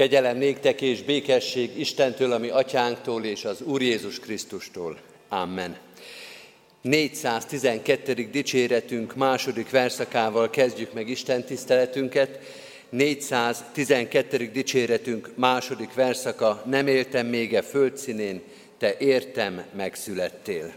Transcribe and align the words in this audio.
Kegyelem 0.00 0.36
néktek 0.36 0.80
és 0.80 1.02
békesség 1.02 1.78
Istentől, 1.78 2.32
ami 2.32 2.48
atyánktól 2.48 3.24
és 3.24 3.44
az 3.44 3.60
Úr 3.62 3.82
Jézus 3.82 4.20
Krisztustól. 4.20 4.98
Amen. 5.28 5.76
412. 6.82 8.28
dicséretünk 8.30 9.14
második 9.14 9.70
verszakával 9.70 10.50
kezdjük 10.50 10.92
meg 10.92 11.08
Isten 11.08 11.44
tiszteletünket. 11.44 12.38
412. 12.88 14.50
dicséretünk 14.52 15.30
második 15.34 15.94
verszaka, 15.94 16.62
nem 16.66 16.86
éltem 16.86 17.26
még 17.26 17.54
e 17.54 17.62
földszínén, 17.62 18.42
te 18.78 18.96
értem 18.98 19.64
megszülettél. 19.76 20.72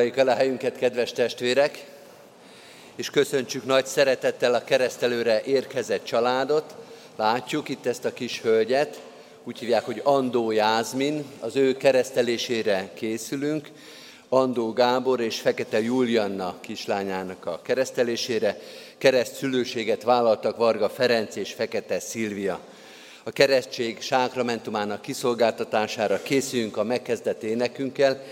Foglaljuk 0.00 0.28
el 0.28 0.34
a 0.34 0.38
helyünket, 0.38 0.78
kedves 0.78 1.12
testvérek, 1.12 1.84
és 2.96 3.10
köszöntsük 3.10 3.64
nagy 3.64 3.86
szeretettel 3.86 4.54
a 4.54 4.64
keresztelőre 4.64 5.42
érkezett 5.42 6.04
családot. 6.04 6.74
Látjuk 7.16 7.68
itt 7.68 7.86
ezt 7.86 8.04
a 8.04 8.12
kis 8.12 8.40
hölgyet, 8.40 9.00
úgy 9.44 9.58
hívják, 9.58 9.84
hogy 9.84 10.00
Andó 10.04 10.50
Jázmin, 10.50 11.24
az 11.40 11.56
ő 11.56 11.76
keresztelésére 11.76 12.90
készülünk. 12.94 13.68
Andó 14.28 14.72
Gábor 14.72 15.20
és 15.20 15.40
Fekete 15.40 15.80
Julianna 15.80 16.56
kislányának 16.60 17.46
a 17.46 17.60
keresztelésére. 17.62 18.58
Kereszt 18.98 19.34
szülőséget 19.34 20.02
vállaltak 20.02 20.56
Varga 20.56 20.88
Ferenc 20.88 21.36
és 21.36 21.52
Fekete 21.52 22.00
Szilvia. 22.00 22.60
A 23.22 23.30
keresztség 23.30 24.00
sákramentumának 24.00 25.02
kiszolgáltatására 25.02 26.22
készülünk 26.22 26.76
a 26.76 26.84
megkezdett 26.84 27.42
énekünkkel, 27.42 28.22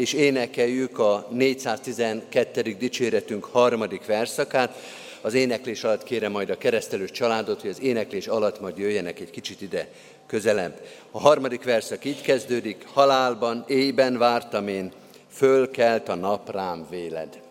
és 0.00 0.12
énekeljük 0.12 0.98
a 0.98 1.26
412. 1.30 2.62
dicséretünk 2.78 3.44
harmadik 3.44 4.06
verszakát. 4.06 4.74
Az 5.20 5.34
éneklés 5.34 5.84
alatt 5.84 6.02
kérem 6.02 6.32
majd 6.32 6.50
a 6.50 6.58
keresztelős 6.58 7.10
családot, 7.10 7.60
hogy 7.60 7.70
az 7.70 7.82
éneklés 7.82 8.26
alatt 8.26 8.60
majd 8.60 8.78
jöjjenek 8.78 9.20
egy 9.20 9.30
kicsit 9.30 9.60
ide 9.60 9.88
közelebb. 10.26 10.80
A 11.10 11.20
harmadik 11.20 11.64
verszak 11.64 12.04
így 12.04 12.20
kezdődik, 12.20 12.84
halálban, 12.92 13.64
éjben 13.66 14.18
vártam 14.18 14.68
én, 14.68 14.92
fölkelt 15.32 16.08
a 16.08 16.14
nap 16.14 16.50
rám 16.50 16.86
véled. 16.90 17.49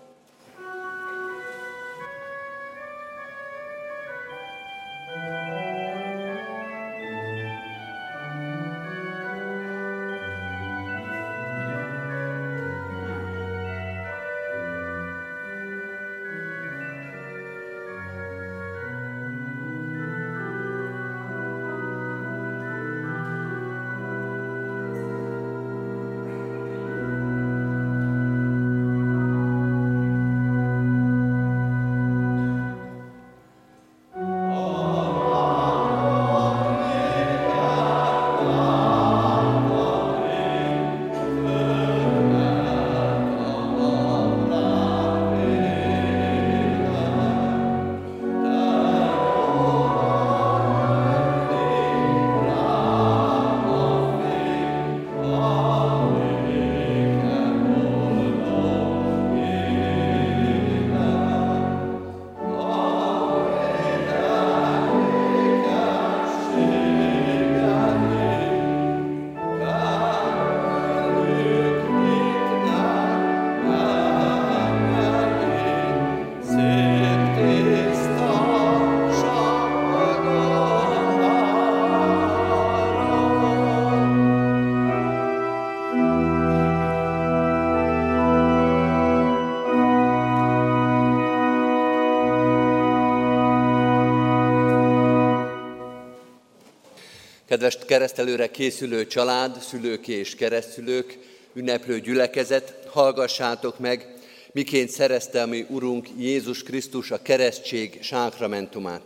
Kedves 97.60 97.86
keresztelőre 97.86 98.52
készülő 98.52 99.08
család, 99.08 99.62
szülők 99.62 100.08
és 100.08 100.36
keresztülők, 100.36 101.18
ünneplő 101.54 102.00
gyülekezet, 102.00 102.74
hallgassátok 102.88 103.80
meg, 103.80 104.14
miként 104.52 104.90
szerezte 104.90 105.42
a 105.42 105.46
mi 105.46 105.66
Urunk 105.70 106.08
Jézus 106.18 106.64
Krisztus 106.64 107.12
a 107.12 107.22
keresztség 107.22 108.00
sákramentumát. 108.02 109.02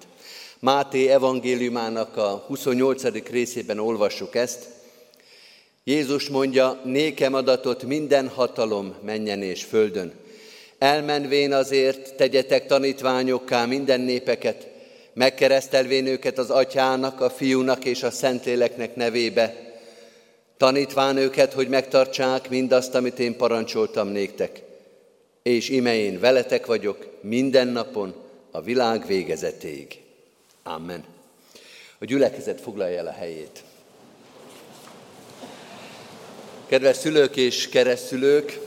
Máté 0.59 1.07
evangéliumának 1.07 2.17
a 2.17 2.44
28. 2.47 3.29
részében 3.29 3.79
olvassuk 3.79 4.35
ezt. 4.35 4.67
Jézus 5.83 6.29
mondja, 6.29 6.81
nékem 6.83 7.33
adatot 7.33 7.83
minden 7.83 8.27
hatalom 8.27 8.95
menjen 9.03 9.41
és 9.41 9.63
földön. 9.63 10.13
Elmenvén 10.77 11.53
azért 11.53 12.15
tegyetek 12.15 12.65
tanítványokká 12.65 13.65
minden 13.65 14.01
népeket, 14.01 14.67
megkeresztelvén 15.13 16.06
őket 16.06 16.38
az 16.38 16.50
atyának, 16.50 17.21
a 17.21 17.30
fiúnak 17.30 17.86
és 17.86 18.04
a 18.04 18.12
szentléleknek 18.12 18.95
nevébe, 18.95 19.74
tanítván 20.57 21.18
őket, 21.18 21.54
hogy 21.54 21.68
megtartsák 21.68 22.50
mindazt, 22.50 22.95
amit 22.95 23.19
én 23.19 23.38
parancsoltam 23.38 24.07
néktek. 24.07 24.62
És 25.44 25.69
ime 25.69 25.95
én 25.95 26.19
veletek 26.19 26.65
vagyok 26.65 27.07
minden 27.21 27.68
napon 27.68 28.13
a 28.51 28.62
világ 28.62 29.06
végezetéig. 29.07 30.00
Amen. 30.63 31.04
A 32.00 32.06
gyülekezet 32.06 32.62
foglalja 32.62 32.98
el 32.98 33.07
a 33.07 33.12
helyét. 33.12 33.63
Kedves 36.65 36.98
szülők 36.98 37.36
és 37.36 37.69
keresztülők, 37.69 38.60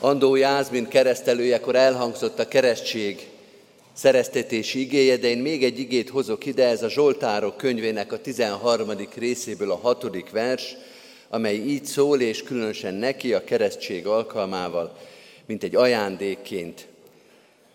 Andó 0.00 0.34
Jászmin 0.34 0.88
keresztelőjekor 0.88 1.74
elhangzott 1.74 2.38
a 2.38 2.48
keresztség 2.48 3.28
szereztetési 3.94 4.80
igéje, 4.80 5.16
de 5.16 5.28
én 5.28 5.38
még 5.38 5.64
egy 5.64 5.78
igét 5.78 6.08
hozok 6.08 6.46
ide, 6.46 6.66
ez 6.66 6.82
a 6.82 6.88
Zsoltárok 6.88 7.56
könyvének 7.56 8.12
a 8.12 8.20
13. 8.20 8.90
részéből 9.14 9.70
a 9.70 9.76
hatodik 9.76 10.30
vers, 10.30 10.76
amely 11.28 11.54
így 11.54 11.84
szól, 11.84 12.20
és 12.20 12.42
különösen 12.42 12.94
neki 12.94 13.32
a 13.32 13.44
keresztség 13.44 14.06
alkalmával, 14.06 14.96
mint 15.46 15.62
egy 15.62 15.76
ajándékként. 15.76 16.86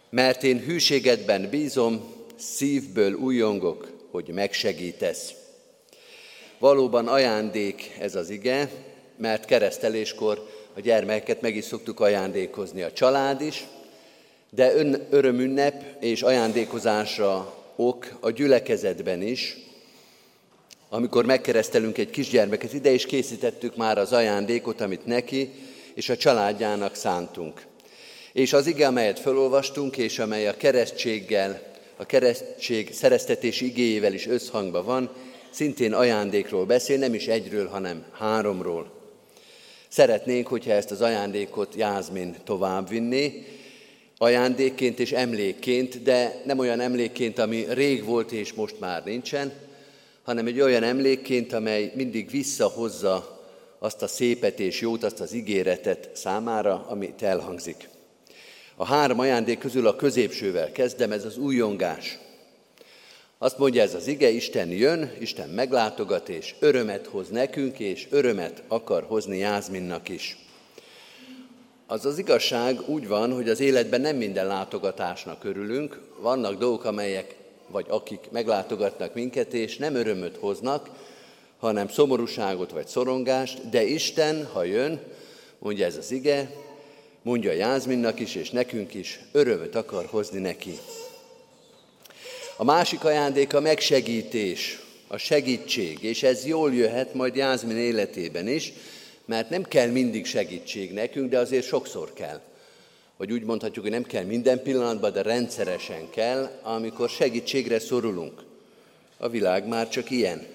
Mert 0.10 0.44
én 0.44 0.60
hűségedben 0.60 1.50
bízom, 1.50 2.14
szívből 2.36 3.14
újongok, 3.14 3.92
hogy 4.12 4.28
megsegítesz. 4.28 5.34
Valóban 6.60 7.08
ajándék 7.08 7.96
ez 8.00 8.16
az 8.16 8.30
ige, 8.30 8.70
mert 9.18 9.46
kereszteléskor 9.46 10.50
a 10.74 10.80
gyermeket 10.80 11.42
meg 11.42 11.56
is 11.56 11.66
szoktuk 11.66 12.00
ajándékozni 12.00 12.82
a 12.82 12.92
család 12.92 13.42
is, 13.42 13.64
de 14.50 14.76
ön 14.76 15.08
örömünnep 15.10 16.04
és 16.04 16.22
ajándékozásra 16.22 17.54
ok 17.76 18.18
a 18.20 18.30
gyülekezetben 18.30 19.22
is, 19.22 19.58
amikor 20.90 21.26
megkeresztelünk 21.26 21.98
egy 21.98 22.10
kisgyermeket, 22.10 22.74
ide 22.74 22.92
is 22.92 23.06
készítettük 23.06 23.76
már 23.76 23.98
az 23.98 24.14
ajándékot, 24.14 24.82
amit 24.82 25.06
neki 25.06 25.50
és 25.94 26.10
a 26.10 26.18
családjának 26.18 26.96
szántunk. 26.96 27.66
És 28.34 28.54
az 28.54 28.68
ige, 28.68 28.88
amelyet 28.88 29.20
felolvastunk, 29.20 29.98
és 29.98 30.20
amely 30.20 30.48
a 30.48 30.58
keresztséggel, 30.58 31.62
a 31.98 32.06
keresztség 32.06 32.94
szereztetés 32.94 33.62
igéjével 33.62 34.14
is 34.14 34.28
összhangban 34.28 34.86
van, 34.86 35.10
szintén 35.50 35.94
ajándékról 35.94 36.66
beszél, 36.66 36.98
nem 36.98 37.14
is 37.14 37.28
egyről, 37.28 37.68
hanem 37.68 38.06
háromról. 38.12 38.92
Szeretnénk, 39.88 40.48
hogyha 40.48 40.72
ezt 40.72 40.92
az 40.92 41.02
ajándékot 41.02 41.76
Jászmin 41.76 42.36
továbbvinné, 42.44 43.46
ajándékként 44.22 45.00
és 45.00 45.12
emlékként, 45.12 46.04
de 46.04 46.42
nem 46.46 46.60
olyan 46.60 46.80
emlékként, 46.80 47.40
ami 47.40 47.66
rég 47.70 48.04
volt 48.04 48.32
és 48.32 48.54
most 48.54 48.80
már 48.80 49.04
nincsen, 49.04 49.52
hanem 50.24 50.48
egy 50.48 50.62
olyan 50.62 50.84
emlékként, 50.84 51.54
amely 51.54 51.92
mindig 51.96 52.30
visszahozza 52.30 53.40
azt 53.80 54.02
a 54.02 54.08
szépet 54.08 54.60
és 54.60 54.82
jót, 54.82 55.04
azt 55.04 55.20
az 55.20 55.34
ígéretet 55.34 56.10
számára, 56.14 56.86
amit 56.88 57.22
elhangzik. 57.22 57.90
A 58.76 58.86
három 58.86 59.20
ajándék 59.20 59.60
közül 59.60 59.88
a 59.88 59.96
középsővel 59.96 60.72
kezdem, 60.72 61.12
ez 61.12 61.26
az 61.26 61.38
újongás. 61.38 62.18
Azt 63.38 63.58
mondja 63.58 63.82
ez 63.82 63.94
az 63.94 64.08
ige, 64.08 64.30
Isten 64.30 64.70
jön, 64.70 65.12
Isten 65.20 65.50
meglátogat, 65.50 66.30
és 66.30 66.56
örömet 66.60 67.06
hoz 67.06 67.30
nekünk, 67.30 67.80
és 67.80 68.08
örömet 68.10 68.64
akar 68.68 69.04
hozni 69.04 69.38
Jászminnak 69.38 70.10
is. 70.10 70.49
Az 71.92 72.06
az 72.06 72.18
igazság 72.18 72.80
úgy 72.86 73.08
van, 73.08 73.34
hogy 73.34 73.50
az 73.50 73.60
életben 73.60 74.02
nem 74.02 74.16
minden 74.16 74.48
látogatásnak 74.48 75.44
örülünk, 75.44 76.00
vannak 76.20 76.58
dolgok, 76.58 76.84
amelyek, 76.84 77.36
vagy 77.68 77.86
akik 77.90 78.20
meglátogatnak 78.32 79.14
minket, 79.14 79.54
és 79.54 79.78
nem 79.78 79.96
örömöt 79.96 80.38
hoznak, 80.40 80.90
hanem 81.60 81.88
szomorúságot 81.88 82.72
vagy 82.72 82.88
szorongást, 82.88 83.70
de 83.70 83.84
Isten, 83.84 84.46
ha 84.46 84.64
jön, 84.64 85.02
mondja 85.60 85.86
ez 85.86 85.98
az 85.98 86.12
ige, 86.12 86.52
mondja 87.22 87.52
Jászminnak 87.52 88.20
is, 88.20 88.36
és 88.36 88.50
nekünk 88.50 88.94
is, 88.94 89.20
örömöt 89.32 89.76
akar 89.76 90.06
hozni 90.06 90.40
neki. 90.40 90.78
A 92.58 92.64
másik 92.64 93.04
ajándék 93.04 93.54
a 93.54 93.60
megsegítés, 93.60 94.80
a 95.08 95.18
segítség, 95.18 96.04
és 96.04 96.24
ez 96.24 96.46
jól 96.46 96.74
jöhet 96.74 97.14
majd 97.14 97.36
Jászmin 97.36 97.78
életében 97.78 98.48
is, 98.48 98.74
mert 99.30 99.50
nem 99.50 99.64
kell 99.64 99.88
mindig 99.88 100.26
segítség 100.26 100.94
nekünk, 100.94 101.30
de 101.30 101.40
azért 101.40 101.66
sokszor 101.66 102.14
kell. 102.14 102.42
Vagy 103.18 103.32
úgy 103.32 103.44
mondhatjuk, 103.44 103.84
hogy 103.84 103.94
nem 103.94 104.04
kell 104.04 104.24
minden 104.24 104.62
pillanatban, 104.62 105.12
de 105.12 105.22
rendszeresen 105.22 106.10
kell, 106.10 106.60
amikor 106.64 107.10
segítségre 107.10 107.80
szorulunk. 107.80 108.44
A 109.18 109.30
világ 109.30 109.68
már 109.68 109.90
csak 109.90 110.12
ilyen, 110.12 110.46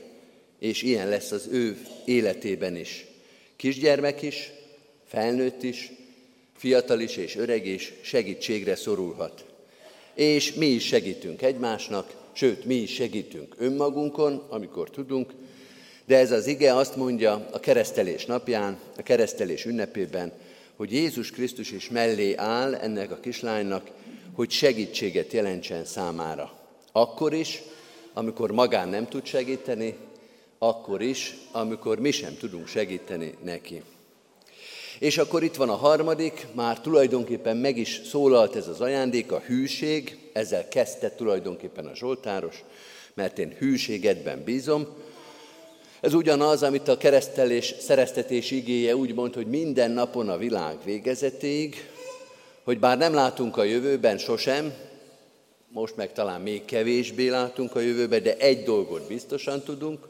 és 0.58 0.82
ilyen 0.82 1.08
lesz 1.08 1.30
az 1.30 1.48
ő 1.50 1.78
életében 2.04 2.76
is. 2.76 3.06
Kisgyermek 3.56 4.22
is, 4.22 4.50
felnőtt 5.06 5.62
is, 5.62 5.92
fiatal 6.56 7.00
is 7.00 7.16
és 7.16 7.36
öreg 7.36 7.66
is 7.66 7.92
segítségre 8.02 8.76
szorulhat. 8.76 9.44
És 10.14 10.52
mi 10.52 10.66
is 10.66 10.86
segítünk 10.86 11.42
egymásnak, 11.42 12.14
sőt, 12.32 12.64
mi 12.64 12.74
is 12.74 12.94
segítünk 12.94 13.54
önmagunkon, 13.58 14.42
amikor 14.48 14.90
tudunk, 14.90 15.32
de 16.06 16.18
ez 16.18 16.30
az 16.30 16.46
ige 16.46 16.74
azt 16.74 16.96
mondja 16.96 17.48
a 17.52 17.60
keresztelés 17.60 18.26
napján, 18.26 18.78
a 18.96 19.02
keresztelés 19.02 19.64
ünnepében, 19.64 20.32
hogy 20.76 20.92
Jézus 20.92 21.30
Krisztus 21.30 21.70
is 21.70 21.88
mellé 21.88 22.34
áll 22.34 22.74
ennek 22.74 23.10
a 23.10 23.20
kislánynak, 23.20 23.90
hogy 24.34 24.50
segítséget 24.50 25.32
jelentsen 25.32 25.84
számára. 25.84 26.52
Akkor 26.92 27.32
is, 27.32 27.62
amikor 28.12 28.50
magán 28.50 28.88
nem 28.88 29.08
tud 29.08 29.24
segíteni, 29.24 29.96
akkor 30.58 31.02
is, 31.02 31.36
amikor 31.52 31.98
mi 31.98 32.10
sem 32.10 32.36
tudunk 32.36 32.66
segíteni 32.66 33.34
neki. 33.42 33.82
És 34.98 35.18
akkor 35.18 35.42
itt 35.42 35.54
van 35.54 35.68
a 35.68 35.74
harmadik, 35.74 36.46
már 36.52 36.80
tulajdonképpen 36.80 37.56
meg 37.56 37.76
is 37.76 38.00
szólalt 38.04 38.56
ez 38.56 38.68
az 38.68 38.80
ajándék, 38.80 39.32
a 39.32 39.42
hűség, 39.46 40.18
ezzel 40.32 40.68
kezdte 40.68 41.10
tulajdonképpen 41.10 41.86
a 41.86 41.94
Zsoltáros, 41.94 42.64
mert 43.14 43.38
én 43.38 43.54
hűségedben 43.58 44.44
bízom, 44.44 44.86
ez 46.04 46.14
ugyanaz, 46.14 46.62
amit 46.62 46.88
a 46.88 46.96
keresztelés 46.96 47.74
szereztetés 47.78 48.50
igéje 48.50 48.96
úgy 48.96 49.14
mond, 49.14 49.34
hogy 49.34 49.46
minden 49.46 49.90
napon 49.90 50.28
a 50.28 50.36
világ 50.36 50.76
végezetéig, 50.84 51.88
hogy 52.62 52.78
bár 52.78 52.98
nem 52.98 53.14
látunk 53.14 53.56
a 53.56 53.62
jövőben 53.62 54.18
sosem, 54.18 54.72
most 55.68 55.96
meg 55.96 56.12
talán 56.12 56.40
még 56.40 56.64
kevésbé 56.64 57.28
látunk 57.28 57.76
a 57.76 57.80
jövőben, 57.80 58.22
de 58.22 58.36
egy 58.36 58.62
dolgot 58.62 59.06
biztosan 59.06 59.62
tudunk, 59.62 60.08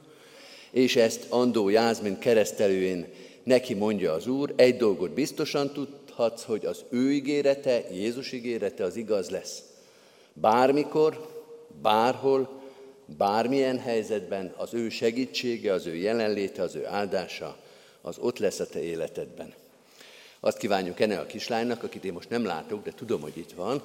és 0.71 0.97
ezt 0.97 1.27
Andó 1.29 1.69
Jászmin 1.69 2.19
keresztelőjén 2.19 3.07
neki 3.43 3.75
mondja 3.75 4.13
az 4.13 4.27
Úr, 4.27 4.53
egy 4.57 4.77
dolgot 4.77 5.11
biztosan 5.11 5.73
tudhatsz, 5.73 6.43
hogy 6.43 6.67
az 6.67 6.85
ő 6.91 7.13
ígérete, 7.13 7.85
Jézus 7.93 8.33
ígérete 8.33 8.85
az 8.85 8.97
igaz 8.97 9.31
lesz. 9.31 9.63
Bármikor, 10.33 11.29
bárhol, 11.83 12.63
bármilyen 13.07 13.79
helyzetben 13.79 14.55
az 14.57 14.75
ő 14.75 14.89
segítsége, 14.89 15.73
az 15.73 15.87
ő 15.87 15.95
jelenléte, 15.95 16.63
az 16.63 16.75
ő 16.75 16.87
áldása, 16.87 17.57
az 18.01 18.19
ott 18.19 18.39
lesz 18.39 18.61
a 18.61 18.67
te 18.67 18.83
életedben. 18.83 19.55
Azt 20.41 20.59
kívánjuk 20.59 21.01
ennek 21.01 21.21
a 21.21 21.27
kislánynak, 21.27 21.83
akit 21.83 22.05
én 22.05 22.13
most 22.13 22.31
nem 22.31 22.45
látok, 22.45 22.85
de 22.85 22.93
tudom, 22.93 23.21
hogy 23.21 23.37
itt 23.37 23.53
van, 23.53 23.83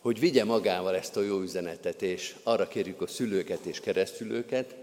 hogy 0.00 0.18
vigye 0.18 0.44
magával 0.44 0.96
ezt 0.96 1.16
a 1.16 1.22
jó 1.22 1.40
üzenetet, 1.40 2.02
és 2.02 2.34
arra 2.42 2.68
kérjük 2.68 3.02
a 3.02 3.06
szülőket 3.06 3.64
és 3.64 3.80
keresztülőket, 3.80 4.74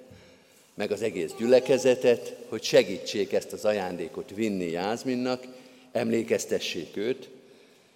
meg 0.73 0.91
az 0.91 1.01
egész 1.01 1.33
gyülekezetet, 1.37 2.35
hogy 2.49 2.63
segítsék 2.63 3.33
ezt 3.33 3.53
az 3.53 3.65
ajándékot 3.65 4.31
vinni 4.35 4.69
Jászminnak, 4.69 5.43
emlékeztessék 5.91 6.97
őt, 6.97 7.29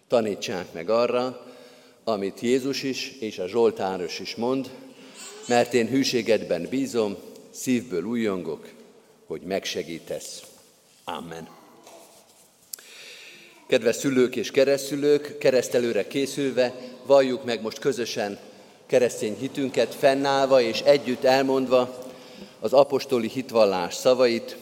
tanítsák 0.08 0.74
meg 0.74 0.90
arra, 0.90 1.46
amit 2.04 2.40
Jézus 2.40 2.84
is 2.84 3.12
és 3.20 3.40
a 3.40 3.48
Zsoltáros 3.48 4.20
is 4.20 4.36
mond, 4.36 4.70
mert 5.48 5.74
én 5.74 5.88
hűségedben 5.88 6.68
bízom, 6.70 7.18
szívből 7.50 8.04
újongok, 8.04 8.68
hogy 9.26 9.42
megsegítesz. 9.42 10.42
Amen. 11.04 11.48
Kedves 13.68 13.96
szülők 13.96 14.36
és 14.36 14.52
keresztülők, 14.52 15.38
keresztelőre 15.38 16.08
készülve, 16.08 16.74
valljuk 17.06 17.44
meg 17.44 17.62
most 17.62 17.80
közösen 17.80 18.40
keresztény 18.92 19.38
hitünket 19.40 19.96
fennállva 19.96 20.62
és 20.62 20.80
együtt 20.80 21.24
elmondva 21.24 22.10
az 22.60 22.74
apostoli 22.74 23.28
hitvallás 23.28 23.94
szavait. 23.94 24.58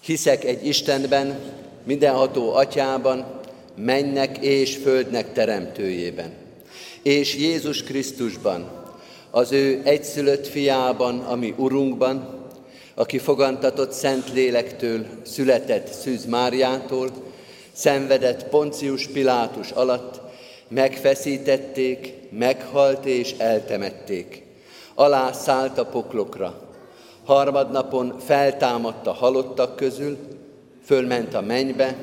Hiszek 0.00 0.44
egy 0.44 0.66
Istenben, 0.66 1.40
mindenható 1.84 2.54
atyában, 2.54 3.40
mennek 3.76 4.38
és 4.38 4.76
földnek 4.76 5.32
teremtőjében, 5.32 6.32
és 7.02 7.36
Jézus 7.36 7.82
Krisztusban, 7.82 8.81
az 9.34 9.52
ő 9.52 9.80
egyszülött 9.84 10.46
fiában, 10.46 11.18
ami 11.18 11.54
Urunkban, 11.56 12.40
aki 12.94 13.18
fogantatott 13.18 13.92
Szent 13.92 14.32
Lélektől, 14.32 15.06
született 15.22 15.92
Szűz 15.92 16.24
Máriától, 16.24 17.10
szenvedett 17.72 18.48
Poncius 18.48 19.06
Pilátus 19.06 19.70
alatt, 19.70 20.20
megfeszítették, 20.68 22.14
meghalt 22.30 23.06
és 23.06 23.34
eltemették. 23.38 24.42
Alá 24.94 25.32
szállt 25.32 25.78
a 25.78 25.86
poklokra. 25.86 26.60
Harmadnapon 27.24 28.18
feltámadt 28.18 29.06
a 29.06 29.12
halottak 29.12 29.76
közül, 29.76 30.16
fölment 30.84 31.34
a 31.34 31.40
mennybe, 31.40 31.96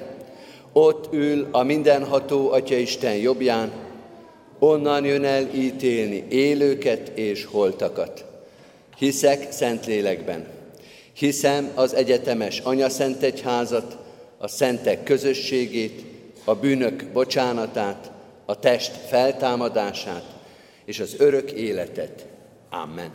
ott 0.74 1.13
ül 1.13 1.48
a 1.51 1.63
mindenható 1.63 2.51
Atya 2.51 2.75
Isten 2.75 3.15
jobbján, 3.15 3.71
onnan 4.59 5.05
jön 5.05 5.23
el 5.23 5.49
ítélni 5.53 6.25
élőket 6.29 7.11
és 7.15 7.45
holtakat. 7.45 8.25
Hiszek 8.97 9.51
Szentlélekben, 9.51 10.47
hiszem 11.13 11.71
az 11.75 11.93
egyetemes 11.93 12.61
Szent 12.87 13.21
Egyházat, 13.23 13.97
a 14.37 14.47
szentek 14.47 15.03
közösségét, 15.03 16.03
a 16.43 16.55
bűnök 16.55 17.05
bocsánatát, 17.13 18.11
a 18.45 18.59
test 18.59 18.91
feltámadását 19.07 20.23
és 20.85 20.99
az 20.99 21.15
örök 21.17 21.51
életet. 21.51 22.25
Amen. 22.69 23.11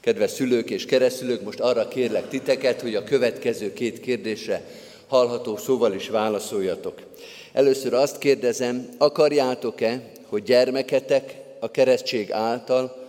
Kedves 0.00 0.30
szülők 0.30 0.70
és 0.70 0.84
keresztülők, 0.84 1.42
most 1.42 1.60
arra 1.60 1.88
kérlek 1.88 2.28
titeket, 2.28 2.80
hogy 2.80 2.94
a 2.94 3.04
következő 3.04 3.72
két 3.72 4.00
kérdésre 4.00 4.64
hallható 5.08 5.56
szóval 5.56 5.94
is 5.94 6.08
válaszoljatok. 6.08 7.02
Először 7.52 7.94
azt 7.94 8.18
kérdezem, 8.18 8.88
akarjátok-e, 8.98 10.11
hogy 10.32 10.42
gyermeketek 10.42 11.36
a 11.60 11.70
keresztség 11.70 12.32
által 12.32 13.06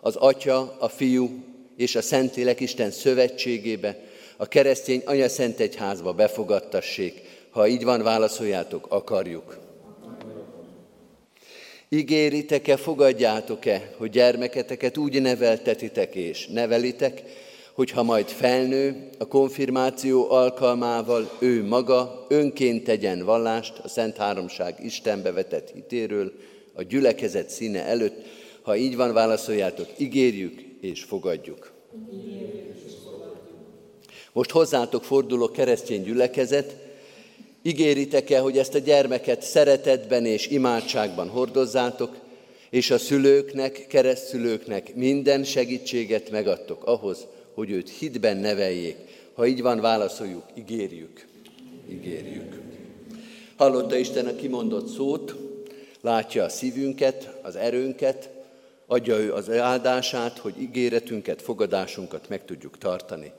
az 0.00 0.16
Atya, 0.16 0.76
a 0.78 0.88
Fiú 0.88 1.30
és 1.76 1.94
a 1.94 2.02
Szentlélek 2.02 2.60
Isten 2.60 2.90
szövetségébe, 2.90 3.98
a 4.36 4.46
keresztény 4.46 5.02
Anya 5.04 5.28
Szent 5.28 5.60
Egyházba 5.60 6.12
befogadtassék? 6.12 7.22
Ha 7.50 7.66
így 7.66 7.84
van, 7.84 8.02
válaszoljátok, 8.02 8.86
akarjuk. 8.88 9.58
Ígéritek-e, 11.88 12.76
fogadjátok-e, 12.76 13.92
hogy 13.96 14.10
gyermeketeket 14.10 14.96
úgy 14.96 15.22
neveltetitek 15.22 16.14
és 16.14 16.46
nevelitek, 16.46 17.22
hogy 17.72 17.90
ha 17.90 18.02
majd 18.02 18.28
felnő, 18.28 19.08
a 19.18 19.26
konfirmáció 19.26 20.30
alkalmával 20.30 21.30
ő 21.38 21.64
maga 21.64 22.26
önként 22.28 22.84
tegyen 22.84 23.24
vallást 23.24 23.78
a 23.78 23.88
Szent 23.88 24.16
Háromság 24.16 24.84
Istenbe 24.84 25.32
vetett 25.32 25.70
hitéről, 25.70 26.32
a 26.72 26.82
gyülekezet 26.82 27.50
színe 27.50 27.84
előtt, 27.84 28.26
ha 28.62 28.76
így 28.76 28.96
van, 28.96 29.12
válaszoljátok, 29.12 29.88
ígérjük 29.96 30.60
és 30.80 31.02
fogadjuk. 31.02 31.72
Most 34.32 34.50
hozzátok 34.50 35.04
forduló 35.04 35.50
keresztény 35.50 36.02
gyülekezet, 36.02 36.76
Ígéritek-e, 37.62 38.38
hogy 38.38 38.58
ezt 38.58 38.74
a 38.74 38.78
gyermeket 38.78 39.42
szeretetben 39.42 40.26
és 40.26 40.46
imádságban 40.46 41.28
hordozzátok, 41.28 42.16
és 42.70 42.90
a 42.90 42.98
szülőknek, 42.98 43.86
keresztszülőknek 43.88 44.94
minden 44.94 45.44
segítséget 45.44 46.30
megadtok 46.30 46.84
ahhoz, 46.84 47.26
hogy 47.54 47.70
őt 47.70 47.90
hitben 47.90 48.36
neveljék. 48.36 48.96
Ha 49.34 49.46
így 49.46 49.62
van, 49.62 49.80
válaszoljuk, 49.80 50.44
ígérjük. 50.54 51.26
Ígérjük. 51.90 52.60
Hallotta 53.56 53.96
Isten 53.96 54.26
a 54.26 54.34
kimondott 54.34 54.86
szót, 54.86 55.36
látja 56.02 56.44
a 56.44 56.48
szívünket, 56.48 57.30
az 57.42 57.56
erőnket, 57.56 58.28
adja 58.86 59.16
ő 59.16 59.32
az 59.32 59.50
áldását, 59.50 60.38
hogy 60.38 60.60
ígéretünket, 60.60 61.42
fogadásunkat 61.42 62.28
meg 62.28 62.44
tudjuk 62.44 62.78
tartani. 62.78 63.32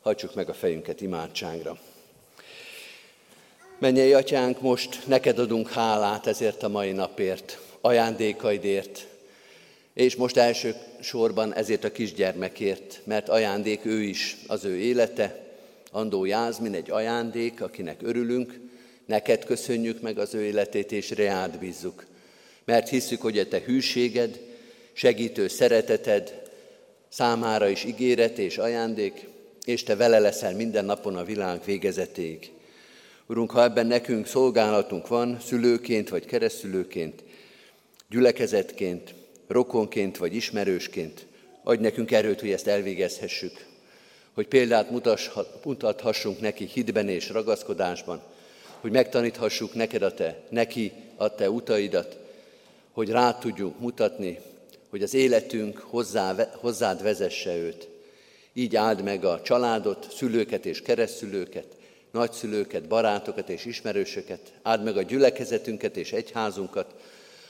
Hajtsuk 0.00 0.34
meg 0.34 0.48
a 0.48 0.54
fejünket 0.54 1.00
imádságra. 1.00 1.78
Mennyei 3.78 4.12
atyánk, 4.12 4.60
most 4.60 5.06
neked 5.06 5.38
adunk 5.38 5.70
hálát 5.70 6.26
ezért 6.26 6.62
a 6.62 6.68
mai 6.68 6.92
napért, 6.92 7.60
ajándékaidért, 7.80 9.06
és 9.92 10.16
most 10.16 10.36
első 10.36 10.74
sorban 11.00 11.54
ezért 11.54 11.84
a 11.84 11.92
kisgyermekért, 11.92 13.00
mert 13.04 13.28
ajándék 13.28 13.84
ő 13.84 14.02
is, 14.02 14.36
az 14.46 14.64
ő 14.64 14.76
élete. 14.76 15.46
Andó 15.92 16.24
Jászmin 16.24 16.74
egy 16.74 16.90
ajándék, 16.90 17.62
akinek 17.62 18.00
örülünk, 18.02 18.60
neked 19.06 19.44
köszönjük 19.44 20.00
meg 20.00 20.18
az 20.18 20.34
ő 20.34 20.42
életét, 20.42 20.92
és 20.92 21.10
reád 21.10 21.58
bízzuk. 21.58 22.06
Mert 22.68 22.88
hiszük, 22.88 23.20
hogy 23.20 23.38
a 23.38 23.48
te 23.48 23.60
hűséged, 23.64 24.40
segítő 24.92 25.48
szereteted 25.48 26.42
számára 27.08 27.68
is 27.68 27.84
ígéret 27.84 28.38
és 28.38 28.58
ajándék, 28.58 29.26
és 29.64 29.82
te 29.82 29.96
vele 29.96 30.18
leszel 30.18 30.54
minden 30.54 30.84
napon 30.84 31.16
a 31.16 31.24
világ 31.24 31.60
végezetéig. 31.64 32.50
Urunk, 33.26 33.50
ha 33.50 33.62
ebben 33.62 33.86
nekünk 33.86 34.26
szolgálatunk 34.26 35.08
van, 35.08 35.38
szülőként 35.40 36.08
vagy 36.08 36.24
keresztülőként, 36.24 37.22
gyülekezetként, 38.10 39.14
rokonként 39.46 40.16
vagy 40.16 40.34
ismerősként, 40.34 41.26
adj 41.62 41.82
nekünk 41.82 42.10
erőt, 42.10 42.40
hogy 42.40 42.50
ezt 42.50 42.66
elvégezhessük, 42.66 43.66
hogy 44.32 44.46
példát 44.46 44.90
mutathassunk 45.64 46.40
neki 46.40 46.64
hitben 46.72 47.08
és 47.08 47.30
ragaszkodásban, 47.30 48.22
hogy 48.80 48.90
megtaníthassuk 48.90 49.74
neked 49.74 50.02
a 50.02 50.14
te, 50.14 50.42
neki 50.48 50.92
a 51.16 51.34
te 51.34 51.50
utaidat, 51.50 52.26
hogy 52.98 53.10
rá 53.10 53.38
tudjunk 53.38 53.80
mutatni, 53.80 54.38
hogy 54.90 55.02
az 55.02 55.14
életünk 55.14 55.78
hozzá, 55.78 56.48
hozzád 56.52 57.02
vezesse 57.02 57.56
őt. 57.56 57.88
Így 58.52 58.76
áld 58.76 59.02
meg 59.02 59.24
a 59.24 59.42
családot, 59.42 60.06
szülőket 60.10 60.66
és 60.66 60.82
keresztülőket, 60.82 61.66
nagyszülőket, 62.10 62.88
barátokat 62.88 63.48
és 63.48 63.64
ismerősöket, 63.64 64.52
áld 64.62 64.82
meg 64.84 64.96
a 64.96 65.02
gyülekezetünket 65.02 65.96
és 65.96 66.12
egyházunkat, 66.12 66.94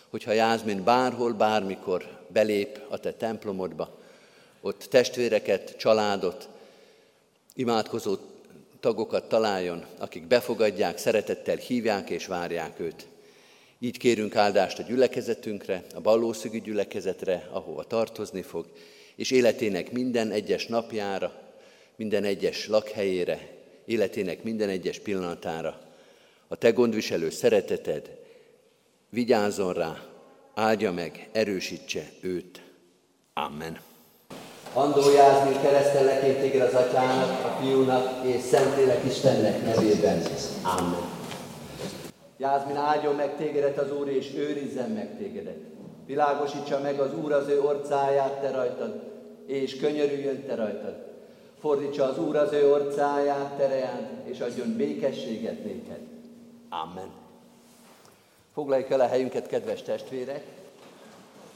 hogyha 0.09 0.33
Jászmin 0.33 0.85
bárhol, 0.85 1.33
bármikor 1.33 2.05
belép 2.27 2.81
a 2.89 2.99
te 2.99 3.13
templomodba, 3.13 3.99
ott 4.61 4.87
testvéreket, 4.91 5.77
családot, 5.77 6.49
imádkozó 7.55 8.17
tagokat 8.81 9.29
találjon, 9.29 9.85
akik 9.99 10.27
befogadják, 10.27 10.99
szeretettel 10.99 11.57
hívják 11.57 12.11
és 12.11 12.27
várják 12.27 12.81
őt. 12.81 13.07
Így 13.81 13.99
kérünk 13.99 14.37
áldást 14.37 14.79
a 14.79 14.83
gyülekezetünkre, 14.83 15.83
a 15.95 16.01
ballószögi 16.01 16.61
gyülekezetre, 16.61 17.49
ahova 17.51 17.85
tartozni 17.85 18.43
fog, 18.43 18.67
és 19.17 19.31
életének 19.31 19.93
minden 19.93 20.31
egyes 20.31 20.67
napjára, 20.67 21.33
minden 21.97 22.25
egyes 22.25 22.67
lakhelyére, 22.67 23.49
életének 23.85 24.43
minden 24.43 24.69
egyes 24.69 24.99
pillanatára. 24.99 25.81
A 26.49 26.57
te 26.57 26.71
gondviselő 26.71 27.31
szereteted 27.31 28.11
vigyázzon 29.11 29.73
rá, 29.73 30.03
áldja 30.55 30.93
meg, 30.93 31.29
erősítse 31.33 32.11
őt. 32.21 32.63
Amen. 33.35 33.81
Andó 34.73 35.11
Jászmin 35.11 35.61
keresztelek 35.61 36.41
téged 36.41 36.61
az 36.61 36.75
Atyának, 36.75 37.45
a 37.45 37.59
Fiúnak 37.61 38.27
és 38.27 38.41
Szentlélek 38.43 39.05
Istennek 39.05 39.65
nevében. 39.65 40.23
Amen. 40.63 41.18
Jászmin 42.39 42.77
áldjon 42.77 43.15
meg 43.15 43.37
tégedet 43.37 43.79
az 43.79 43.93
Úr, 43.93 44.09
és 44.09 44.33
őrizzen 44.37 44.91
meg 44.91 45.17
tégedet. 45.19 45.59
Világosítsa 46.07 46.81
meg 46.81 47.01
az 47.01 47.15
Úr 47.15 47.33
az 47.33 47.49
ő 47.49 47.63
orcáját 47.63 48.41
te 48.41 48.51
rajtad, 48.51 49.03
és 49.47 49.77
könyörüljön 49.77 50.45
te 50.47 50.55
rajtad. 50.55 51.07
Fordítsa 51.61 52.05
az 52.05 52.19
Úr 52.19 52.37
az 52.37 52.53
ő 52.53 52.71
orcáját, 52.73 53.57
tereád, 53.57 54.09
és 54.25 54.41
adjon 54.41 54.77
békességet 54.77 55.65
néked. 55.65 56.01
Amen. 56.69 57.11
Foglaljuk 58.55 58.91
el 58.91 59.01
a 59.01 59.07
helyünket, 59.07 59.47
kedves 59.47 59.83
testvérek! 59.83 60.45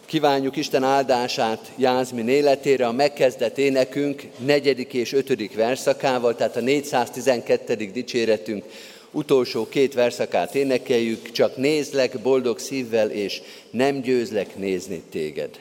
Kívánjuk 0.04 0.56
Isten 0.56 0.84
áldását 0.84 1.72
Jászmin 1.76 2.28
életére, 2.28 2.86
a 2.86 2.92
megkezdett 2.92 3.58
énekünk 3.58 4.22
negyedik 4.36 4.92
és 4.94 5.12
ötödik 5.12 5.54
verszakával, 5.54 6.34
tehát 6.34 6.56
a 6.56 6.60
412. 6.60 7.74
dicséretünk 7.74 8.64
utolsó 9.12 9.68
két 9.68 9.94
verszakát 9.94 10.54
énekeljük, 10.54 11.30
csak 11.30 11.56
nézlek 11.56 12.18
boldog 12.18 12.58
szívvel, 12.58 13.10
és 13.10 13.42
nem 13.70 14.00
győzlek 14.00 14.56
nézni 14.56 15.02
téged. 15.10 15.60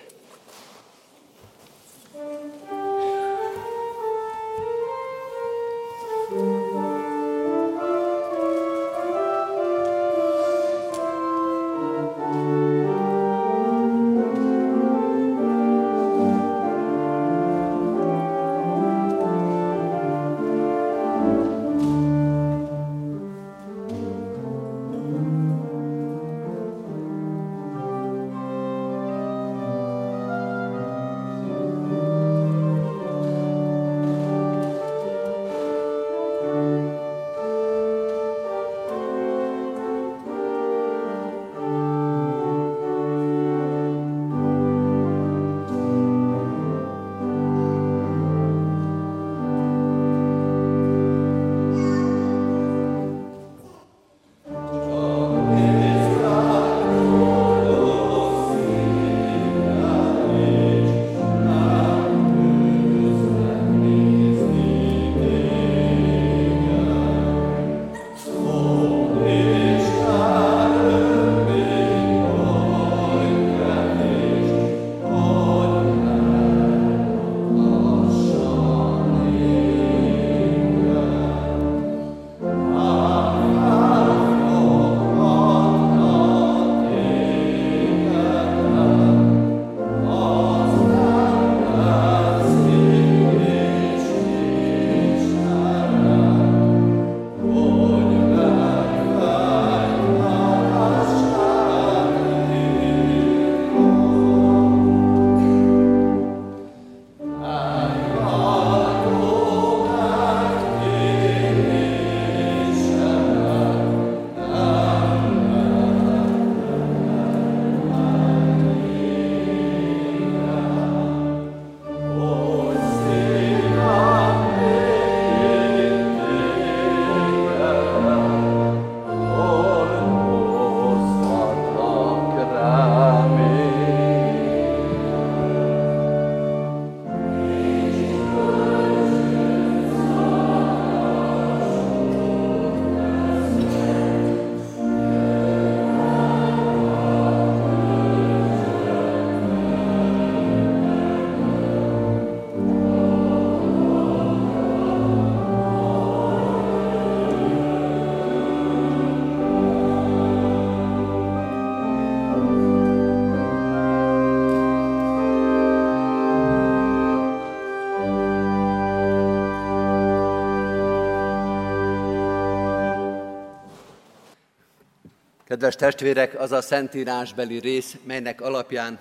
Kedves 175.52 175.76
testvérek, 175.76 176.40
az 176.40 176.52
a 176.52 176.62
szentírásbeli 176.62 177.60
rész, 177.60 177.96
melynek 178.04 178.42
alapján 178.42 179.00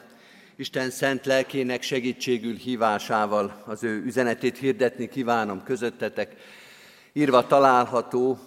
Isten 0.57 0.91
szent 0.91 1.27
lelkének 1.27 1.83
segítségül 1.83 2.55
hívásával 2.55 3.63
az 3.67 3.85
ő 3.85 4.03
üzenetét 4.05 4.59
hirdetni 4.59 5.09
kívánom 5.09 5.63
közöttetek. 5.63 6.37
Írva 7.13 7.47
található 7.47 8.39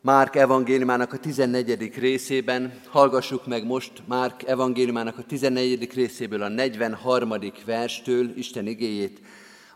Márk 0.00 0.36
evangéliumának 0.36 1.12
a 1.12 1.18
14. 1.18 1.98
részében. 1.98 2.80
Hallgassuk 2.88 3.46
meg 3.46 3.64
most 3.64 3.92
Márk 4.06 4.42
evangéliumának 4.42 5.18
a 5.18 5.22
14. 5.22 5.94
részéből 5.94 6.42
a 6.42 6.48
43. 6.48 7.34
verstől 7.64 8.36
Isten 8.36 8.66
igéjét 8.66 9.20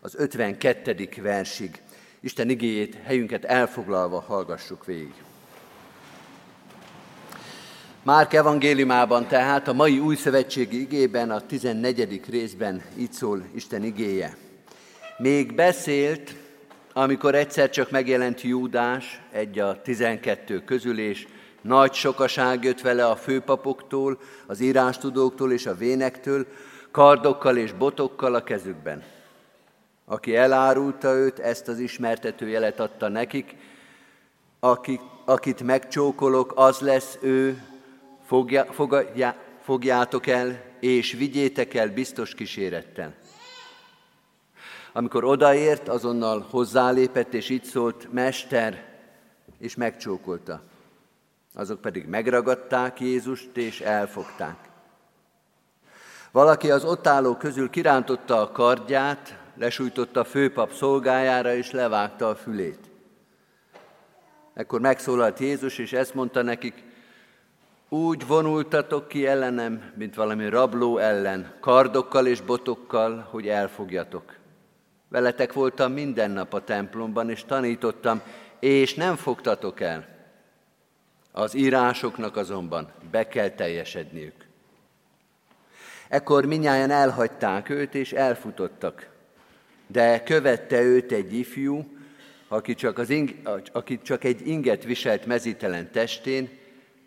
az 0.00 0.14
52. 0.16 1.08
versig. 1.22 1.82
Isten 2.20 2.48
igéjét 2.50 2.94
helyünket 3.04 3.44
elfoglalva 3.44 4.20
hallgassuk 4.20 4.84
végig. 4.84 5.14
Márk 8.02 8.32
evangéliumában 8.32 9.26
tehát 9.26 9.68
a 9.68 9.72
mai 9.72 9.98
új 9.98 10.16
szövetségi 10.16 10.80
igében, 10.80 11.30
a 11.30 11.40
14. 11.40 12.20
részben 12.30 12.82
így 12.98 13.12
szól 13.12 13.42
Isten 13.54 13.84
igéje. 13.84 14.36
Még 15.18 15.54
beszélt, 15.54 16.34
amikor 16.92 17.34
egyszer 17.34 17.70
csak 17.70 17.90
megjelent 17.90 18.40
Júdás, 18.40 19.20
egy 19.30 19.58
a 19.58 19.82
tizenkettő 19.82 20.64
közül, 20.64 20.98
és 20.98 21.26
nagy 21.60 21.92
sokaság 21.92 22.64
jött 22.64 22.80
vele 22.80 23.06
a 23.06 23.16
főpapoktól, 23.16 24.18
az 24.46 24.60
írástudóktól 24.60 25.52
és 25.52 25.66
a 25.66 25.76
vénektől, 25.76 26.46
kardokkal 26.90 27.56
és 27.56 27.72
botokkal 27.72 28.34
a 28.34 28.44
kezükben. 28.44 29.02
Aki 30.04 30.36
elárulta 30.36 31.14
őt, 31.14 31.38
ezt 31.38 31.68
az 31.68 31.78
ismertető 31.78 32.48
jelet 32.48 32.80
adta 32.80 33.08
nekik, 33.08 33.54
akit 35.24 35.62
megcsókolok, 35.62 36.52
az 36.56 36.78
lesz 36.78 37.18
ő, 37.20 37.62
fogja, 38.30 38.64
fogadja, 38.64 39.36
fogjátok 39.60 40.26
el, 40.26 40.62
és 40.80 41.12
vigyétek 41.12 41.74
el 41.74 41.88
biztos 41.88 42.34
kísérettel. 42.34 43.14
Amikor 44.92 45.24
odaért, 45.24 45.88
azonnal 45.88 46.46
hozzálépett, 46.50 47.34
és 47.34 47.48
így 47.48 47.64
szólt, 47.64 48.12
Mester, 48.12 48.84
és 49.58 49.74
megcsókolta. 49.74 50.62
Azok 51.54 51.80
pedig 51.80 52.06
megragadták 52.06 53.00
Jézust, 53.00 53.56
és 53.56 53.80
elfogták. 53.80 54.56
Valaki 56.30 56.70
az 56.70 56.84
ott 56.84 57.06
álló 57.06 57.36
közül 57.36 57.70
kirántotta 57.70 58.40
a 58.40 58.52
kardját, 58.52 59.38
lesújtotta 59.56 60.20
a 60.20 60.24
főpap 60.24 60.72
szolgájára, 60.72 61.54
és 61.54 61.70
levágta 61.70 62.28
a 62.28 62.36
fülét. 62.36 62.90
Ekkor 64.54 64.80
megszólalt 64.80 65.38
Jézus, 65.38 65.78
és 65.78 65.92
ezt 65.92 66.14
mondta 66.14 66.42
nekik, 66.42 66.88
úgy 67.92 68.26
vonultatok 68.26 69.08
ki 69.08 69.26
ellenem, 69.26 69.92
mint 69.94 70.14
valami 70.14 70.48
rabló 70.48 70.98
ellen, 70.98 71.52
kardokkal 71.60 72.26
és 72.26 72.40
botokkal, 72.40 73.26
hogy 73.30 73.48
elfogjatok. 73.48 74.36
Veletek 75.08 75.52
voltam 75.52 75.92
minden 75.92 76.30
nap 76.30 76.54
a 76.54 76.64
templomban, 76.64 77.30
és 77.30 77.44
tanítottam, 77.44 78.20
és 78.60 78.94
nem 78.94 79.16
fogtatok 79.16 79.80
el. 79.80 80.06
Az 81.32 81.54
írásoknak 81.54 82.36
azonban 82.36 82.92
be 83.10 83.28
kell 83.28 83.48
teljesedniük. 83.48 84.46
Ekkor 86.08 86.44
minnyáján 86.44 86.90
elhagyták 86.90 87.68
őt, 87.68 87.94
és 87.94 88.12
elfutottak. 88.12 89.08
De 89.86 90.22
követte 90.22 90.80
őt 90.80 91.12
egy 91.12 91.34
ifjú, 91.34 91.96
aki 92.48 92.74
csak, 92.74 92.98
az 92.98 93.10
ing, 93.10 93.34
aki 93.72 94.00
csak 94.02 94.24
egy 94.24 94.46
inget 94.46 94.84
viselt 94.84 95.26
mezítelen 95.26 95.90
testén, 95.90 96.59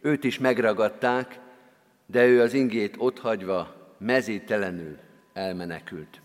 őt 0.03 0.23
is 0.23 0.39
megragadták, 0.39 1.39
de 2.05 2.25
ő 2.25 2.41
az 2.41 2.53
ingét 2.53 2.95
otthagyva 2.97 3.75
mezítelenül 3.97 4.97
elmenekült. 5.33 6.21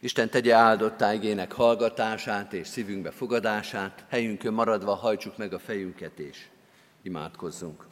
Isten 0.00 0.30
tegye 0.30 0.54
áldottá 0.54 1.14
igének 1.14 1.52
hallgatását 1.52 2.52
és 2.52 2.66
szívünkbe 2.66 3.10
fogadását, 3.10 4.04
helyünkön 4.08 4.52
maradva 4.52 4.94
hajtsuk 4.94 5.36
meg 5.36 5.52
a 5.52 5.58
fejünket 5.58 6.18
és 6.18 6.46
imádkozzunk. 7.02 7.86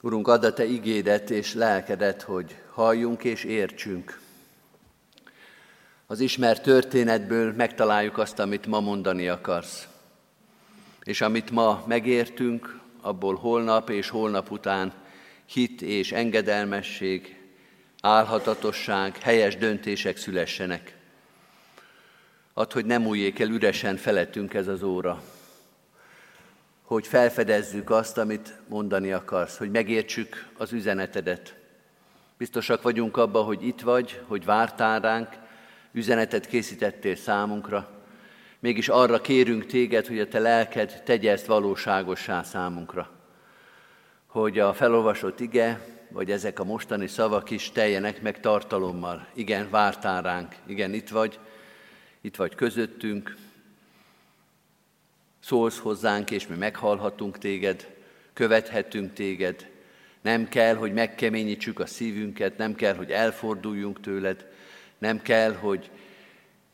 Urunk, 0.00 0.28
add 0.28 0.44
a 0.44 0.52
Te 0.52 0.64
igédet 0.64 1.30
és 1.30 1.54
lelkedet, 1.54 2.22
hogy 2.22 2.56
halljunk 2.70 3.24
és 3.24 3.44
értsünk. 3.44 4.20
Az 6.06 6.20
ismert 6.20 6.62
történetből 6.62 7.52
megtaláljuk 7.52 8.18
azt, 8.18 8.38
amit 8.38 8.66
ma 8.66 8.80
mondani 8.80 9.28
akarsz. 9.28 9.88
És 11.04 11.20
amit 11.20 11.50
ma 11.50 11.84
megértünk, 11.86 12.80
abból 13.00 13.34
holnap 13.34 13.90
és 13.90 14.08
holnap 14.08 14.50
után 14.50 14.92
hit 15.46 15.82
és 15.82 16.12
engedelmesség, 16.12 17.40
álhatatosság, 18.00 19.16
helyes 19.16 19.56
döntések 19.56 20.16
szülessenek. 20.16 20.96
Add, 22.54 22.72
hogy 22.72 22.84
nem 22.84 23.06
újjék 23.06 23.38
el 23.38 23.48
üresen 23.48 23.96
felettünk 23.96 24.54
ez 24.54 24.66
az 24.66 24.82
óra, 24.82 25.22
hogy 26.82 27.06
felfedezzük 27.06 27.90
azt, 27.90 28.18
amit 28.18 28.58
mondani 28.68 29.12
akarsz, 29.12 29.56
hogy 29.56 29.70
megértsük 29.70 30.48
az 30.56 30.72
üzenetedet. 30.72 31.54
Biztosak 32.38 32.82
vagyunk 32.82 33.16
abba, 33.16 33.42
hogy 33.42 33.66
itt 33.66 33.80
vagy, 33.80 34.20
hogy 34.26 34.44
vártál 34.44 35.00
ránk, 35.00 35.28
üzenetet 35.92 36.46
készítettél 36.46 37.16
számunkra, 37.16 38.01
mégis 38.62 38.88
arra 38.88 39.20
kérünk 39.20 39.66
téged, 39.66 40.06
hogy 40.06 40.20
a 40.20 40.28
te 40.28 40.38
lelked 40.38 41.02
tegye 41.04 41.30
ezt 41.30 41.46
valóságossá 41.46 42.42
számunkra. 42.42 43.10
Hogy 44.26 44.58
a 44.58 44.74
felolvasott 44.74 45.40
ige, 45.40 45.86
vagy 46.08 46.30
ezek 46.30 46.58
a 46.58 46.64
mostani 46.64 47.06
szavak 47.06 47.50
is 47.50 47.70
teljenek 47.70 48.22
meg 48.22 48.40
tartalommal. 48.40 49.26
Igen, 49.34 49.70
vártál 49.70 50.22
ránk, 50.22 50.54
igen, 50.66 50.94
itt 50.94 51.08
vagy, 51.08 51.38
itt 52.20 52.36
vagy 52.36 52.54
közöttünk, 52.54 53.36
szólsz 55.40 55.78
hozzánk, 55.78 56.30
és 56.30 56.46
mi 56.46 56.56
meghallhatunk 56.56 57.38
téged, 57.38 57.94
követhetünk 58.32 59.12
téged. 59.12 59.70
Nem 60.20 60.48
kell, 60.48 60.74
hogy 60.74 60.92
megkeményítsük 60.92 61.80
a 61.80 61.86
szívünket, 61.86 62.56
nem 62.56 62.74
kell, 62.74 62.94
hogy 62.94 63.10
elforduljunk 63.10 64.00
tőled, 64.00 64.46
nem 64.98 65.22
kell, 65.22 65.52
hogy 65.52 65.90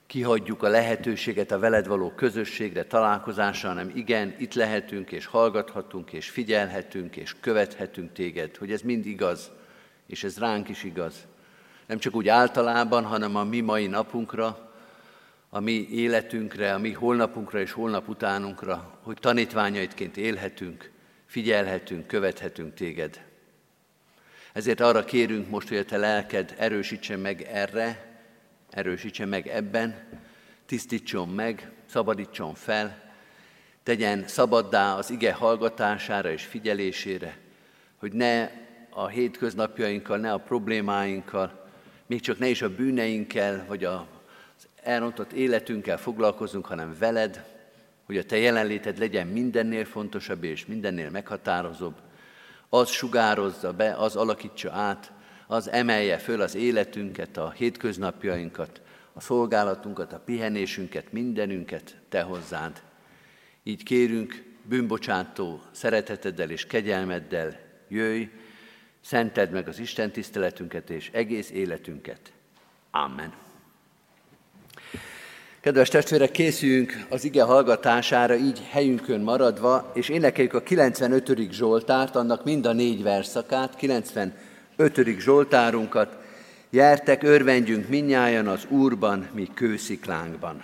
kihagyjuk 0.09 0.63
a 0.63 0.69
lehetőséget 0.69 1.51
a 1.51 1.59
veled 1.59 1.87
való 1.87 2.11
közösségre, 2.11 2.85
találkozásra, 2.85 3.69
hanem 3.69 3.93
igen, 3.95 4.35
itt 4.39 4.55
lehetünk, 4.55 5.13
és 5.13 5.27
hallgathatunk, 5.27 6.13
és 6.13 6.29
figyelhetünk, 6.29 7.17
és 7.17 7.35
követhetünk 7.41 8.13
téged, 8.13 8.57
hogy 8.57 8.73
ez 8.73 8.81
mind 8.81 9.07
igaz, 9.07 9.51
és 10.07 10.25
ez 10.25 10.39
ránk 10.39 10.69
is 10.69 10.85
igaz. 10.85 11.15
Nem 11.87 11.99
csak 11.99 12.15
úgy 12.15 12.29
általában, 12.29 13.05
hanem 13.05 13.37
a 13.37 13.45
mi 13.45 13.61
mai 13.61 13.87
napunkra, 13.87 14.73
a 15.51 15.61
mi 15.61 15.89
életünkre, 15.91 16.75
a 16.75 16.79
mi 16.79 16.93
holnapunkra 16.93 17.61
és 17.61 17.73
holnap 17.73 18.09
utánunkra, 18.09 18.99
hogy 19.03 19.17
tanítványaidként 19.21 20.17
élhetünk, 20.17 20.91
figyelhetünk, 21.27 22.07
követhetünk 22.07 22.75
téged. 22.75 23.21
Ezért 24.53 24.81
arra 24.81 25.05
kérünk 25.05 25.49
most, 25.49 25.69
hogy 25.69 25.77
a 25.77 25.85
te 25.85 25.97
lelked 25.97 26.55
erősítsen 26.59 27.19
meg 27.21 27.43
erre, 27.43 28.08
erősítsen 28.71 29.29
meg 29.29 29.47
ebben, 29.47 30.07
tisztítson 30.67 31.29
meg, 31.29 31.71
szabadítson 31.87 32.55
fel, 32.55 33.03
tegyen 33.83 34.25
szabaddá 34.27 34.95
az 34.95 35.11
ige 35.11 35.33
hallgatására 35.33 36.31
és 36.31 36.45
figyelésére, 36.45 37.37
hogy 37.97 38.13
ne 38.13 38.51
a 38.91 39.07
hétköznapjainkkal, 39.07 40.19
ne 40.19 40.33
a 40.33 40.39
problémáinkkal, 40.39 41.67
még 42.07 42.21
csak 42.21 42.39
ne 42.39 42.49
is 42.49 42.63
a 42.63 42.75
bűneinkkel, 42.75 43.65
vagy 43.69 43.85
az 43.85 44.01
elrontott 44.83 45.33
életünkkel 45.33 45.99
foglalkozunk, 45.99 46.67
hanem 46.67 46.97
veled, 46.99 47.45
hogy 48.07 48.17
a 48.17 48.25
te 48.25 48.39
jelenléted 48.39 48.99
legyen 48.99 49.27
mindennél 49.27 49.85
fontosabb 49.85 50.45
és 50.45 50.67
mindennél 50.67 51.11
meghatározóbb. 51.11 51.95
Az 52.69 52.91
sugározza 52.91 53.73
be, 53.73 53.95
az 53.95 54.17
alakítsa 54.17 54.73
át 54.73 55.13
az 55.51 55.71
emelje 55.71 56.19
föl 56.19 56.41
az 56.41 56.55
életünket, 56.55 57.37
a 57.37 57.51
hétköznapjainkat, 57.51 58.81
a 59.13 59.21
szolgálatunkat, 59.21 60.13
a 60.13 60.23
pihenésünket, 60.25 61.13
mindenünket 61.13 61.97
Te 62.09 62.23
hozzád. 62.23 62.83
Így 63.63 63.83
kérünk, 63.83 64.43
bűnbocsátó 64.63 65.63
szereteteddel 65.71 66.51
és 66.51 66.67
kegyelmeddel 66.67 67.61
jöjj, 67.89 68.23
szented 69.01 69.51
meg 69.51 69.69
az 69.69 69.79
Isten 69.79 70.11
tiszteletünket 70.11 70.91
és 70.91 71.11
egész 71.13 71.51
életünket. 71.51 72.33
Amen. 72.91 73.33
Kedves 75.61 75.89
testvérek, 75.89 76.31
készüljünk 76.31 77.07
az 77.09 77.25
ige 77.25 77.43
hallgatására, 77.43 78.35
így 78.35 78.63
helyünkön 78.71 79.21
maradva, 79.21 79.91
és 79.95 80.09
énekeljük 80.09 80.55
a 80.55 80.63
95. 80.63 81.53
Zsoltárt, 81.53 82.17
annak 82.17 82.45
mind 82.45 82.67
a 82.67 82.73
négy 82.73 83.03
verszakát, 83.03 83.77
95 83.77 84.33
ötödik 84.79 85.21
Zsoltárunkat, 85.21 86.17
Jertek, 86.71 87.23
örvendjünk 87.23 87.89
minnyájan 87.89 88.47
az 88.47 88.67
Úrban, 88.69 89.29
mi 89.33 89.49
kősziklánkban. 89.55 90.63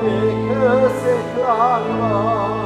Köse 0.00 1.16
klarlar 1.34 2.59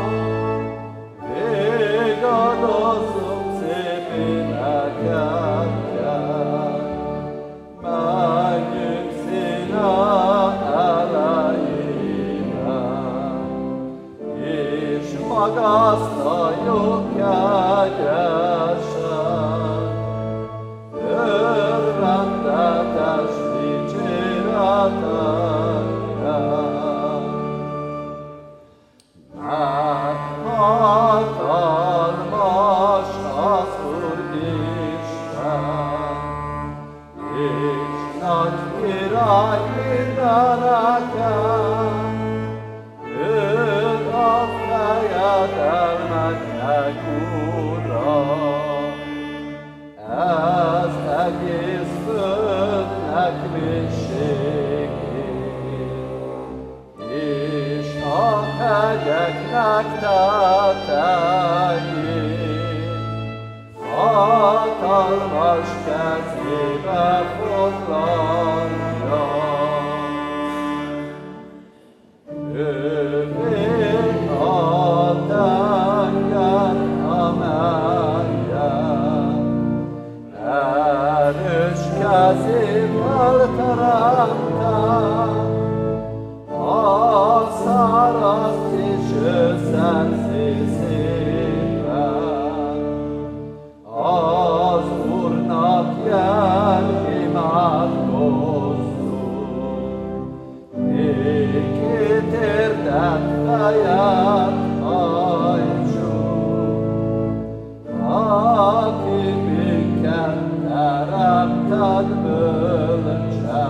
járántad 110.84 112.06
bölcsen. 112.22 113.62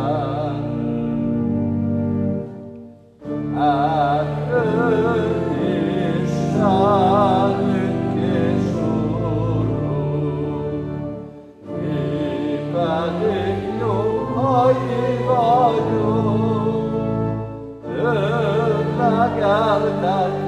Hát 3.55 4.53
ön 4.53 5.53
és 5.53 6.29
szárünk 6.57 8.15
és 8.15 8.67
úrunk, 8.75 10.07
mi 11.81 12.59
pedig 12.73 13.57
nyomhai 13.79 15.17
vagyunk, 15.27 16.95
ön 17.97 18.97
legeltet 18.99 20.44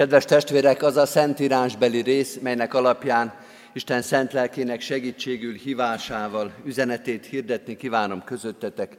Kedves 0.00 0.24
testvérek, 0.24 0.82
az 0.82 0.96
a 0.96 1.06
szentírásbeli 1.06 2.00
rész, 2.00 2.38
melynek 2.42 2.74
alapján 2.74 3.34
Isten 3.72 4.02
szent 4.02 4.32
lelkének 4.32 4.80
segítségül 4.80 5.54
hívásával 5.54 6.52
üzenetét 6.64 7.26
hirdetni 7.26 7.76
kívánom 7.76 8.24
közöttetek. 8.24 8.96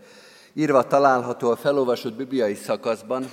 Írva 0.53 0.87
található 0.87 1.49
a 1.49 1.55
felolvasott 1.55 2.13
bibliai 2.15 2.53
szakaszban, 2.53 3.29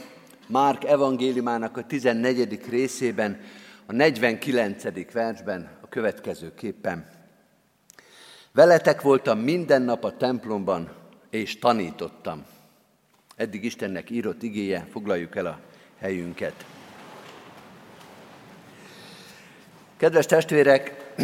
Márk 0.46 0.84
evangéliumának 0.84 1.76
a 1.76 1.86
14. 1.86 2.60
részében, 2.70 3.40
a 3.86 3.92
49. 3.92 5.12
versben 5.12 5.70
a 5.80 5.88
következő 5.88 6.54
képpen. 6.54 7.08
Veletek 8.52 9.02
voltam 9.02 9.38
minden 9.38 9.82
nap 9.82 10.04
a 10.04 10.16
templomban, 10.16 10.90
és 11.30 11.58
tanítottam. 11.58 12.44
Eddig 13.36 13.64
Istennek 13.64 14.10
írott 14.10 14.42
igéje, 14.42 14.86
foglaljuk 14.90 15.36
el 15.36 15.46
a 15.46 15.58
helyünket. 15.98 16.77
Kedves 19.98 20.26
testvérek, 20.26 21.14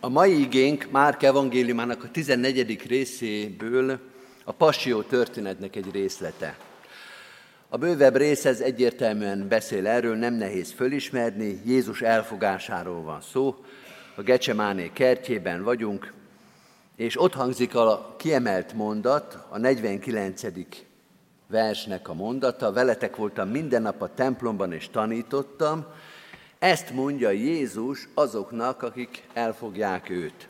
a 0.00 0.08
mai 0.08 0.40
igénk 0.40 0.86
Márk 0.90 1.22
evangéliumának 1.22 2.04
a 2.04 2.10
14. 2.10 2.86
részéből 2.86 3.98
a 4.44 4.52
passió 4.52 5.02
történetnek 5.02 5.76
egy 5.76 5.90
részlete. 5.92 6.56
A 7.68 7.76
bővebb 7.76 8.16
rész 8.16 8.44
ez 8.44 8.60
egyértelműen 8.60 9.48
beszél 9.48 9.86
erről, 9.86 10.16
nem 10.16 10.34
nehéz 10.34 10.72
fölismerni, 10.72 11.60
Jézus 11.64 12.00
elfogásáról 12.02 13.02
van 13.02 13.20
szó, 13.20 13.64
a 14.16 14.22
Gecsemáné 14.22 14.90
kertjében 14.92 15.62
vagyunk, 15.62 16.12
és 16.96 17.20
ott 17.20 17.34
hangzik 17.34 17.74
a 17.74 18.14
kiemelt 18.18 18.72
mondat, 18.72 19.38
a 19.48 19.58
49. 19.58 20.42
versnek 21.46 22.08
a 22.08 22.14
mondata, 22.14 22.72
veletek 22.72 23.16
voltam 23.16 23.48
minden 23.48 23.82
nap 23.82 24.02
a 24.02 24.14
templomban 24.14 24.72
és 24.72 24.88
tanítottam, 24.88 25.86
ezt 26.60 26.90
mondja 26.90 27.30
Jézus 27.30 28.08
azoknak, 28.14 28.82
akik 28.82 29.24
elfogják 29.32 30.10
őt. 30.10 30.48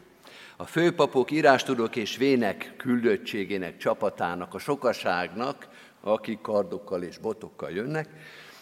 A 0.57 0.65
főpapok, 0.65 1.31
írástudók 1.31 1.97
és 1.97 2.17
vének 2.17 2.75
küldöttségének, 2.77 3.77
csapatának, 3.77 4.55
a 4.55 4.59
sokaságnak, 4.59 5.69
akik 6.01 6.41
kardokkal 6.41 7.03
és 7.03 7.19
botokkal 7.19 7.71
jönnek, 7.71 8.09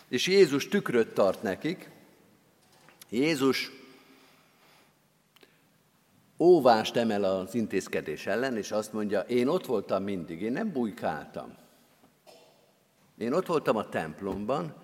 és 0.09 0.27
Jézus 0.27 0.69
tükröt 0.69 1.15
tart 1.15 1.43
nekik. 1.43 1.91
Jézus 3.11 3.71
óvást 6.39 6.97
emel 6.97 7.25
az 7.25 7.55
intézkedés 7.55 8.27
ellen, 8.27 8.57
és 8.57 8.71
azt 8.71 8.93
mondja, 8.93 9.21
én 9.21 9.47
ott 9.47 9.67
voltam 9.67 10.03
mindig, 10.03 10.43
én 10.43 10.53
nem 10.53 10.73
bujkáltam. 10.73 11.57
Én 13.19 13.33
ott 13.33 13.47
voltam 13.47 13.77
a 13.77 13.89
templomban, 13.89 14.75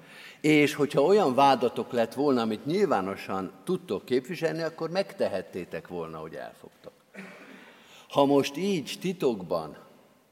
és 0.44 0.74
hogyha 0.74 1.02
olyan 1.02 1.34
vádatok 1.34 1.92
lett 1.92 2.14
volna, 2.14 2.40
amit 2.40 2.66
nyilvánosan 2.66 3.52
tudtok 3.64 4.04
képviselni, 4.04 4.62
akkor 4.62 4.90
megtehettétek 4.90 5.88
volna, 5.88 6.18
hogy 6.18 6.34
elfogtok. 6.34 6.92
Ha 8.08 8.24
most 8.24 8.56
így 8.56 8.96
titokban 9.00 9.76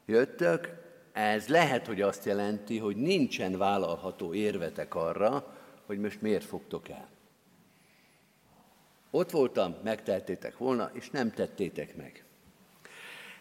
jöttök, 0.05 0.69
ez 1.13 1.47
lehet, 1.47 1.87
hogy 1.87 2.01
azt 2.01 2.25
jelenti, 2.25 2.77
hogy 2.77 2.95
nincsen 2.95 3.57
vállalható 3.57 4.33
érvetek 4.33 4.95
arra, 4.95 5.55
hogy 5.85 5.99
most 5.99 6.21
miért 6.21 6.45
fogtok 6.45 6.89
el. 6.89 7.07
Ott 9.11 9.31
voltam, 9.31 9.75
megtehettétek 9.83 10.57
volna, 10.57 10.89
és 10.93 11.09
nem 11.09 11.31
tettétek 11.31 11.95
meg. 11.95 12.23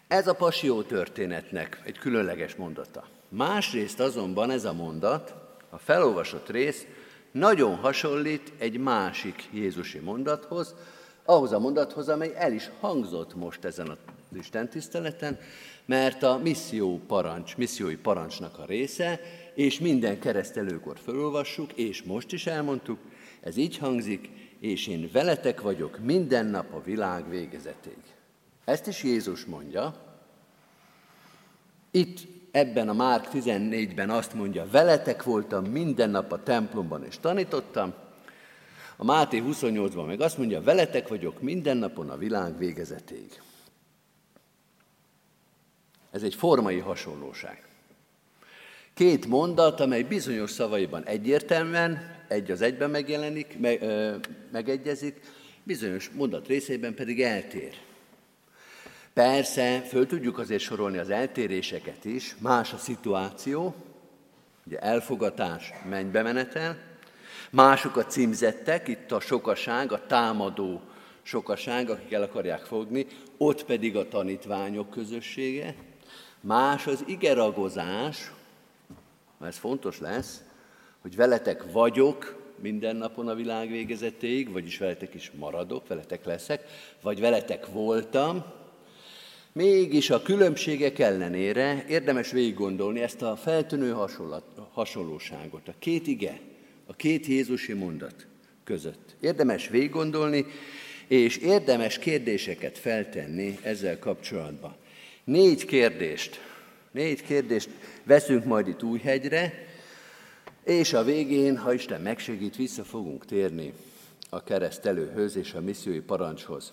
Ez 0.09 0.27
a 0.27 0.35
pasió 0.35 0.83
történetnek 0.83 1.81
egy 1.85 1.99
különleges 1.99 2.55
mondata. 2.55 3.09
Másrészt 3.29 4.01
azonban 4.01 4.51
ez 4.51 4.65
a 4.65 4.73
mondat 4.73 5.42
a 5.73 5.79
felolvasott 5.79 6.49
rész 6.49 6.87
nagyon 7.31 7.77
hasonlít 7.77 8.53
egy 8.59 8.79
másik 8.79 9.49
Jézusi 9.53 9.99
mondathoz, 9.99 10.75
ahhoz 11.25 11.53
a 11.53 11.59
mondathoz, 11.59 12.09
amely 12.09 12.33
el 12.37 12.53
is 12.53 12.71
hangzott 12.81 13.35
most 13.35 13.65
ezen 13.65 13.89
az 13.89 14.37
Isten 14.37 14.69
tiszteleten, 14.69 15.39
mert 15.85 16.23
a 16.23 16.39
misszió 16.43 17.01
parancs, 17.07 17.57
missziói 17.57 17.97
parancsnak 17.97 18.59
a 18.59 18.65
része, 18.65 19.21
és 19.55 19.79
minden 19.79 20.19
keresztelőkor 20.19 20.99
felolvassuk, 20.99 21.73
és 21.73 22.03
most 22.03 22.33
is 22.33 22.47
elmondtuk, 22.47 22.99
ez 23.41 23.57
így 23.57 23.79
hangzik, 23.79 24.31
és 24.61 24.87
én 24.87 25.09
veletek 25.13 25.61
vagyok 25.61 25.99
minden 25.99 26.47
nap 26.47 26.75
a 26.75 26.83
világ 26.83 27.29
végezetéig. 27.29 28.15
Ezt 28.65 28.87
is 28.87 29.03
Jézus 29.03 29.45
mondja. 29.45 29.95
Itt 31.91 32.42
ebben 32.53 32.88
a 32.88 32.93
Márk 32.93 33.29
14-ben 33.33 34.11
azt 34.11 34.35
mondja, 34.35 34.67
veletek 34.71 35.23
voltam 35.23 35.65
minden 35.65 36.11
nap 36.11 36.33
a 36.33 36.43
templomban 36.43 37.05
és 37.05 37.19
tanítottam, 37.19 37.95
a 38.97 39.05
Máté 39.05 39.43
28-ban 39.47 40.07
meg 40.07 40.21
azt 40.21 40.38
mondja, 40.38 40.62
veletek 40.62 41.09
vagyok 41.09 41.41
minden 41.41 41.77
napon 41.77 42.11
a 42.11 42.17
világ 42.17 42.59
végezetéig. 42.59 43.41
Ez 46.11 46.23
egy 46.23 46.35
formai 46.35 46.79
hasonlóság. 46.79 47.67
Két 48.95 49.27
mondat, 49.27 49.81
amely 49.81 50.03
bizonyos 50.03 50.51
szavaiban 50.51 51.05
egyértelműen, 51.05 52.25
egy 52.29 52.51
az 52.51 52.61
egyben 52.61 52.91
megjelenik, 52.91 53.59
me, 53.59 53.81
ö, 53.81 54.17
megegyezik, 54.53 55.21
bizonyos 55.62 56.11
mondat 56.15 56.47
részében 56.47 56.95
pedig 56.95 57.23
eltér. 57.23 57.75
Persze, 59.14 59.81
föl 59.81 60.07
tudjuk 60.07 60.38
azért 60.38 60.62
sorolni 60.62 60.98
az 60.98 61.11
eltéréseket 61.11 62.05
is, 62.05 62.37
más 62.38 62.72
a 62.72 62.77
szituáció, 62.77 63.75
ugye 64.66 64.79
elfogatás, 64.79 65.72
mennybe 65.88 66.22
menetel, 66.22 66.79
mások 67.51 67.96
a 67.96 68.07
címzettek, 68.07 68.88
itt 68.88 69.12
a 69.12 69.20
sokaság, 69.20 69.92
a 69.92 70.07
támadó 70.07 70.81
sokaság, 71.22 71.90
akik 71.90 72.12
el 72.12 72.22
akarják 72.22 72.64
fogni, 72.64 73.07
ott 73.37 73.64
pedig 73.64 73.96
a 73.96 74.09
tanítványok 74.09 74.90
közössége, 74.90 75.75
más 76.40 76.87
az 76.87 77.05
igeragozás, 77.07 78.33
ez 79.40 79.57
fontos 79.57 80.01
lesz, 80.01 80.42
hogy 81.01 81.16
veletek 81.16 81.72
vagyok 81.72 82.40
minden 82.61 82.96
napon 82.96 83.29
a 83.29 83.35
világ 83.35 83.70
végezetéig, 83.70 84.53
vagyis 84.53 84.79
veletek 84.79 85.14
is 85.14 85.31
maradok, 85.38 85.87
veletek 85.87 86.25
leszek, 86.25 86.64
vagy 87.03 87.20
veletek 87.20 87.66
voltam, 87.66 88.44
Mégis 89.55 90.11
a 90.11 90.23
különbségek 90.23 90.99
ellenére 90.99 91.85
érdemes 91.88 92.31
végig 92.31 92.55
gondolni 92.55 93.01
ezt 93.01 93.23
a 93.23 93.37
feltűnő 93.37 93.95
hasonlóságot, 94.73 95.69
a 95.69 95.75
két 95.79 96.07
ige, 96.07 96.41
a 96.87 96.95
két 96.95 97.27
Jézusi 97.27 97.73
mondat 97.73 98.27
között. 98.65 99.17
Érdemes 99.21 99.69
végig 99.69 99.91
gondolni, 99.91 100.47
és 101.07 101.37
érdemes 101.37 101.99
kérdéseket 101.99 102.79
feltenni 102.79 103.59
ezzel 103.62 103.99
kapcsolatban. 103.99 104.77
Négy 105.25 105.65
kérdést, 105.65 106.41
négy 106.91 107.23
kérdést 107.23 107.69
veszünk 108.05 108.45
majd 108.45 108.69
itt 108.69 108.83
Újhegyre, 108.83 109.67
és 110.65 110.93
a 110.93 111.05
végén, 111.05 111.57
ha 111.57 111.73
Isten 111.73 112.01
megsegít, 112.01 112.57
vissza 112.57 112.85
fogunk 112.85 113.25
térni 113.25 113.73
a 114.31 114.43
keresztelőhöz 114.43 115.37
és 115.37 115.53
a 115.55 115.61
missziói 115.61 116.01
parancshoz. 116.01 116.73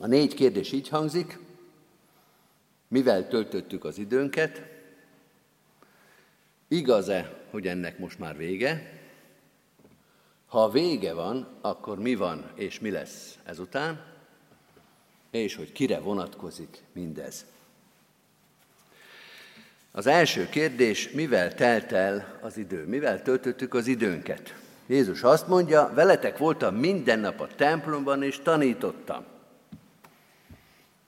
A 0.00 0.06
négy 0.06 0.34
kérdés 0.34 0.72
így 0.72 0.88
hangzik, 0.88 1.38
mivel 2.88 3.28
töltöttük 3.28 3.84
az 3.84 3.98
időnket, 3.98 4.62
igaz-e, 6.68 7.44
hogy 7.50 7.66
ennek 7.66 7.98
most 7.98 8.18
már 8.18 8.36
vége, 8.36 8.98
ha 10.46 10.70
vége 10.70 11.12
van, 11.12 11.48
akkor 11.60 11.98
mi 11.98 12.14
van 12.14 12.50
és 12.54 12.80
mi 12.80 12.90
lesz 12.90 13.38
ezután, 13.44 14.04
és 15.30 15.54
hogy 15.54 15.72
kire 15.72 15.98
vonatkozik 15.98 16.82
mindez. 16.92 17.46
Az 19.92 20.06
első 20.06 20.48
kérdés, 20.48 21.10
mivel 21.10 21.54
telt 21.54 21.92
el 21.92 22.38
az 22.40 22.56
idő? 22.56 22.86
Mivel 22.86 23.22
töltöttük 23.22 23.74
az 23.74 23.86
időnket? 23.86 24.54
Jézus 24.86 25.22
azt 25.22 25.48
mondja, 25.48 25.90
veletek 25.94 26.38
voltam 26.38 26.74
minden 26.74 27.18
nap 27.18 27.40
a 27.40 27.48
templomban, 27.56 28.22
és 28.22 28.38
tanítottam. 28.42 29.24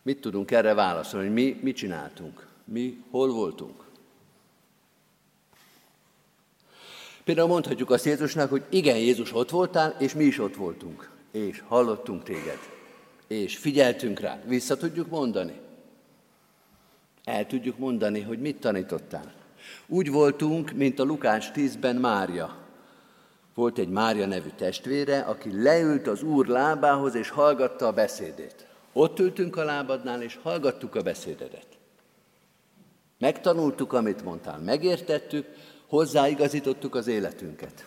Mit 0.03 0.21
tudunk 0.21 0.51
erre 0.51 0.75
válaszolni, 0.75 1.27
hogy 1.27 1.35
mi 1.35 1.59
mit 1.63 1.77
csináltunk? 1.77 2.47
Mi 2.65 3.03
hol 3.11 3.33
voltunk? 3.33 3.85
Például 7.25 7.49
mondhatjuk 7.49 7.91
azt 7.91 8.05
Jézusnak, 8.05 8.51
hogy 8.51 8.65
igen, 8.69 8.97
Jézus 8.97 9.35
ott 9.35 9.51
voltál, 9.51 9.97
és 9.99 10.15
mi 10.15 10.25
is 10.25 10.39
ott 10.39 10.55
voltunk. 10.55 11.11
És 11.31 11.63
hallottunk 11.69 12.23
téged. 12.23 12.59
És 13.27 13.57
figyeltünk 13.57 14.21
rá. 14.21 14.41
Vissza 14.45 14.77
tudjuk 14.77 15.09
mondani. 15.09 15.61
El 17.25 17.47
tudjuk 17.47 17.79
mondani, 17.79 18.21
hogy 18.21 18.41
mit 18.41 18.61
tanítottál. 18.61 19.33
Úgy 19.87 20.11
voltunk, 20.11 20.73
mint 20.73 20.99
a 20.99 21.05
Lukács 21.05 21.51
10-ben 21.55 21.97
Mária. 21.97 22.57
Volt 23.55 23.79
egy 23.79 23.89
Mária 23.89 24.27
nevű 24.27 24.51
testvére, 24.57 25.21
aki 25.21 25.63
leült 25.63 26.07
az 26.07 26.23
Úr 26.23 26.47
lábához, 26.47 27.15
és 27.15 27.29
hallgatta 27.29 27.87
a 27.87 27.93
beszédét. 27.93 28.70
Ott 28.93 29.19
ültünk 29.19 29.57
a 29.57 29.65
lábadnál, 29.65 30.23
és 30.23 30.39
hallgattuk 30.43 30.95
a 30.95 31.03
beszédedet. 31.03 31.67
Megtanultuk, 33.19 33.93
amit 33.93 34.25
mondtál, 34.25 34.59
megértettük, 34.59 35.47
hozzáigazítottuk 35.87 36.95
az 36.95 37.07
életünket. 37.07 37.87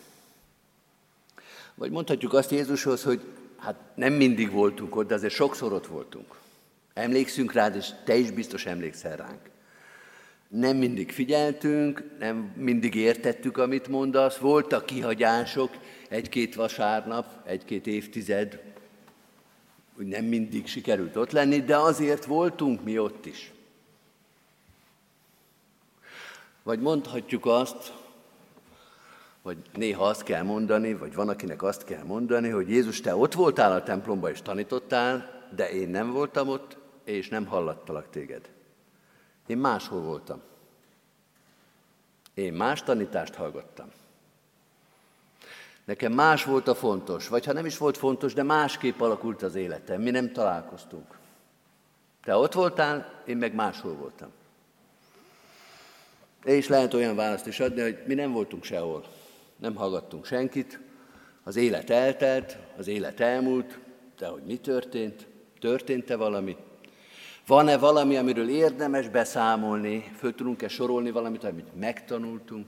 Vagy 1.74 1.90
mondhatjuk 1.90 2.32
azt 2.32 2.50
Jézushoz, 2.50 3.02
hogy 3.02 3.20
hát 3.56 3.76
nem 3.94 4.12
mindig 4.12 4.50
voltunk 4.50 4.96
ott, 4.96 5.08
de 5.08 5.14
azért 5.14 5.32
sokszor 5.32 5.72
ott 5.72 5.86
voltunk. 5.86 6.38
Emlékszünk 6.94 7.52
rád, 7.52 7.76
és 7.76 7.88
te 8.04 8.14
is 8.16 8.30
biztos 8.30 8.66
emlékszel 8.66 9.16
ránk. 9.16 9.40
Nem 10.48 10.76
mindig 10.76 11.12
figyeltünk, 11.12 12.04
nem 12.18 12.52
mindig 12.56 12.94
értettük, 12.94 13.58
amit 13.58 13.88
mondasz, 13.88 14.36
voltak 14.36 14.86
kihagyások, 14.86 15.70
egy-két 16.08 16.54
vasárnap, 16.54 17.26
egy-két 17.44 17.86
évtized, 17.86 18.60
hogy 19.96 20.06
nem 20.06 20.24
mindig 20.24 20.66
sikerült 20.66 21.16
ott 21.16 21.30
lenni, 21.30 21.60
de 21.60 21.76
azért 21.76 22.24
voltunk 22.24 22.84
mi 22.84 22.98
ott 22.98 23.26
is. 23.26 23.52
Vagy 26.62 26.80
mondhatjuk 26.80 27.46
azt, 27.46 27.92
vagy 29.42 29.58
néha 29.72 30.04
azt 30.04 30.22
kell 30.22 30.42
mondani, 30.42 30.94
vagy 30.94 31.14
van, 31.14 31.28
akinek 31.28 31.62
azt 31.62 31.84
kell 31.84 32.02
mondani, 32.02 32.48
hogy 32.48 32.68
Jézus, 32.68 33.00
te 33.00 33.16
ott 33.16 33.34
voltál 33.34 33.72
a 33.72 33.82
templomban 33.82 34.30
és 34.30 34.42
tanítottál, 34.42 35.42
de 35.54 35.70
én 35.70 35.88
nem 35.88 36.12
voltam 36.12 36.48
ott, 36.48 36.76
és 37.04 37.28
nem 37.28 37.46
hallattalak 37.46 38.10
téged. 38.10 38.50
Én 39.46 39.58
máshol 39.58 40.00
voltam. 40.00 40.40
Én 42.34 42.52
más 42.52 42.82
tanítást 42.82 43.34
hallgattam. 43.34 43.88
Nekem 45.84 46.12
más 46.12 46.44
volt 46.44 46.68
a 46.68 46.74
fontos, 46.74 47.28
vagy 47.28 47.44
ha 47.44 47.52
nem 47.52 47.66
is 47.66 47.78
volt 47.78 47.96
fontos, 47.96 48.34
de 48.34 48.42
másképp 48.42 49.00
alakult 49.00 49.42
az 49.42 49.54
életem. 49.54 50.02
Mi 50.02 50.10
nem 50.10 50.32
találkoztunk. 50.32 51.18
Te 52.24 52.36
ott 52.36 52.52
voltál, 52.52 53.22
én 53.26 53.36
meg 53.36 53.54
máshol 53.54 53.92
voltam. 53.94 54.28
És 56.44 56.68
lehet 56.68 56.94
olyan 56.94 57.16
választ 57.16 57.46
is 57.46 57.60
adni, 57.60 57.80
hogy 57.80 57.98
mi 58.06 58.14
nem 58.14 58.32
voltunk 58.32 58.64
sehol. 58.64 59.04
Nem 59.56 59.74
hallgattunk 59.74 60.26
senkit, 60.26 60.78
az 61.42 61.56
élet 61.56 61.90
eltelt, 61.90 62.58
az 62.76 62.86
élet 62.86 63.20
elmúlt, 63.20 63.78
de 64.18 64.26
hogy 64.26 64.42
mi 64.42 64.56
történt? 64.56 65.26
Történt-e 65.60 66.16
valami? 66.16 66.56
Van-e 67.46 67.78
valami, 67.78 68.16
amiről 68.16 68.48
érdemes 68.48 69.08
beszámolni? 69.08 70.12
Föl 70.18 70.34
tudunk-e 70.34 70.68
sorolni 70.68 71.10
valamit, 71.10 71.44
amit 71.44 71.76
megtanultunk? 71.80 72.66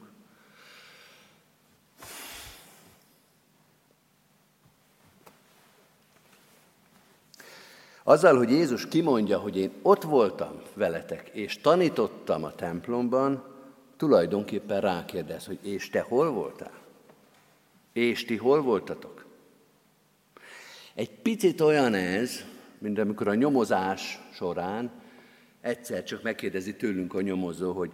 Azzal, 8.09 8.37
hogy 8.37 8.51
Jézus 8.51 8.89
kimondja, 8.89 9.39
hogy 9.39 9.57
én 9.57 9.71
ott 9.83 10.03
voltam 10.03 10.63
veletek, 10.75 11.29
és 11.33 11.61
tanítottam 11.61 12.45
a 12.45 12.55
templomban, 12.55 13.45
tulajdonképpen 13.97 14.81
rákérdez, 14.81 15.47
hogy 15.47 15.59
és 15.63 15.91
te 15.91 16.01
hol 16.01 16.31
voltál? 16.31 16.73
És 17.93 18.25
ti 18.25 18.37
hol 18.37 18.63
voltatok? 18.63 19.27
Egy 20.95 21.11
picit 21.11 21.61
olyan 21.61 21.95
ez, 21.95 22.45
mint 22.79 22.99
amikor 22.99 23.29
a 23.29 23.35
nyomozás 23.35 24.21
során 24.33 24.91
egyszer 25.61 26.03
csak 26.03 26.23
megkérdezi 26.23 26.77
tőlünk 26.77 27.15
a 27.15 27.21
nyomozó, 27.21 27.73
hogy 27.73 27.91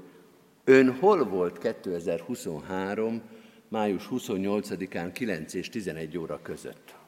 ön 0.65 0.97
hol 0.99 1.25
volt 1.25 1.59
2023. 1.59 3.23
május 3.69 4.09
28-án 4.11 5.11
9 5.13 5.55
és 5.55 5.69
11 5.69 6.19
óra 6.19 6.41
között? 6.43 7.01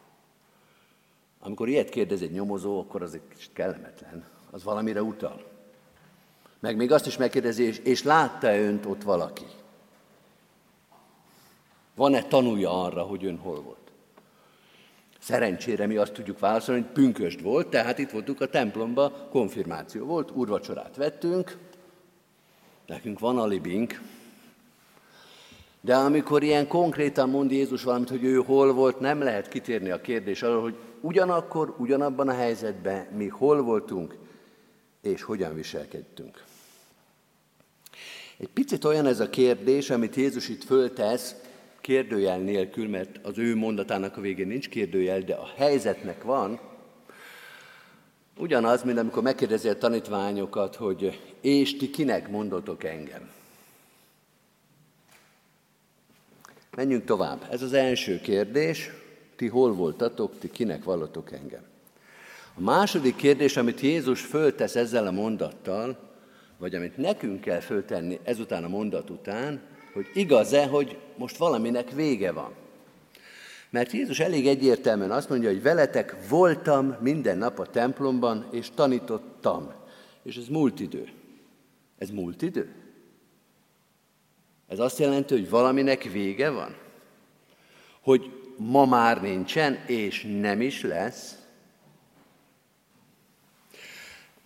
Amikor 1.46 1.68
ilyet 1.68 1.88
kérdez 1.88 2.22
egy 2.22 2.30
nyomozó, 2.30 2.80
akkor 2.80 3.02
az 3.02 3.14
egy 3.14 3.28
kicsit 3.28 3.52
kellemetlen. 3.52 4.24
Az 4.50 4.64
valamire 4.64 5.02
utal. 5.02 5.44
Meg 6.60 6.76
még 6.76 6.92
azt 6.92 7.06
is 7.06 7.16
megkérdezi, 7.16 7.62
és, 7.62 7.78
és 7.78 8.02
látta-e 8.02 8.60
önt 8.60 8.86
ott 8.86 9.02
valaki? 9.02 9.44
Van-e 11.94 12.22
tanúja 12.22 12.82
arra, 12.82 13.02
hogy 13.02 13.24
ön 13.24 13.38
hol 13.38 13.62
volt? 13.62 13.92
Szerencsére 15.18 15.86
mi 15.86 15.96
azt 15.96 16.12
tudjuk 16.12 16.38
válaszolni, 16.38 16.80
hogy 16.80 16.90
pünköst 16.90 17.40
volt, 17.40 17.68
tehát 17.68 17.98
itt 17.98 18.10
voltunk 18.10 18.40
a 18.40 18.48
templomba, 18.48 19.28
konfirmáció 19.30 20.06
volt, 20.06 20.30
úrvacsorát 20.30 20.96
vettünk, 20.96 21.58
nekünk 22.86 23.18
van 23.18 23.38
alibink, 23.38 24.00
de 25.84 25.94
amikor 25.94 26.42
ilyen 26.42 26.68
konkrétan 26.68 27.30
mond 27.30 27.50
Jézus 27.50 27.82
valamit, 27.82 28.08
hogy 28.08 28.24
ő 28.24 28.36
hol 28.36 28.72
volt, 28.72 29.00
nem 29.00 29.22
lehet 29.22 29.48
kitérni 29.48 29.90
a 29.90 30.00
kérdés 30.00 30.42
arra, 30.42 30.60
hogy 30.60 30.76
ugyanakkor, 31.00 31.74
ugyanabban 31.78 32.28
a 32.28 32.32
helyzetben 32.32 33.06
mi 33.16 33.28
hol 33.28 33.62
voltunk, 33.62 34.16
és 35.02 35.22
hogyan 35.22 35.54
viselkedtünk. 35.54 36.44
Egy 38.36 38.48
picit 38.48 38.84
olyan 38.84 39.06
ez 39.06 39.20
a 39.20 39.30
kérdés, 39.30 39.90
amit 39.90 40.14
Jézus 40.14 40.48
itt 40.48 40.64
föltesz, 40.64 41.34
kérdőjel 41.80 42.38
nélkül, 42.38 42.88
mert 42.88 43.18
az 43.22 43.38
ő 43.38 43.56
mondatának 43.56 44.16
a 44.16 44.20
végén 44.20 44.46
nincs 44.46 44.68
kérdőjel, 44.68 45.20
de 45.20 45.34
a 45.34 45.52
helyzetnek 45.56 46.22
van, 46.22 46.60
ugyanaz, 48.36 48.82
mint 48.82 48.98
amikor 48.98 49.22
megkérdezi 49.22 49.68
a 49.68 49.78
tanítványokat, 49.78 50.76
hogy 50.76 51.20
és 51.40 51.76
ti 51.76 51.90
kinek 51.90 52.30
mondotok 52.30 52.84
engem? 52.84 53.33
Menjünk 56.76 57.04
tovább. 57.04 57.46
Ez 57.50 57.62
az 57.62 57.72
első 57.72 58.20
kérdés. 58.20 58.90
Ti 59.36 59.46
hol 59.46 59.74
voltatok, 59.74 60.38
ti 60.38 60.50
kinek 60.50 60.84
vallatok 60.84 61.32
engem? 61.32 61.62
A 62.54 62.60
második 62.60 63.16
kérdés, 63.16 63.56
amit 63.56 63.80
Jézus 63.80 64.20
föltesz 64.20 64.76
ezzel 64.76 65.06
a 65.06 65.10
mondattal, 65.10 65.98
vagy 66.58 66.74
amit 66.74 66.96
nekünk 66.96 67.40
kell 67.40 67.60
föltenni 67.60 68.18
ezután 68.22 68.64
a 68.64 68.68
mondat 68.68 69.10
után, 69.10 69.60
hogy 69.92 70.06
igaz-e, 70.14 70.66
hogy 70.66 70.98
most 71.16 71.36
valaminek 71.36 71.90
vége 71.90 72.32
van. 72.32 72.52
Mert 73.70 73.92
Jézus 73.92 74.20
elég 74.20 74.46
egyértelműen 74.46 75.10
azt 75.10 75.28
mondja, 75.28 75.48
hogy 75.48 75.62
veletek 75.62 76.16
voltam 76.28 76.96
minden 77.00 77.38
nap 77.38 77.58
a 77.58 77.66
templomban, 77.66 78.46
és 78.50 78.70
tanítottam. 78.74 79.72
És 80.22 80.36
ez 80.36 80.48
múlt 80.48 80.80
idő. 80.80 81.08
Ez 81.98 82.10
múlt 82.10 82.42
idő? 82.42 82.83
Ez 84.68 84.78
azt 84.78 84.98
jelenti, 84.98 85.34
hogy 85.34 85.50
valaminek 85.50 86.02
vége 86.02 86.50
van? 86.50 86.76
Hogy 88.00 88.52
ma 88.56 88.84
már 88.84 89.22
nincsen, 89.22 89.74
és 89.86 90.26
nem 90.40 90.60
is 90.60 90.82
lesz? 90.82 91.38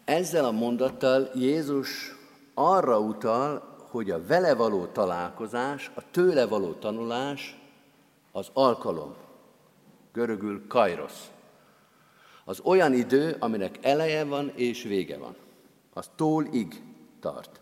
Ezzel 0.04 0.44
a 0.44 0.50
mondattal 0.50 1.30
Jézus 1.34 2.14
arra 2.54 3.00
utal, 3.00 3.76
hogy 3.90 4.10
a 4.10 4.26
vele 4.26 4.54
való 4.54 4.86
találkozás, 4.86 5.90
a 5.94 6.10
tőle 6.10 6.46
való 6.46 6.72
tanulás 6.72 7.58
az 8.32 8.50
alkalom. 8.52 9.14
Görögül 10.12 10.66
kairosz. 10.66 11.30
Az 12.44 12.60
olyan 12.60 12.92
idő, 12.92 13.36
aminek 13.38 13.78
eleje 13.82 14.24
van 14.24 14.52
és 14.54 14.82
vége 14.82 15.18
van. 15.18 15.36
Az 15.92 16.10
tólig 16.16 16.82
tart. 17.20 17.60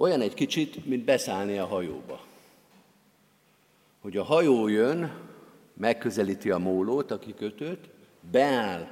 Olyan 0.00 0.20
egy 0.20 0.34
kicsit, 0.34 0.86
mint 0.86 1.04
beszállni 1.04 1.58
a 1.58 1.66
hajóba. 1.66 2.20
Hogy 4.00 4.16
a 4.16 4.24
hajó 4.24 4.68
jön, 4.68 5.12
megközelíti 5.74 6.50
a 6.50 6.58
mólót, 6.58 7.10
a 7.10 7.18
kikötőt, 7.18 7.88
beáll 8.30 8.86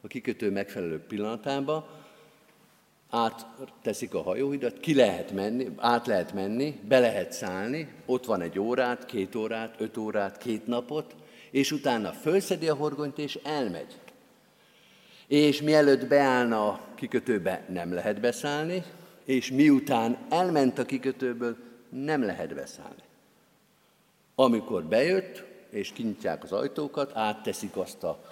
a 0.00 0.06
kikötő 0.06 0.50
megfelelő 0.50 0.98
pillanatába, 0.98 1.88
átteszik 3.10 4.14
a 4.14 4.22
hajóhidat, 4.22 4.80
ki 4.80 4.94
lehet 4.94 5.32
menni, 5.32 5.70
át 5.76 6.06
lehet 6.06 6.32
menni, 6.32 6.80
be 6.88 6.98
lehet 6.98 7.32
szállni, 7.32 7.92
ott 8.06 8.24
van 8.24 8.40
egy 8.40 8.58
órát, 8.58 9.06
két 9.06 9.34
órát, 9.34 9.74
öt 9.78 9.96
órát, 9.96 10.38
két 10.38 10.66
napot, 10.66 11.14
és 11.50 11.72
utána 11.72 12.12
fölszedi 12.12 12.68
a 12.68 12.74
horgonyt 12.74 13.18
és 13.18 13.38
elmegy. 13.42 13.98
És 15.26 15.62
mielőtt 15.62 16.06
beállna 16.06 16.68
a 16.68 16.80
kikötőbe, 16.94 17.64
nem 17.68 17.92
lehet 17.92 18.20
beszállni, 18.20 18.82
és 19.24 19.50
miután 19.50 20.18
elment 20.28 20.78
a 20.78 20.84
kikötőből, 20.84 21.56
nem 21.88 22.22
lehet 22.22 22.54
beszállni. 22.54 23.02
Amikor 24.34 24.84
bejött, 24.84 25.44
és 25.70 25.92
kinyitják 25.92 26.42
az 26.42 26.52
ajtókat, 26.52 27.16
átteszik 27.16 27.76
azt 27.76 28.04
a 28.04 28.24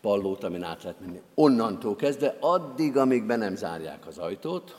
pallót, 0.00 0.44
amin 0.44 0.62
át 0.62 0.82
lehet 0.82 1.00
menni. 1.00 1.20
Onnantól 1.34 1.96
kezdve, 1.96 2.36
addig, 2.40 2.96
amíg 2.96 3.24
be 3.24 3.36
nem 3.36 3.56
zárják 3.56 4.06
az 4.06 4.18
ajtót, 4.18 4.76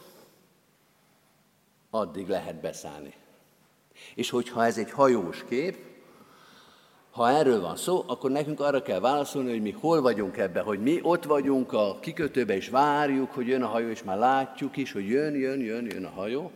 addig 1.89 2.27
lehet 2.27 2.55
beszállni. 2.55 3.13
És 4.15 4.29
hogyha 4.29 4.65
ez 4.65 4.77
egy 4.77 4.91
hajós 4.91 5.45
kép, 5.49 5.90
ha 7.11 7.29
erről 7.29 7.61
van 7.61 7.75
szó, 7.75 8.03
akkor 8.07 8.31
nekünk 8.31 8.59
arra 8.59 8.81
kell 8.81 8.99
válaszolni, 8.99 9.49
hogy 9.49 9.61
mi 9.61 9.71
hol 9.71 10.01
vagyunk 10.01 10.37
ebbe, 10.37 10.59
hogy 10.59 10.79
mi 10.79 10.99
ott 11.01 11.23
vagyunk 11.23 11.73
a 11.73 11.99
kikötőbe, 12.01 12.55
és 12.55 12.69
várjuk, 12.69 13.31
hogy 13.31 13.47
jön 13.47 13.61
a 13.61 13.67
hajó, 13.67 13.89
és 13.89 14.03
már 14.03 14.17
látjuk 14.17 14.77
is, 14.77 14.91
hogy 14.91 15.07
jön, 15.07 15.35
jön, 15.35 15.59
jön, 15.59 15.85
jön 15.85 16.05
a 16.05 16.09
hajó. 16.09 16.51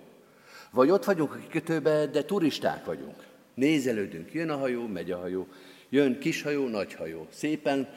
Vagy 0.72 0.90
ott 0.90 1.06
vagyunk 1.06 1.34
a 1.34 1.38
kikötőbe, 1.38 2.06
de 2.06 2.24
turisták 2.24 2.86
vagyunk. 2.86 3.24
Nézelődünk, 3.54 4.34
jön 4.34 4.50
a 4.50 4.58
hajó, 4.58 4.88
megy 4.88 5.12
a 5.12 5.18
hajó, 5.18 5.48
jön 5.90 6.20
kis 6.20 6.42
hajó, 6.42 6.68
nagy 6.68 6.94
hajó. 6.94 7.28
Szépen 7.30 7.88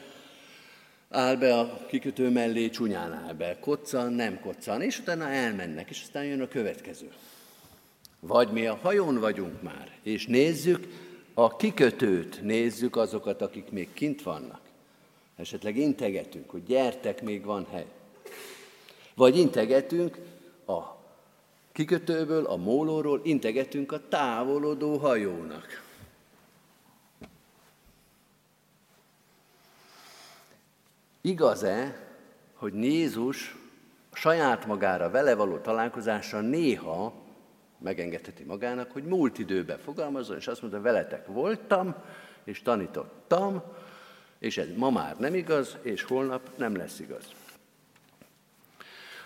áll 1.09 1.35
be 1.35 1.59
a 1.59 1.85
kikötő 1.87 2.29
mellé, 2.29 2.69
csúnyán 2.69 3.13
áll 3.13 3.33
be, 3.33 3.57
koccan, 3.59 4.13
nem 4.13 4.39
koccan, 4.39 4.81
és 4.81 4.99
utána 4.99 5.29
elmennek, 5.29 5.89
és 5.89 6.01
aztán 6.01 6.25
jön 6.25 6.41
a 6.41 6.47
következő. 6.47 7.11
Vagy 8.19 8.51
mi 8.51 8.67
a 8.67 8.79
hajón 8.81 9.19
vagyunk 9.19 9.61
már, 9.61 9.91
és 10.03 10.25
nézzük 10.25 10.87
a 11.43 11.55
kikötőt, 11.55 12.41
nézzük 12.41 12.95
azokat, 12.95 13.41
akik 13.41 13.71
még 13.71 13.93
kint 13.93 14.21
vannak. 14.23 14.61
Esetleg 15.35 15.77
integetünk, 15.77 16.49
hogy 16.49 16.63
gyertek, 16.63 17.21
még 17.21 17.43
van 17.43 17.67
hely. 17.71 17.85
Vagy 19.15 19.37
integetünk 19.37 20.17
a 20.65 20.81
kikötőből, 21.71 22.45
a 22.45 22.55
mólóról, 22.55 23.21
integetünk 23.23 23.91
a 23.91 24.07
távolodó 24.07 24.97
hajónak. 24.97 25.83
Igaz-e, 31.21 32.07
hogy 32.53 32.83
Jézus 32.83 33.55
saját 34.13 34.65
magára 34.65 35.09
vele 35.09 35.35
való 35.35 35.57
találkozásra 35.57 36.39
néha 36.39 37.13
megengedheti 37.79 38.43
magának, 38.43 38.91
hogy 38.91 39.03
múlt 39.03 39.37
időben 39.37 39.79
fogalmazzon, 39.79 40.37
és 40.37 40.47
azt 40.47 40.61
mondta, 40.61 40.81
veletek 40.81 41.27
voltam, 41.27 41.95
és 42.43 42.61
tanítottam, 42.61 43.63
és 44.39 44.57
ez 44.57 44.67
ma 44.75 44.89
már 44.89 45.17
nem 45.17 45.33
igaz, 45.33 45.77
és 45.81 46.03
holnap 46.03 46.49
nem 46.57 46.75
lesz 46.75 46.99
igaz. 46.99 47.23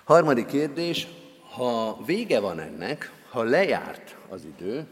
Harmadik 0.04 0.45
kérdés, 0.45 1.08
ha 1.49 2.04
vége 2.06 2.39
van 2.39 2.60
ennek, 2.60 3.12
ha 3.30 3.43
lejárt 3.43 4.18
az 4.30 4.43
idő, 4.43 4.88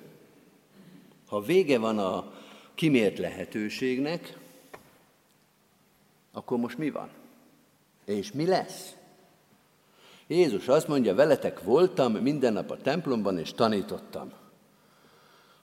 ha 1.27 1.41
vége 1.41 1.79
van 1.79 1.99
a 1.99 2.33
kimért 2.75 3.17
lehetőségnek, 3.17 4.37
akkor 6.31 6.57
most 6.57 6.77
mi 6.77 6.89
van? 6.89 7.09
És 8.05 8.31
mi 8.31 8.45
lesz? 8.45 8.95
Jézus 10.31 10.67
azt 10.67 10.87
mondja, 10.87 11.15
veletek 11.15 11.63
voltam 11.63 12.13
minden 12.13 12.53
nap 12.53 12.71
a 12.71 12.77
templomban, 12.77 13.37
és 13.37 13.53
tanítottam. 13.53 14.31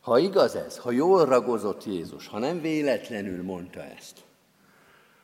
Ha 0.00 0.18
igaz 0.18 0.54
ez, 0.54 0.78
ha 0.78 0.90
jól 0.90 1.24
ragozott 1.24 1.84
Jézus, 1.84 2.26
ha 2.26 2.38
nem 2.38 2.60
véletlenül 2.60 3.42
mondta 3.42 3.82
ezt, 3.82 4.24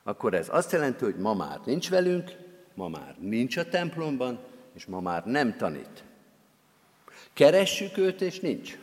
akkor 0.03 0.35
ez 0.35 0.49
azt 0.51 0.73
jelenti, 0.73 1.05
hogy 1.05 1.17
ma 1.17 1.35
már 1.35 1.61
nincs 1.65 1.91
velünk, 1.91 2.31
ma 2.75 2.89
már 2.89 3.17
nincs 3.21 3.57
a 3.57 3.69
templomban, 3.69 4.39
és 4.75 4.85
ma 4.85 5.01
már 5.01 5.25
nem 5.25 5.57
tanít. 5.57 6.05
Keressük 7.33 7.97
őt, 7.97 8.21
és 8.21 8.41
nincs. 8.41 8.79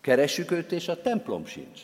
Keressük 0.00 0.50
őt, 0.50 0.72
és 0.72 0.88
a 0.88 1.00
templom 1.00 1.46
sincs. 1.46 1.80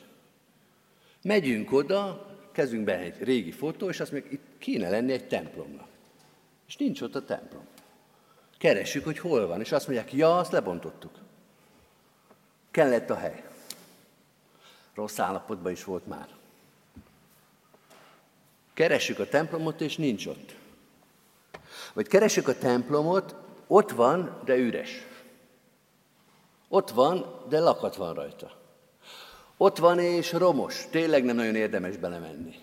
Megyünk 1.23 1.73
oda, 1.73 2.27
kezünkben 2.53 2.99
egy 2.99 3.23
régi 3.23 3.53
fotó, 3.53 3.89
és 3.89 4.01
azt 4.01 4.13
mondjuk, 4.13 4.33
itt 4.33 4.45
kéne 4.59 4.89
lenni 4.89 5.13
egy 5.13 5.29
templomnak. 5.29 5.95
És 6.67 6.77
nincs 6.77 7.01
ott 7.01 7.15
a 7.15 7.25
templom. 7.25 7.67
Keressük, 8.59 9.05
hogy 9.05 9.19
hol 9.19 9.47
van, 9.47 9.61
és 9.61 9.73
azt 9.73 9.87
mondják, 9.87 10.13
ja, 10.13 10.39
azt 10.39 10.53
lebontottuk. 10.53 11.15
Kellett 12.71 13.11
a 13.11 13.17
hely. 13.17 13.45
Rossz 14.95 15.19
állapotban 15.19 15.73
is 15.73 15.85
volt 15.85 16.07
már. 16.07 16.29
Keressük 18.75 19.19
a 19.19 19.29
templomot, 19.29 19.81
és 19.81 19.97
nincs 19.97 20.27
ott. 20.27 20.55
Vagy 21.93 22.07
keressük 22.09 22.49
a 22.49 22.59
templomot, 22.59 23.35
ott 23.67 23.91
van, 23.91 24.41
de 24.45 24.57
üres. 24.57 25.07
Ott 26.69 26.91
van, 26.91 27.45
de 27.49 27.59
lakat 27.59 27.97
van 27.97 28.15
rajta. 28.15 28.57
Ott 29.57 29.79
van 29.79 29.99
és 29.99 30.33
romos, 30.33 30.87
tényleg 30.91 31.25
nem 31.25 31.37
nagyon 31.37 31.55
érdemes 31.55 31.97
belemenni. 31.97 32.55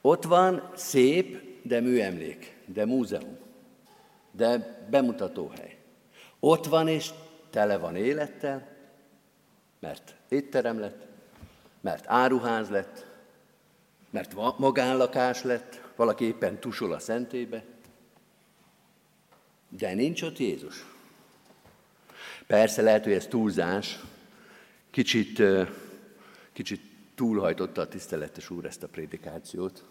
Ott 0.00 0.24
van 0.24 0.70
szép, 0.74 1.49
de 1.62 1.80
műemlék, 1.80 2.56
de 2.66 2.84
múzeum, 2.84 3.38
de 4.30 4.86
bemutatóhely. 4.90 5.76
Ott 6.40 6.66
van 6.66 6.88
és 6.88 7.10
tele 7.50 7.78
van 7.78 7.96
élettel, 7.96 8.68
mert 9.78 10.14
étterem 10.28 10.78
lett, 10.78 11.06
mert 11.80 12.04
áruház 12.06 12.68
lett, 12.68 13.06
mert 14.10 14.58
magánlakás 14.58 15.42
lett, 15.42 15.80
valaki 15.96 16.24
éppen 16.24 16.58
tusol 16.58 16.92
a 16.92 16.98
szentébe, 16.98 17.64
de 19.68 19.94
nincs 19.94 20.22
ott 20.22 20.38
Jézus. 20.38 20.84
Persze 22.46 22.82
lehet, 22.82 23.04
hogy 23.04 23.12
ez 23.12 23.26
túlzás, 23.26 23.98
kicsit, 24.90 25.42
kicsit 26.52 26.80
túlhajtotta 27.14 27.80
a 27.80 27.88
tiszteletes 27.88 28.50
úr 28.50 28.64
ezt 28.64 28.82
a 28.82 28.88
prédikációt, 28.88 29.84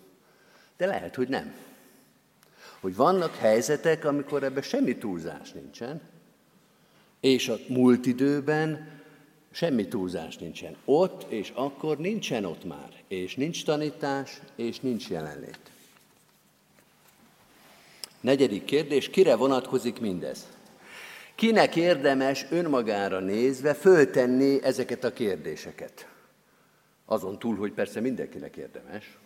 de 0.80 0.86
lehet, 0.86 1.16
hogy 1.16 1.28
nem. 1.28 1.54
Hogy 2.80 2.96
vannak 2.96 3.36
helyzetek, 3.36 4.06
amikor 4.06 4.44
ebben 4.44 4.64
semmi 4.64 4.98
túlzás 4.98 5.52
nincsen, 5.52 6.02
és 7.20 7.50
a 7.50 7.56
múlt 7.68 8.06
időben 8.06 8.90
semmi 9.52 9.88
túlzás 9.88 10.38
nincsen. 10.38 10.76
Ott 10.86 11.32
és 11.32 11.52
akkor 11.56 11.98
nincsen 11.98 12.46
ott 12.46 12.64
már, 12.64 12.90
és 13.08 13.36
nincs 13.36 13.66
tanítás, 13.66 14.42
és 14.56 14.80
nincs 14.80 15.10
jelenlét. 15.10 15.60
Negyedik 18.22 18.66
kérdés, 18.66 19.10
kire 19.10 19.36
vonatkozik 19.36 20.00
mindez? 20.00 20.48
Kinek 21.36 21.76
érdemes 21.76 22.46
önmagára 22.50 23.20
nézve 23.20 23.74
föltenni 23.74 24.64
ezeket 24.64 25.04
a 25.04 25.14
kérdéseket? 25.14 26.08
Azon 27.06 27.40
túl, 27.40 27.56
hogy 27.56 27.72
persze 27.72 28.00
mindenkinek 28.00 28.56
érdemes. 28.56 29.18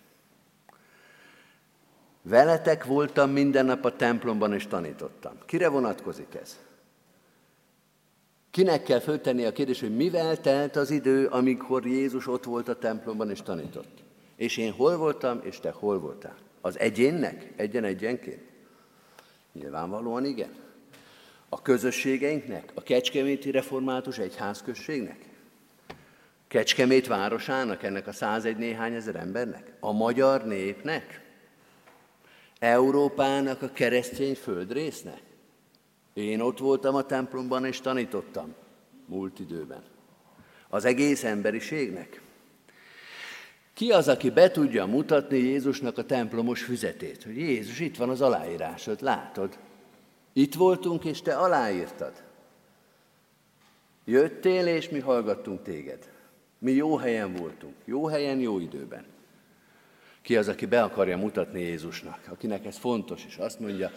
Veletek 2.24 2.86
voltam 2.86 3.30
minden 3.32 3.66
nap 3.66 3.86
a 3.86 3.96
templomban 3.96 4.54
és 4.54 4.68
tanítottam. 4.68 5.34
Kire 5.46 5.68
vonatkozik 5.68 6.36
ez? 6.42 6.60
Kinek 8.52 8.84
kell 8.84 9.00
föltenni 9.00 9.46
a 9.46 9.52
kérdés, 9.52 9.80
hogy 9.80 9.96
mivel 9.96 10.42
telt 10.42 10.76
az 10.76 10.92
idő, 10.92 11.26
amikor 11.26 11.86
Jézus 11.86 12.28
ott 12.28 12.44
volt 12.44 12.68
a 12.68 12.78
templomban 12.78 13.30
és 13.30 13.42
tanított? 13.42 14.04
És 14.36 14.58
én 14.58 14.72
hol 14.72 14.98
voltam, 14.98 15.40
és 15.44 15.60
te 15.60 15.72
hol 15.72 16.00
voltál? 16.00 16.36
Az 16.62 16.80
egyénnek? 16.80 17.54
Egyen-egyenként? 17.56 18.42
Nyilvánvalóan 19.54 20.26
igen. 20.26 20.56
A 21.50 21.62
közösségeinknek? 21.62 22.72
A 22.74 22.82
Kecskeméti 22.82 23.52
Református 23.52 24.18
Egyházközségnek? 24.18 25.18
Kecskemét 26.48 27.08
városának, 27.08 27.84
ennek 27.84 28.08
a 28.08 28.12
101 28.12 28.58
néhány 28.58 28.94
ezer 28.94 29.16
embernek? 29.16 29.74
A 29.80 29.92
magyar 29.92 30.46
népnek? 30.46 31.23
Európának 32.64 33.62
a 33.62 33.72
keresztény 33.72 34.36
földrésznek? 34.36 35.22
Én 36.14 36.40
ott 36.40 36.58
voltam 36.58 36.96
a 36.96 37.06
templomban 37.06 37.66
és 37.66 37.82
tanítottam 37.82 38.54
múlt 39.06 39.40
időben. 39.40 39.84
Az 40.70 40.86
egész 40.86 41.24
emberiségnek. 41.24 42.22
Ki 43.74 43.92
az, 43.92 44.08
aki 44.08 44.30
be 44.30 44.52
tudja 44.52 44.86
mutatni 44.86 45.38
Jézusnak 45.38 45.98
a 45.98 46.06
templomos 46.06 46.64
füzetét? 46.64 47.24
Hogy 47.24 47.38
Jézus, 47.38 47.80
itt 47.80 47.98
van 47.98 48.10
az 48.10 48.22
aláírásod, 48.22 49.02
látod? 49.02 49.58
Itt 50.34 50.54
voltunk, 50.54 51.06
és 51.06 51.22
te 51.22 51.36
aláírtad. 51.36 52.24
Jöttél, 54.06 54.68
és 54.68 54.90
mi 54.90 55.00
hallgattunk 55.00 55.64
téged. 55.64 56.12
Mi 56.58 56.72
jó 56.72 56.96
helyen 56.96 57.34
voltunk, 57.34 57.76
jó 57.86 58.06
helyen, 58.06 58.40
jó 58.40 58.60
időben. 58.60 59.13
Ki 60.24 60.38
az, 60.38 60.48
aki 60.48 60.66
be 60.66 60.84
akarja 60.84 61.18
mutatni 61.18 61.62
Jézusnak, 61.62 62.20
akinek 62.30 62.66
ez 62.66 62.78
fontos, 62.78 63.26
és 63.28 63.38
azt 63.38 63.60
mondja, 63.60 63.92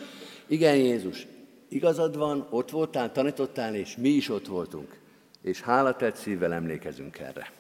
igen 0.47 0.77
Jézus, 0.77 1.27
igazad 1.69 2.17
van, 2.17 2.47
ott 2.51 2.71
voltál, 2.71 3.13
tanítottál, 3.13 3.75
és 3.75 3.97
mi 3.97 4.09
is 4.09 4.29
ott 4.29 4.47
voltunk. 4.47 4.99
És 5.43 5.61
hálatett 5.61 6.17
szívvel 6.17 6.53
emlékezünk 6.53 7.19
erre. 7.19 7.53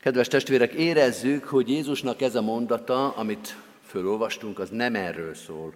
Kedves 0.00 0.28
testvérek, 0.28 0.72
érezzük, 0.72 1.44
hogy 1.44 1.68
Jézusnak 1.68 2.20
ez 2.20 2.34
a 2.34 2.42
mondata, 2.42 3.10
amit 3.10 3.56
fölolvastunk, 3.82 4.58
az 4.58 4.68
nem 4.70 4.94
erről 4.94 5.34
szól, 5.34 5.74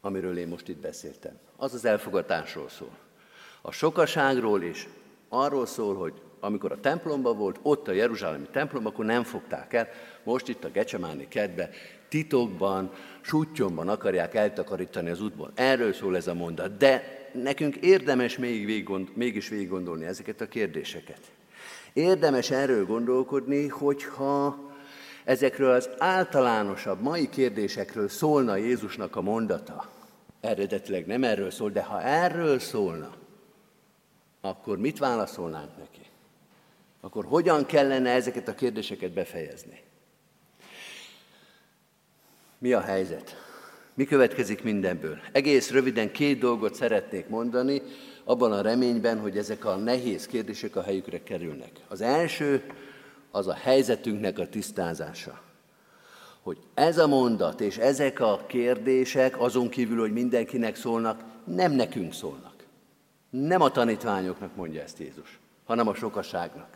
amiről 0.00 0.38
én 0.38 0.48
most 0.48 0.68
itt 0.68 0.80
beszéltem. 0.80 1.38
Az 1.56 1.74
az 1.74 1.84
elfogatásról 1.84 2.68
szól. 2.68 2.96
A 3.60 3.70
sokaságról 3.70 4.62
és 4.62 4.86
arról 5.28 5.66
szól, 5.66 5.94
hogy 5.94 6.20
amikor 6.44 6.72
a 6.72 6.80
templomba 6.80 7.34
volt, 7.34 7.58
ott 7.62 7.88
a 7.88 7.92
Jeruzsálemi 7.92 8.46
templom, 8.52 8.86
akkor 8.86 9.04
nem 9.04 9.22
fogták 9.22 9.72
el. 9.72 9.88
Most 10.22 10.48
itt 10.48 10.64
a 10.64 10.70
Gecsemáni 10.70 11.28
kertbe 11.28 11.70
titokban, 12.08 12.90
sútyomban 13.20 13.88
akarják 13.88 14.34
eltakarítani 14.34 15.10
az 15.10 15.22
útból. 15.22 15.50
Erről 15.54 15.92
szól 15.92 16.16
ez 16.16 16.26
a 16.26 16.34
mondat. 16.34 16.76
De 16.76 17.02
nekünk 17.32 17.76
érdemes 17.76 18.38
még 18.38 18.66
végiggond, 18.66 19.08
mégis 19.14 19.48
végig 19.48 19.68
gondolni 19.68 20.04
ezeket 20.04 20.40
a 20.40 20.48
kérdéseket. 20.48 21.20
Érdemes 21.92 22.50
erről 22.50 22.86
gondolkodni, 22.86 23.68
hogyha 23.68 24.58
ezekről 25.24 25.70
az 25.70 25.88
általánosabb 25.98 27.00
mai 27.00 27.28
kérdésekről 27.28 28.08
szólna 28.08 28.56
Jézusnak 28.56 29.16
a 29.16 29.20
mondata. 29.20 29.90
Eredetileg 30.40 31.06
nem 31.06 31.24
erről 31.24 31.50
szól, 31.50 31.70
de 31.70 31.82
ha 31.82 32.02
erről 32.02 32.58
szólna, 32.58 33.10
akkor 34.40 34.78
mit 34.78 34.98
válaszolnánk 34.98 35.76
neki? 35.78 36.00
Akkor 37.04 37.24
hogyan 37.24 37.66
kellene 37.66 38.10
ezeket 38.10 38.48
a 38.48 38.54
kérdéseket 38.54 39.12
befejezni? 39.12 39.82
Mi 42.58 42.72
a 42.72 42.80
helyzet? 42.80 43.36
Mi 43.94 44.04
következik 44.04 44.62
mindenből? 44.62 45.18
Egész 45.32 45.70
röviden 45.70 46.12
két 46.12 46.38
dolgot 46.38 46.74
szeretnék 46.74 47.28
mondani, 47.28 47.82
abban 48.24 48.52
a 48.52 48.60
reményben, 48.60 49.20
hogy 49.20 49.38
ezek 49.38 49.64
a 49.64 49.76
nehéz 49.76 50.26
kérdések 50.26 50.76
a 50.76 50.82
helyükre 50.82 51.22
kerülnek. 51.22 51.70
Az 51.88 52.00
első 52.00 52.62
az 53.30 53.46
a 53.46 53.54
helyzetünknek 53.54 54.38
a 54.38 54.48
tisztázása. 54.48 55.42
Hogy 56.42 56.58
ez 56.74 56.98
a 56.98 57.06
mondat 57.06 57.60
és 57.60 57.76
ezek 57.76 58.20
a 58.20 58.44
kérdések 58.46 59.40
azon 59.40 59.68
kívül, 59.68 59.98
hogy 59.98 60.12
mindenkinek 60.12 60.76
szólnak, 60.76 61.24
nem 61.44 61.72
nekünk 61.72 62.12
szólnak. 62.12 62.66
Nem 63.30 63.60
a 63.60 63.70
tanítványoknak 63.70 64.56
mondja 64.56 64.82
ezt 64.82 64.98
Jézus, 64.98 65.38
hanem 65.64 65.88
a 65.88 65.94
sokaságnak 65.94 66.73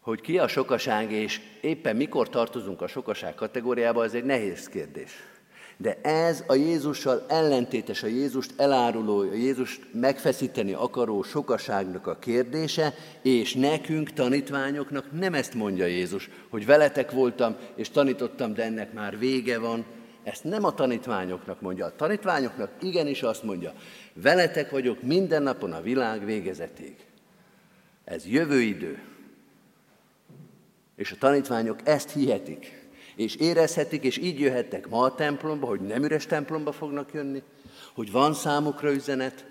hogy 0.00 0.20
ki 0.20 0.38
a 0.38 0.48
sokaság, 0.48 1.12
és 1.12 1.40
éppen 1.60 1.96
mikor 1.96 2.28
tartozunk 2.28 2.82
a 2.82 2.86
sokaság 2.86 3.34
kategóriába, 3.34 4.04
ez 4.04 4.14
egy 4.14 4.24
nehéz 4.24 4.68
kérdés. 4.68 5.10
De 5.76 5.98
ez 6.02 6.44
a 6.46 6.54
Jézussal 6.54 7.24
ellentétes, 7.28 8.02
a 8.02 8.06
Jézust 8.06 8.52
eláruló, 8.56 9.18
a 9.18 9.34
Jézust 9.34 9.80
megfeszíteni 9.92 10.72
akaró 10.72 11.22
sokaságnak 11.22 12.06
a 12.06 12.18
kérdése, 12.18 12.94
és 13.22 13.54
nekünk, 13.54 14.12
tanítványoknak 14.12 15.12
nem 15.12 15.34
ezt 15.34 15.54
mondja 15.54 15.86
Jézus, 15.86 16.30
hogy 16.48 16.66
veletek 16.66 17.10
voltam, 17.10 17.56
és 17.74 17.90
tanítottam, 17.90 18.54
de 18.54 18.62
ennek 18.64 18.92
már 18.92 19.18
vége 19.18 19.58
van. 19.58 19.84
Ezt 20.22 20.44
nem 20.44 20.64
a 20.64 20.74
tanítványoknak 20.74 21.60
mondja. 21.60 21.86
A 21.86 21.96
tanítványoknak 21.96 22.70
igenis 22.80 23.22
azt 23.22 23.42
mondja, 23.42 23.72
veletek 24.12 24.70
vagyok 24.70 25.02
minden 25.02 25.42
napon 25.42 25.72
a 25.72 25.80
világ 25.80 26.24
végezetig. 26.24 26.96
Ez 28.04 28.26
jövő 28.26 28.60
idő. 28.60 29.09
És 31.00 31.12
a 31.12 31.16
tanítványok 31.18 31.78
ezt 31.84 32.12
hihetik, 32.12 32.88
és 33.16 33.36
érezhetik, 33.36 34.02
és 34.02 34.16
így 34.16 34.40
jöhettek 34.40 34.88
ma 34.88 35.02
a 35.02 35.14
templomba, 35.14 35.66
hogy 35.66 35.80
nem 35.80 36.02
üres 36.02 36.26
templomba 36.26 36.72
fognak 36.72 37.12
jönni, 37.12 37.42
hogy 37.94 38.10
van 38.10 38.34
számukra 38.34 38.92
üzenet, 38.92 39.46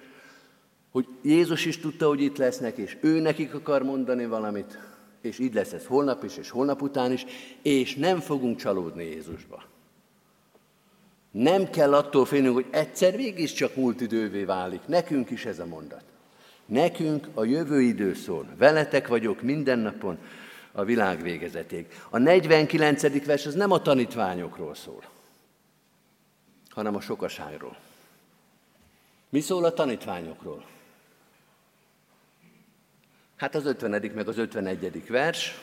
hogy 0.92 1.08
Jézus 1.22 1.66
is 1.66 1.80
tudta, 1.80 2.08
hogy 2.08 2.22
itt 2.22 2.38
lesznek, 2.38 2.78
és 2.78 2.98
ő 3.02 3.20
nekik 3.20 3.54
akar 3.54 3.84
mondani 3.84 4.26
valamit, 4.26 4.80
és 5.22 5.40
így 5.40 5.54
lesz 5.54 5.72
ez 5.72 5.86
holnap 5.86 6.24
is, 6.24 6.38
és 6.38 6.50
holnap 6.50 6.82
után 6.82 7.12
is, 7.12 7.26
és 7.62 7.96
nem 7.96 8.20
fogunk 8.20 8.58
csalódni 8.58 9.04
Jézusba. 9.04 9.64
Nem 11.32 11.70
kell 11.70 11.94
attól 11.94 12.26
félnünk, 12.26 12.54
hogy 12.54 12.68
egyszer 12.70 13.16
csak 13.56 13.76
múlt 13.76 14.02
idővé 14.02 14.44
válik. 14.44 14.82
Nekünk 14.86 15.30
is 15.30 15.46
ez 15.46 15.60
a 15.60 15.66
mondat. 15.66 16.04
Nekünk 16.66 17.28
a 17.34 17.44
jövő 17.44 17.82
idő 17.82 18.14
szól. 18.14 18.48
Veletek 18.58 19.08
vagyok 19.08 19.42
minden 19.42 19.80
napon, 19.80 20.18
a 20.72 20.84
világ 20.84 21.22
végezetig. 21.22 21.88
A 22.10 22.18
49. 22.18 23.26
vers 23.26 23.46
az 23.46 23.54
nem 23.54 23.72
a 23.72 23.82
tanítványokról 23.82 24.76
szól, 24.76 25.04
hanem 26.70 26.96
a 26.96 27.02
sokaságról. 27.02 27.78
Mi 29.30 29.40
szól 29.40 29.66
a 29.66 29.74
tanítványokról? 29.74 30.66
Hát 33.36 33.56
az 33.56 33.66
50. 33.66 34.12
meg 34.16 34.28
az 34.28 34.38
51. 34.38 35.08
vers. 35.08 35.62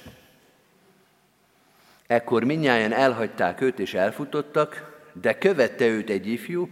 Ekkor 2.07 2.45
minnyáján 2.45 2.93
elhagyták 2.93 3.61
őt 3.61 3.79
és 3.79 3.95
elfutottak, 3.95 5.01
de 5.21 5.39
követte 5.39 5.87
őt 5.87 6.11
egy 6.11 6.27
ifjú, 6.27 6.69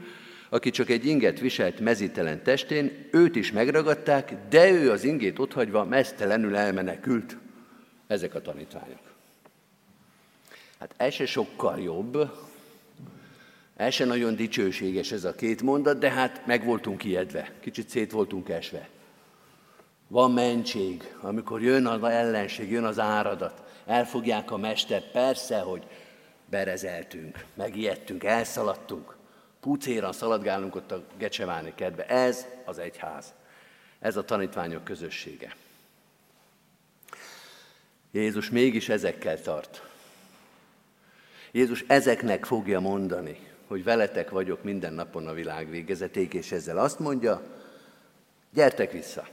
aki 0.49 0.71
csak 0.71 0.89
egy 0.89 1.07
inget 1.07 1.41
viselt 1.41 1.81
mezítelen 1.81 2.43
testén, 2.43 3.09
őt 3.11 3.37
is 3.37 3.53
megragadták, 3.53 4.35
de 4.49 4.71
ő 4.71 4.91
az 4.91 5.05
ingét 5.05 5.39
otthagyva 5.39 5.85
mesztelenül 5.85 6.57
elmenekült 6.57 7.37
ezek 8.07 8.35
a 8.35 8.41
tanítványok. 8.41 9.13
Hát 10.79 10.95
ez 10.97 11.15
se 11.15 11.27
sokkal 11.27 11.81
jobb, 11.81 12.31
El 13.77 13.91
se 13.91 14.05
nagyon 14.05 14.37
dicsőséges 14.37 15.13
ez 15.13 15.25
a 15.25 15.35
két 15.35 15.63
mondat, 15.63 15.99
de 15.99 16.11
hát 16.11 16.47
meg 16.47 16.65
voltunk 16.65 17.05
ijedve, 17.05 17.53
kicsit 17.61 17.89
szét 17.89 18.13
voltunk 18.13 18.49
esve. 18.49 18.89
Van 20.09 20.33
mentség, 20.33 21.15
amikor 21.21 21.63
jön 21.63 21.87
az 21.87 22.03
ellenség, 22.03 22.71
jön 22.71 22.85
az 22.85 22.99
áradat, 22.99 23.63
elfogják 23.87 24.51
a 24.51 24.57
mestert, 24.57 25.11
persze, 25.11 25.59
hogy 25.59 25.83
berezeltünk, 26.47 27.45
megijedtünk, 27.55 28.25
elszaladtunk, 28.25 29.17
pucéran 29.61 30.13
szaladgálunk 30.13 30.75
ott 30.75 30.93
a 30.93 31.03
Gecsemáni 31.19 31.73
kedve. 31.75 32.07
Ez 32.07 32.47
az 32.65 32.79
egyház, 32.79 33.35
ez 33.99 34.17
a 34.17 34.25
tanítványok 34.25 34.85
közössége. 34.85 35.55
Jézus 38.15 38.51
mégis 38.51 38.89
ezekkel 38.89 39.41
tart. 39.41 39.83
Jézus 41.53 41.85
ezeknek 41.87 42.45
fogja 42.45 42.81
mondani, 42.81 43.39
hogy 43.67 43.85
veletek 43.85 44.31
vagyok 44.31 44.63
minden 44.63 44.93
napon 44.93 45.27
a 45.27 45.33
világ 45.33 45.71
végezeték, 45.71 46.35
és 46.35 46.53
ezzel 46.53 46.79
azt 46.79 46.99
mondja, 46.99 47.43
gyertek 48.53 48.93
vissza. 48.93 49.29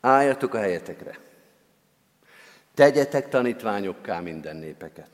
Álljatok 0.00 0.54
a 0.54 0.58
helyetekre. 0.58 1.18
Tegyetek 2.74 3.28
tanítványokká 3.28 4.20
minden 4.20 4.56
népeket. 4.56 5.10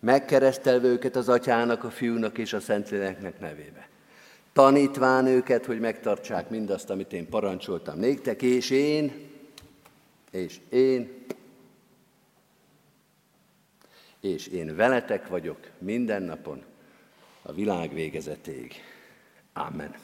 Megkeresztelve 0.00 0.86
őket 0.86 1.16
az 1.16 1.28
atyának, 1.28 1.84
a 1.84 1.90
fiúnak 1.90 2.38
és 2.38 2.52
a 2.52 2.60
szentléleknek 2.60 3.40
nevébe. 3.40 3.88
Tanítván 4.52 5.26
őket, 5.26 5.66
hogy 5.66 5.80
megtartsák 5.80 6.50
mindazt, 6.50 6.90
amit 6.90 7.12
én 7.12 7.28
parancsoltam 7.28 7.98
néktek, 7.98 8.42
és 8.42 8.70
én, 8.70 9.29
és 10.30 10.60
én, 10.68 11.24
és 14.20 14.46
én 14.46 14.76
veletek 14.76 15.28
vagyok 15.28 15.58
minden 15.78 16.22
napon 16.22 16.62
a 17.42 17.52
világ 17.52 17.94
végezetéig. 17.94 18.74
Amen. 19.52 19.94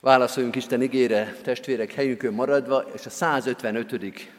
Válaszoljunk 0.00 0.56
Isten 0.56 0.82
igére, 0.82 1.36
testvérek, 1.42 1.92
helyünkön 1.92 2.34
maradva, 2.34 2.84
és 2.94 3.06
a 3.06 3.10
155. 3.10 4.32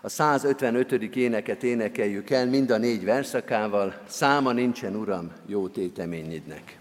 A 0.00 0.08
155. 0.08 0.92
éneket 1.16 1.62
énekeljük 1.62 2.30
el, 2.30 2.46
mind 2.46 2.70
a 2.70 2.78
négy 2.78 3.04
verszakával, 3.04 4.02
száma 4.06 4.52
nincsen, 4.52 4.96
Uram, 4.96 5.32
jó 5.46 5.68
téteményidnek. 5.68 6.76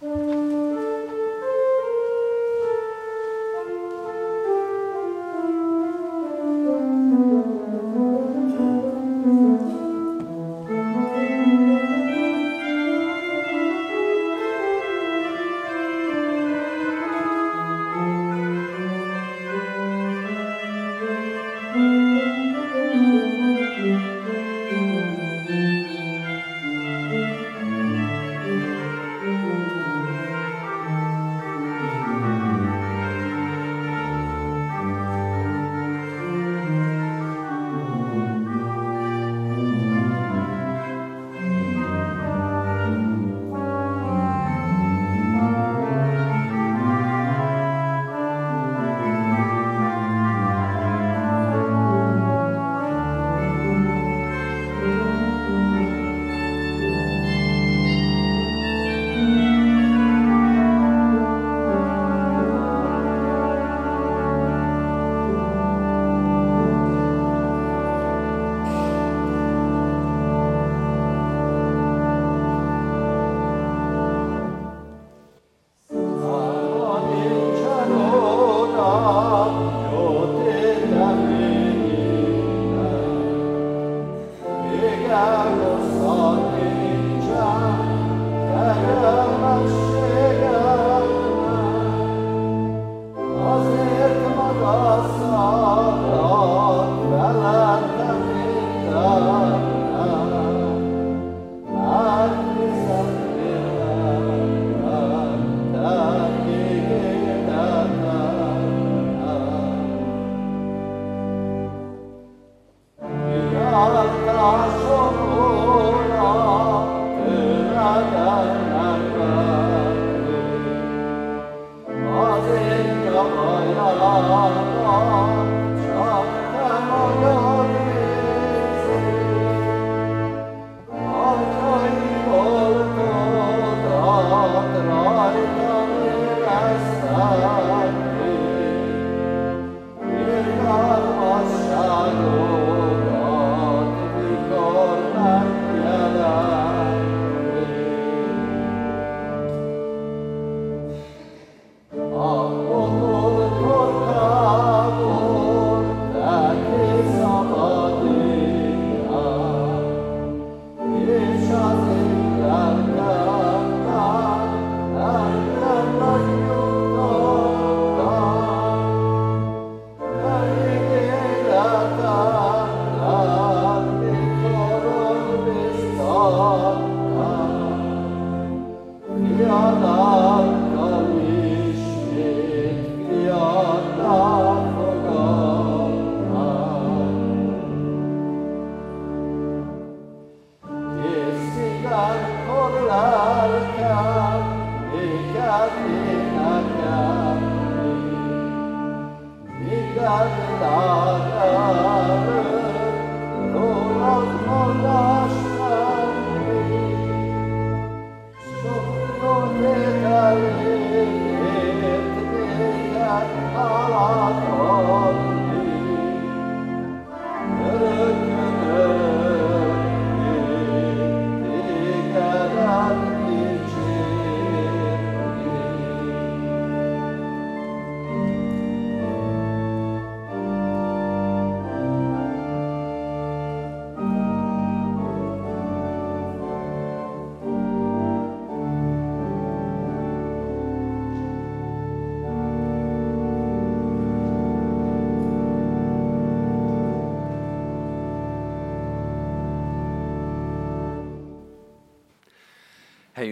thank 0.00 0.52
you 0.52 0.53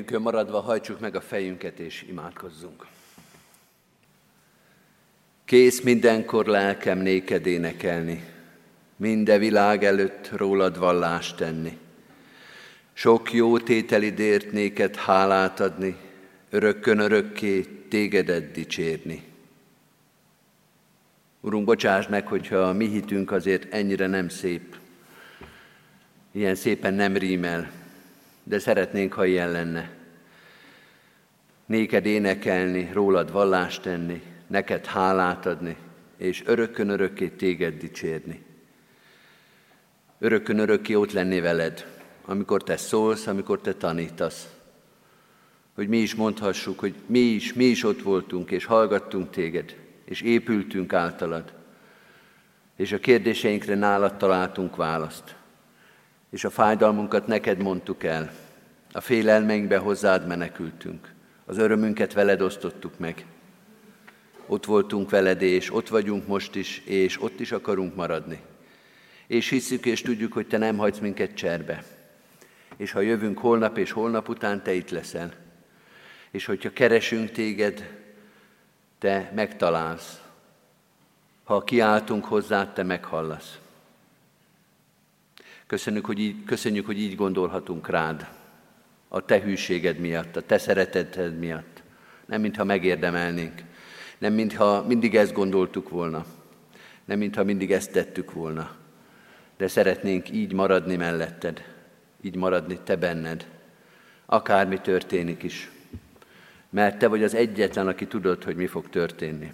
Helyünkön 0.03 0.33
maradva 0.33 0.61
hajtsuk 0.61 1.01
meg 1.01 1.15
a 1.15 1.21
fejünket 1.21 1.79
és 1.79 2.05
imádkozzunk. 2.09 2.87
Kész 5.45 5.81
mindenkor 5.81 6.47
lelkem 6.47 6.99
néked 6.99 7.47
énekelni, 7.47 8.25
minde 8.97 9.39
világ 9.39 9.85
előtt 9.85 10.31
rólad 10.37 10.79
vallást 10.79 11.37
tenni. 11.37 11.79
Sok 12.93 13.33
jó 13.33 13.59
tételidért 13.59 14.53
néked 14.53 14.97
hálát 14.97 15.61
adni, 15.61 15.97
örökkön 16.51 16.99
örökké 16.99 17.61
tégedet 17.89 18.51
dicsérni. 18.51 19.23
Urunk, 21.41 21.65
bocsáss 21.65 22.07
meg, 22.07 22.27
hogyha 22.27 22.57
a 22.57 22.73
mi 22.73 22.89
hitünk 22.89 23.31
azért 23.31 23.73
ennyire 23.73 24.07
nem 24.07 24.29
szép, 24.29 24.77
ilyen 26.33 26.55
szépen 26.55 26.95
nem 26.95 27.17
rímel, 27.17 27.82
de 28.43 28.59
szeretnénk, 28.59 29.13
ha 29.13 29.25
ilyen 29.25 29.51
lenne. 29.51 29.91
Néked 31.67 32.07
énekelni, 32.07 32.91
rólad 32.93 33.33
vallást 33.33 33.83
tenni, 33.83 34.23
neked 34.47 34.87
hálát 34.87 35.47
adni, 35.47 35.77
és 36.17 36.43
örökkön 36.47 36.89
örökké 36.89 37.29
téged 37.29 37.79
dicsérni. 37.79 38.45
Örökkön 40.19 40.59
örökké 40.59 40.95
ott 40.95 41.13
lenni 41.13 41.41
veled, 41.41 41.87
amikor 42.25 42.63
te 42.63 42.77
szólsz, 42.77 43.27
amikor 43.27 43.61
te 43.61 43.75
tanítasz. 43.75 44.49
Hogy 45.75 45.89
mi 45.89 45.99
is 45.99 46.15
mondhassuk, 46.15 46.79
hogy 46.79 46.95
mi 47.07 47.19
is, 47.19 47.53
mi 47.53 47.65
is 47.65 47.85
ott 47.85 48.03
voltunk, 48.03 48.51
és 48.51 48.65
hallgattunk 48.65 49.31
téged, 49.31 49.77
és 50.05 50.21
épültünk 50.21 50.93
általad. 50.93 51.53
És 52.77 52.93
a 52.93 52.99
kérdéseinkre 52.99 53.75
nálad 53.75 54.17
találtunk 54.17 54.77
választ. 54.77 55.37
És 56.33 56.45
a 56.45 56.51
fájdalmunkat 56.51 57.27
neked 57.27 57.59
mondtuk 57.59 58.05
el. 58.05 58.33
A 58.93 59.01
félelmeinkbe 59.01 59.77
hozzád 59.77 60.27
menekültünk. 60.27 61.13
Az 61.45 61.59
örömünket 61.59 62.13
veled 62.13 62.41
osztottuk 62.41 62.99
meg. 62.99 63.25
Ott 64.47 64.65
voltunk 64.65 65.11
veled, 65.11 65.43
és 65.43 65.75
ott 65.75 65.89
vagyunk 65.89 66.27
most 66.27 66.55
is, 66.55 66.83
és 66.85 67.23
ott 67.23 67.41
is 67.41 67.53
akarunk 67.53 67.95
maradni. 67.95 68.41
És 69.27 69.49
hiszük 69.49 69.87
és 69.87 70.03
tudjuk, 70.03 70.33
hogy 70.33 70.47
te 70.47 70.59
nem 70.59 70.77
hagysz 70.77 70.99
minket 70.99 71.35
cserbe. 71.35 71.85
És 72.77 72.93
ha 72.93 73.01
jövünk 73.01 73.39
holnap 73.39 73.79
és 73.79 73.91
holnap 73.91 74.29
után, 74.29 74.63
te 74.63 74.73
itt 74.73 74.91
leszel. 74.91 75.33
És 76.31 76.45
hogyha 76.45 76.73
keresünk 76.73 77.31
téged, 77.31 78.01
te 78.99 79.33
megtalálsz. 79.35 80.21
Ha 81.45 81.65
kiáltunk 81.65 82.25
hozzá, 82.25 82.73
te 82.73 82.83
meghallasz. 82.83 83.62
Köszönjük 85.73 86.07
hogy, 86.07 86.19
így, 86.19 86.45
köszönjük, 86.45 86.87
hogy 86.87 87.01
így 87.01 87.17
gondolhatunk 87.17 87.89
rád, 87.89 88.27
a 89.09 89.25
te 89.25 89.41
hűséged 89.41 89.99
miatt, 89.99 90.37
a 90.37 90.43
te 90.43 90.59
szereteted 90.59 91.39
miatt. 91.39 91.83
Nem 92.27 92.41
mintha 92.41 92.65
megérdemelnénk, 92.65 93.63
nem 94.19 94.33
mintha 94.33 94.85
mindig 94.87 95.17
ezt 95.17 95.33
gondoltuk 95.33 95.89
volna, 95.89 96.25
nem 97.05 97.19
mintha 97.19 97.45
mindig 97.45 97.73
ezt 97.73 97.93
tettük 97.93 98.33
volna, 98.33 98.77
de 99.57 99.69
szeretnénk 99.69 100.31
így 100.31 100.53
maradni 100.53 100.97
melletted, 100.97 101.63
így 102.21 102.37
maradni 102.37 102.79
te 102.85 102.97
benned, 102.97 103.47
akármi 104.27 104.81
történik 104.81 105.43
is. 105.43 105.71
Mert 106.71 106.99
te 106.99 107.07
vagy 107.07 107.23
az 107.23 107.35
egyetlen, 107.35 107.87
aki 107.87 108.07
tudod, 108.07 108.45
hogy 108.45 108.57
mi 108.57 108.67
fog 108.67 108.89
történni. 108.89 109.53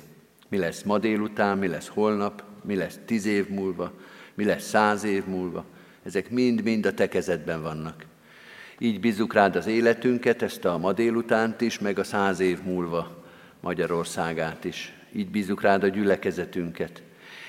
Mi 0.48 0.58
lesz 0.58 0.82
ma 0.82 0.98
délután, 0.98 1.58
mi 1.58 1.66
lesz 1.66 1.88
holnap, 1.88 2.42
mi 2.64 2.74
lesz 2.74 2.98
tíz 3.04 3.26
év 3.26 3.48
múlva, 3.48 3.92
mi 4.34 4.44
lesz 4.44 4.68
száz 4.68 5.04
év 5.04 5.24
múlva. 5.24 5.64
Ezek 6.08 6.30
mind-mind 6.30 6.86
a 6.86 6.94
te 6.94 7.08
kezedben 7.08 7.62
vannak. 7.62 8.04
Így 8.78 9.00
bízunk 9.00 9.32
rád 9.32 9.56
az 9.56 9.66
életünket, 9.66 10.42
ezt 10.42 10.64
a 10.64 10.78
ma 10.78 10.92
délutánt 10.92 11.60
is, 11.60 11.78
meg 11.78 11.98
a 11.98 12.04
száz 12.04 12.40
év 12.40 12.62
múlva 12.62 13.24
Magyarországát 13.60 14.64
is. 14.64 14.92
Így 15.12 15.30
bízunk 15.30 15.60
rád 15.60 15.82
a 15.82 15.88
gyülekezetünket. 15.88 17.02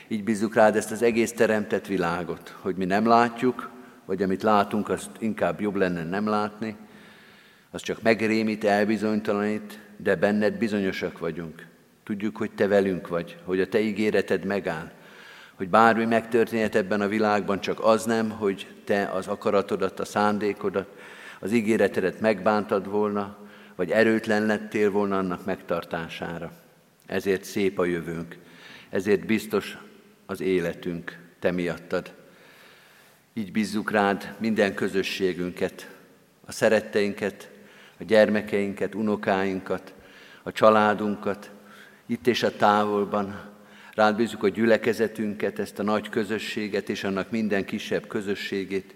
Így 0.08 0.24
bízunk 0.24 0.56
rád 0.56 0.76
ezt 0.76 0.92
az 0.92 1.02
egész 1.02 1.32
teremtett 1.32 1.88
világot, 1.88 2.56
hogy 2.62 2.76
mi 2.76 2.86
nem 2.86 3.06
látjuk, 3.06 3.70
vagy 4.06 4.24
amit 4.24 4.44
látunk, 4.44 4.90
azt 4.90 5.10
inkább 5.20 5.62
jobb 5.62 5.76
lenne 5.76 6.04
nem 6.04 6.28
látni, 6.28 6.76
az 7.72 7.82
csak 7.82 8.02
megrémít, 8.02 8.64
elbizonytalanít, 8.64 9.80
de 9.98 10.16
benned 10.16 10.58
bizonyosak 10.58 11.20
vagyunk. 11.20 11.66
Tudjuk, 12.04 12.38
hogy 12.38 12.52
te 12.52 12.68
velünk 12.68 13.08
vagy, 13.08 13.38
hogy 13.44 13.60
a 13.60 13.68
te 13.68 13.80
ígéreted 13.80 14.46
megáll, 14.46 14.92
hogy 15.60 15.70
bármi 15.70 16.06
megtörténhet 16.06 16.76
ebben 16.76 17.02
a 17.02 17.08
világban, 17.08 17.60
csak 17.60 17.80
az 17.84 18.06
nem, 18.06 18.30
hogy 18.30 18.68
te 18.84 19.04
az 19.04 19.28
akaratodat, 19.28 20.00
a 20.00 20.06
szándékodat, 20.06 20.88
az 21.40 21.52
ígéretedet 21.52 22.20
megbántad 22.20 22.88
volna, 22.88 23.38
vagy 23.76 23.92
erőtlen 23.92 24.46
lettél 24.46 24.92
volna 24.92 25.18
annak 25.18 25.46
megtartására. 25.46 26.52
Ezért 27.06 27.44
szép 27.44 27.80
a 27.80 27.86
jövőnk, 27.86 28.38
ezért 28.90 29.26
biztos 29.26 29.78
az 30.26 30.42
életünk 30.42 31.18
te 31.40 31.52
miattad. 31.52 32.14
Így 33.34 33.52
bízzuk 33.52 33.92
rád 33.92 34.36
minden 34.38 34.74
közösségünket, 34.74 35.90
a 36.46 36.52
szeretteinket, 36.52 37.50
a 38.00 38.04
gyermekeinket, 38.04 38.96
unokáinkat, 38.96 39.94
a 40.44 40.52
családunkat, 40.52 41.52
itt 42.06 42.28
és 42.28 42.44
a 42.44 42.56
távolban. 42.56 43.49
Rád 43.94 44.16
bízzuk 44.16 44.44
a 44.44 44.50
gyülekezetünket, 44.50 45.60
ezt 45.60 45.80
a 45.80 45.84
nagy 45.84 46.10
közösséget 46.10 46.90
és 46.90 47.04
annak 47.04 47.32
minden 47.32 47.66
kisebb 47.66 48.08
közösségét, 48.08 48.96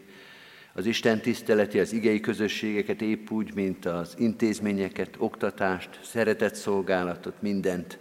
az 0.73 0.85
Isten 0.85 1.21
tiszteleti, 1.21 1.79
az 1.79 1.93
igei 1.93 2.19
közösségeket 2.19 3.01
épp 3.01 3.29
úgy, 3.29 3.53
mint 3.53 3.85
az 3.85 4.15
intézményeket, 4.17 5.15
oktatást, 5.17 5.99
szeretett 6.03 6.55
szolgálatot, 6.55 7.41
mindent, 7.41 7.97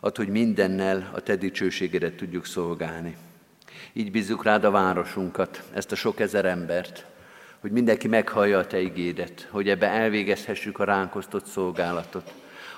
ad, 0.00 0.16
hogy 0.16 0.28
mindennel 0.28 1.10
a 1.14 1.20
te 1.20 1.36
dicsőségedet 1.36 2.14
tudjuk 2.14 2.46
szolgálni. 2.46 3.16
Így 3.92 4.10
bízzuk 4.10 4.44
rád 4.44 4.64
a 4.64 4.70
városunkat, 4.70 5.62
ezt 5.74 5.92
a 5.92 5.96
sok 5.96 6.20
ezer 6.20 6.44
embert, 6.44 7.06
hogy 7.60 7.70
mindenki 7.70 8.08
meghallja 8.08 8.58
a 8.58 8.66
Te 8.66 8.80
igédet, 8.80 9.48
hogy 9.50 9.68
ebbe 9.68 9.86
elvégezhessük 9.86 10.78
a 10.78 10.84
ránk 10.84 11.14
osztott 11.14 11.46
szolgálatot, 11.46 12.32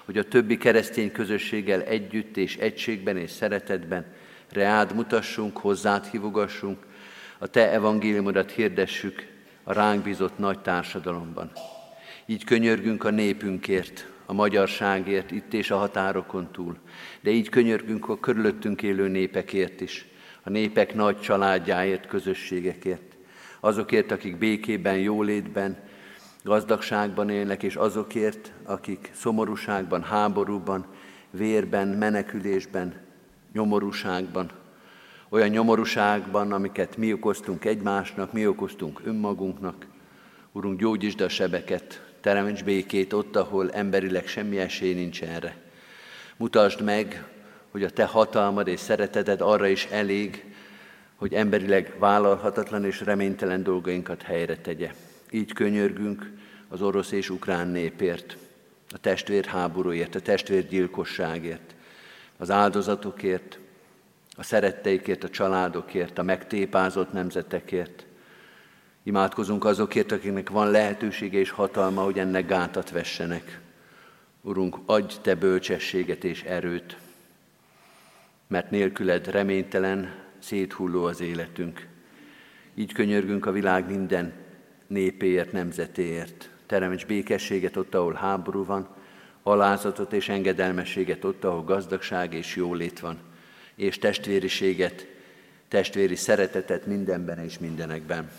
hogy 0.04 0.18
a 0.18 0.28
többi 0.28 0.56
keresztény 0.56 1.12
közösséggel 1.12 1.82
együtt 1.82 2.36
és 2.36 2.56
egységben 2.56 3.16
és 3.16 3.30
szeretetben 3.30 4.04
reád 4.52 4.94
mutassunk, 4.94 5.56
hozzád 5.56 6.06
hívogassunk, 6.06 6.78
a 7.38 7.46
Te 7.46 7.70
evangéliumodat 7.70 8.50
hirdessük 8.50 9.26
a 9.62 9.72
ránk 9.72 10.02
bízott 10.02 10.38
nagy 10.38 10.58
társadalomban. 10.58 11.52
Így 12.26 12.44
könyörgünk 12.44 13.04
a 13.04 13.10
népünkért, 13.10 14.06
a 14.26 14.32
magyarságért 14.32 15.30
itt 15.30 15.54
és 15.54 15.70
a 15.70 15.76
határokon 15.76 16.52
túl, 16.52 16.76
de 17.20 17.30
így 17.30 17.48
könyörgünk 17.48 18.08
a 18.08 18.20
körülöttünk 18.20 18.82
élő 18.82 19.08
népekért 19.08 19.80
is, 19.80 20.06
a 20.42 20.50
népek 20.50 20.94
nagy 20.94 21.20
családjáért, 21.20 22.06
közösségekért 22.06 23.14
azokért, 23.64 24.10
akik 24.10 24.36
békében, 24.36 24.96
jólétben, 24.96 25.76
gazdagságban 26.44 27.30
élnek, 27.30 27.62
és 27.62 27.76
azokért, 27.76 28.52
akik 28.64 29.10
szomorúságban, 29.14 30.02
háborúban, 30.02 30.86
vérben, 31.30 31.88
menekülésben, 31.88 32.94
nyomorúságban, 33.52 34.50
olyan 35.28 35.48
nyomorúságban, 35.48 36.52
amiket 36.52 36.96
mi 36.96 37.12
okoztunk 37.12 37.64
egymásnak, 37.64 38.32
mi 38.32 38.46
okoztunk 38.46 39.00
önmagunknak. 39.04 39.86
Urunk, 40.52 40.80
gyógyítsd 40.80 41.20
a 41.20 41.28
sebeket, 41.28 42.14
teremts 42.20 42.64
békét 42.64 43.12
ott, 43.12 43.36
ahol 43.36 43.70
emberileg 43.70 44.26
semmi 44.26 44.58
esély 44.58 44.94
nincs 44.94 45.22
erre. 45.22 45.56
Mutasd 46.36 46.82
meg, 46.82 47.24
hogy 47.70 47.82
a 47.82 47.90
Te 47.90 48.04
hatalmad 48.04 48.66
és 48.66 48.80
szereteted 48.80 49.40
arra 49.40 49.66
is 49.66 49.84
elég, 49.84 50.54
hogy 51.16 51.34
emberileg 51.34 51.94
vállalhatatlan 51.98 52.84
és 52.84 53.00
reménytelen 53.00 53.62
dolgainkat 53.62 54.22
helyre 54.22 54.56
tegye. 54.56 54.90
Így 55.34 55.52
könyörgünk 55.52 56.32
az 56.68 56.82
orosz 56.82 57.10
és 57.12 57.30
ukrán 57.30 57.68
népért, 57.68 58.36
a 58.90 58.98
testvérháborúért, 58.98 60.14
a 60.14 60.20
testvérgyilkosságért, 60.20 61.74
az 62.36 62.50
áldozatokért, 62.50 63.58
a 64.36 64.42
szeretteikért, 64.42 65.24
a 65.24 65.30
családokért, 65.30 66.18
a 66.18 66.22
megtépázott 66.22 67.12
nemzetekért. 67.12 68.06
Imádkozunk 69.02 69.64
azokért, 69.64 70.12
akiknek 70.12 70.50
van 70.50 70.70
lehetősége 70.70 71.38
és 71.38 71.50
hatalma, 71.50 72.02
hogy 72.02 72.18
ennek 72.18 72.46
gátat 72.46 72.90
vessenek. 72.90 73.60
Urunk, 74.40 74.78
adj 74.86 75.14
Te 75.22 75.34
bölcsességet 75.34 76.24
és 76.24 76.42
erőt, 76.42 76.96
mert 78.46 78.70
nélküled 78.70 79.30
reménytelen, 79.30 80.14
széthulló 80.38 81.04
az 81.04 81.20
életünk. 81.20 81.86
Így 82.74 82.92
könyörgünk 82.92 83.46
a 83.46 83.52
világ 83.52 83.86
minden 83.86 84.42
népéért, 84.86 85.52
nemzetéért. 85.52 86.50
Teremts 86.66 87.06
békességet 87.06 87.76
ott, 87.76 87.94
ahol 87.94 88.12
háború 88.12 88.64
van, 88.64 88.88
alázatot 89.42 90.12
és 90.12 90.28
engedelmességet 90.28 91.24
ott, 91.24 91.44
ahol 91.44 91.64
gazdagság 91.64 92.34
és 92.34 92.56
jólét 92.56 93.00
van, 93.00 93.18
és 93.74 93.98
testvériséget, 93.98 95.06
testvéri 95.68 96.16
szeretetet 96.16 96.86
mindenben 96.86 97.38
és 97.38 97.58
mindenekben. 97.58 98.30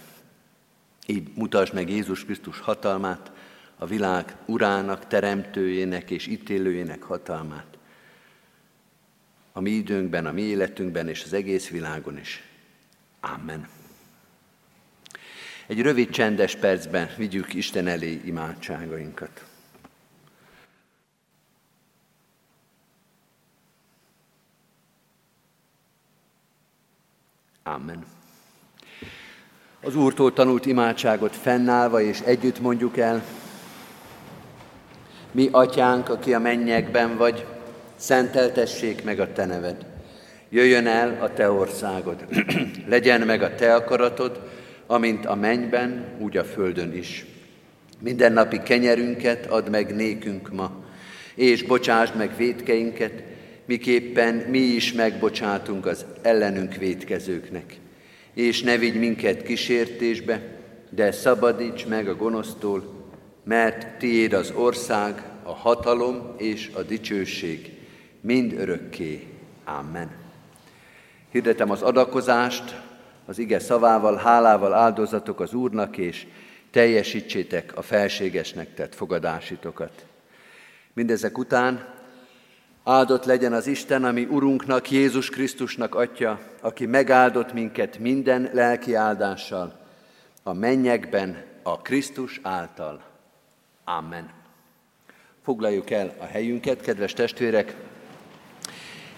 Így 1.06 1.28
mutasd 1.36 1.74
meg 1.74 1.90
Jézus 1.90 2.26
Krisztus 2.26 2.60
hatalmát, 2.60 3.32
a 3.78 3.86
világ 3.86 4.36
urának, 4.46 5.08
teremtőjének 5.08 6.12
és 6.12 6.28
ítélőjének 6.28 7.04
hatalmát. 7.04 7.78
A 9.52 9.62
mi 9.62 9.70
időnkben, 9.70 10.26
a 10.26 10.32
mi 10.32 10.42
életünkben 10.42 11.08
és 11.08 11.24
az 11.24 11.34
egész 11.34 11.70
világon 11.70 12.18
is. 12.18 12.44
Amen. 13.20 13.75
Egy 15.68 15.82
rövid 15.82 16.10
csendes 16.10 16.56
percben 16.56 17.10
vigyük 17.18 17.54
Isten 17.54 17.88
elé 17.88 18.22
imádságainkat. 18.26 19.44
Amen. 27.64 28.06
Az 29.82 29.96
Úrtól 29.96 30.34
tanult 30.34 30.66
imádságot 30.66 31.36
fennállva 31.36 32.02
és 32.02 32.20
együtt 32.20 32.60
mondjuk 32.60 32.98
el. 32.98 33.24
Mi, 35.32 35.50
atyánk, 35.52 36.10
aki 36.10 36.34
a 36.34 36.40
mennyekben 36.40 37.18
vagy, 37.18 37.46
szenteltessék 37.96 39.04
meg 39.04 39.20
a 39.20 39.32
te 39.32 39.46
neved. 39.46 39.86
Jöjjön 40.50 40.88
el 40.88 41.18
a 41.22 41.34
te 41.34 41.52
országod. 41.52 42.26
Legyen 42.88 43.22
meg 43.22 43.42
a 43.42 43.56
te 43.56 43.76
akaratod, 43.76 44.50
amint 44.88 45.26
a 45.26 45.36
mennyben, 45.36 46.06
úgy 46.20 46.38
a 46.38 46.44
földön 46.44 46.94
is. 46.94 47.26
Minden 48.00 48.34
napi 48.34 48.60
kenyerünket 48.64 49.46
add 49.46 49.70
meg 49.70 49.96
nékünk 49.96 50.52
ma, 50.52 50.84
és 51.36 51.64
bocsásd 51.64 52.16
meg 52.16 52.38
védkeinket, 52.38 53.24
miképpen 53.66 54.36
mi 54.36 54.60
is 54.60 54.94
megbocsátunk 54.94 55.86
az 55.86 56.06
ellenünk 56.22 56.76
védkezőknek. 56.76 57.78
És 58.34 58.62
ne 58.62 58.78
vigy 58.78 59.00
minket 59.00 59.44
kísértésbe, 59.44 60.42
de 60.90 61.12
szabadíts 61.12 61.86
meg 61.86 62.08
a 62.08 62.16
gonosztól, 62.16 62.94
mert 63.44 63.98
tiéd 63.98 64.34
az 64.34 64.52
ország, 64.56 65.24
a 65.44 65.54
hatalom 65.54 66.34
és 66.38 66.70
a 66.74 66.82
dicsőség, 66.82 67.72
mind 68.22 68.54
örökké. 68.54 69.28
Amen. 69.64 70.12
Hirdetem 71.32 71.72
az 71.72 71.82
adakozást, 71.82 72.76
az 73.26 73.38
ige 73.38 73.60
szavával, 73.60 74.16
hálával 74.16 74.74
áldozatok 74.74 75.40
az 75.40 75.54
Úrnak, 75.54 75.98
és 75.98 76.28
teljesítsétek 76.72 77.78
a 77.78 77.82
felségesnek 77.82 78.74
tett 78.74 78.96
fogadásitokat. 78.96 80.06
Mindezek 80.94 81.38
után 81.38 81.94
áldott 82.84 83.26
legyen 83.26 83.54
az 83.54 83.68
Isten, 83.68 84.04
ami 84.04 84.24
Urunknak, 84.24 84.92
Jézus 84.92 85.30
Krisztusnak 85.30 85.96
Atya, 85.96 86.40
aki 86.62 86.86
megáldott 86.86 87.54
minket 87.54 88.00
minden 88.00 88.50
lelki 88.54 88.94
áldással, 88.94 89.80
a 90.44 90.54
mennyekben, 90.54 91.44
a 91.64 91.82
Krisztus 91.82 92.40
által. 92.44 93.02
Amen. 93.84 94.30
Foglaljuk 95.44 95.90
el 95.90 96.16
a 96.20 96.26
helyünket, 96.26 96.82
kedves 96.82 97.14
testvérek, 97.14 97.76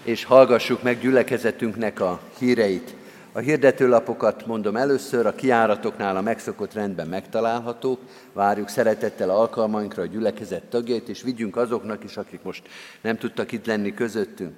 és 0.02 0.24
hallgassuk 0.24 0.82
meg 0.82 1.00
gyülekezetünknek 1.00 2.00
a 2.00 2.20
híreit. 2.38 2.94
A 3.32 3.38
hirdetőlapokat 3.38 4.46
mondom 4.46 4.76
először, 4.76 5.26
a 5.26 5.34
kiáratoknál 5.34 6.16
a 6.16 6.20
megszokott 6.20 6.72
rendben 6.72 7.06
megtalálhatók. 7.06 8.00
Várjuk 8.32 8.68
szeretettel 8.68 9.30
alkalmainkra 9.30 10.02
a 10.02 10.06
gyülekezet 10.06 10.62
tagjait, 10.62 11.08
és 11.08 11.22
vigyünk 11.22 11.56
azoknak 11.56 12.04
is, 12.04 12.16
akik 12.16 12.42
most 12.42 12.68
nem 13.00 13.16
tudtak 13.16 13.52
itt 13.52 13.66
lenni 13.66 13.94
közöttünk. 13.94 14.52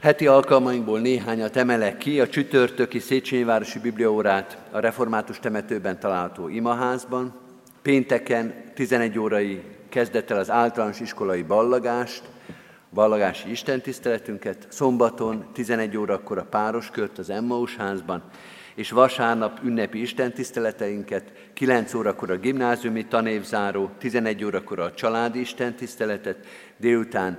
Heti 0.00 0.26
alkalmainkból 0.26 1.00
néhányat 1.00 1.56
emelek 1.56 1.96
ki, 1.96 2.20
a 2.20 2.28
csütörtöki 2.28 2.98
Széchenyi 2.98 3.44
Városi 3.44 3.78
Bibliaórát 3.78 4.58
a 4.70 4.78
Református 4.78 5.38
temetőben 5.38 6.00
található 6.00 6.48
imaházban, 6.48 7.34
pénteken 7.82 8.54
11 8.74 9.18
órai 9.18 9.62
kezdett 9.88 10.30
el 10.30 10.38
az 10.38 10.50
általános 10.50 11.00
iskolai 11.00 11.42
ballagást, 11.42 12.22
ballagási 12.96 13.50
istentiszteletünket, 13.50 14.66
szombaton 14.68 15.44
11 15.52 15.96
órakor 15.96 16.38
a 16.38 16.44
pároskört 16.44 17.18
az 17.18 17.30
Emmaus 17.30 17.76
házban, 17.76 18.22
és 18.74 18.90
vasárnap 18.90 19.60
ünnepi 19.64 20.00
istentiszteleteinket, 20.00 21.32
9 21.54 21.94
órakor 21.94 22.30
a 22.30 22.36
gimnáziumi 22.36 23.06
tanévzáró, 23.06 23.90
11 23.98 24.44
órakor 24.44 24.78
a 24.78 24.94
családi 24.94 25.40
istentiszteletet, 25.40 26.46
délután 26.76 27.38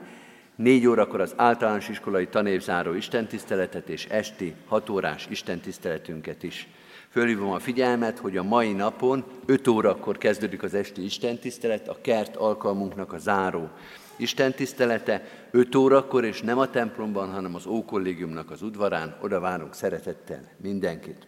4 0.56 0.88
órakor 0.88 1.22
az 1.22 1.34
általános 1.36 1.90
iskolai 1.90 2.28
tanévzáró 2.28 2.94
istentiszteletet, 2.94 3.90
és 3.90 4.06
esti 4.06 4.54
6 4.68 4.90
órás 4.90 5.28
istentiszteletünket 5.30 6.44
is. 6.44 6.68
Fölhívom 7.10 7.52
a 7.52 7.60
figyelmet, 7.60 8.20
hogy 8.20 8.38
a 8.38 8.44
mai 8.44 8.74
napon 8.74 9.24
5 9.46 9.68
órakor 9.68 10.18
kezdődik 10.18 10.64
az 10.64 10.74
esti 10.74 11.04
istentisztelet, 11.04 11.88
a 11.88 11.98
kert 12.02 12.36
alkalmunknak 12.36 13.14
a 13.14 13.18
záró 13.18 13.70
Isten 14.18 14.54
tisztelete 14.54 15.24
5 15.52 15.76
órakor, 15.76 16.26
és 16.26 16.42
nem 16.42 16.58
a 16.58 16.70
templomban, 16.70 17.32
hanem 17.32 17.56
az 17.56 17.66
Ókollégiumnak 17.66 18.52
az 18.52 18.62
udvarán. 18.62 19.18
Oda 19.22 19.40
várunk 19.40 19.74
szeretettel 19.74 20.42
mindenkit. 20.62 21.28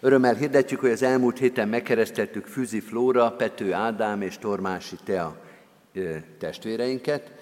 Örömmel 0.00 0.34
hirdetjük, 0.34 0.80
hogy 0.80 0.90
az 0.90 1.02
elmúlt 1.02 1.38
héten 1.38 1.68
megkeresztettük 1.68 2.46
Füzi 2.46 2.80
Flóra, 2.80 3.30
Pető 3.30 3.72
Ádám 3.72 4.22
és 4.22 4.38
Tormási 4.38 4.96
Tea 5.04 5.36
testvéreinket. 6.38 7.32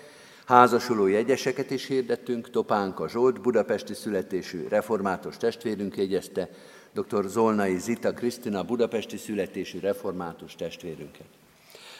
Házasuló 0.46 1.06
jegyeseket 1.06 1.70
is 1.70 1.86
hirdettünk, 1.86 2.50
Topánka 2.50 3.08
Zsolt, 3.08 3.40
budapesti 3.40 3.94
születésű 3.94 4.68
református 4.68 5.36
testvérünk 5.36 5.96
jegyezte, 5.96 6.48
dr. 6.92 7.24
Zolnai 7.24 7.78
Zita 7.78 8.12
Krisztina, 8.12 8.64
budapesti 8.64 9.16
születésű 9.16 9.78
református 9.78 10.54
testvérünket. 10.54 11.26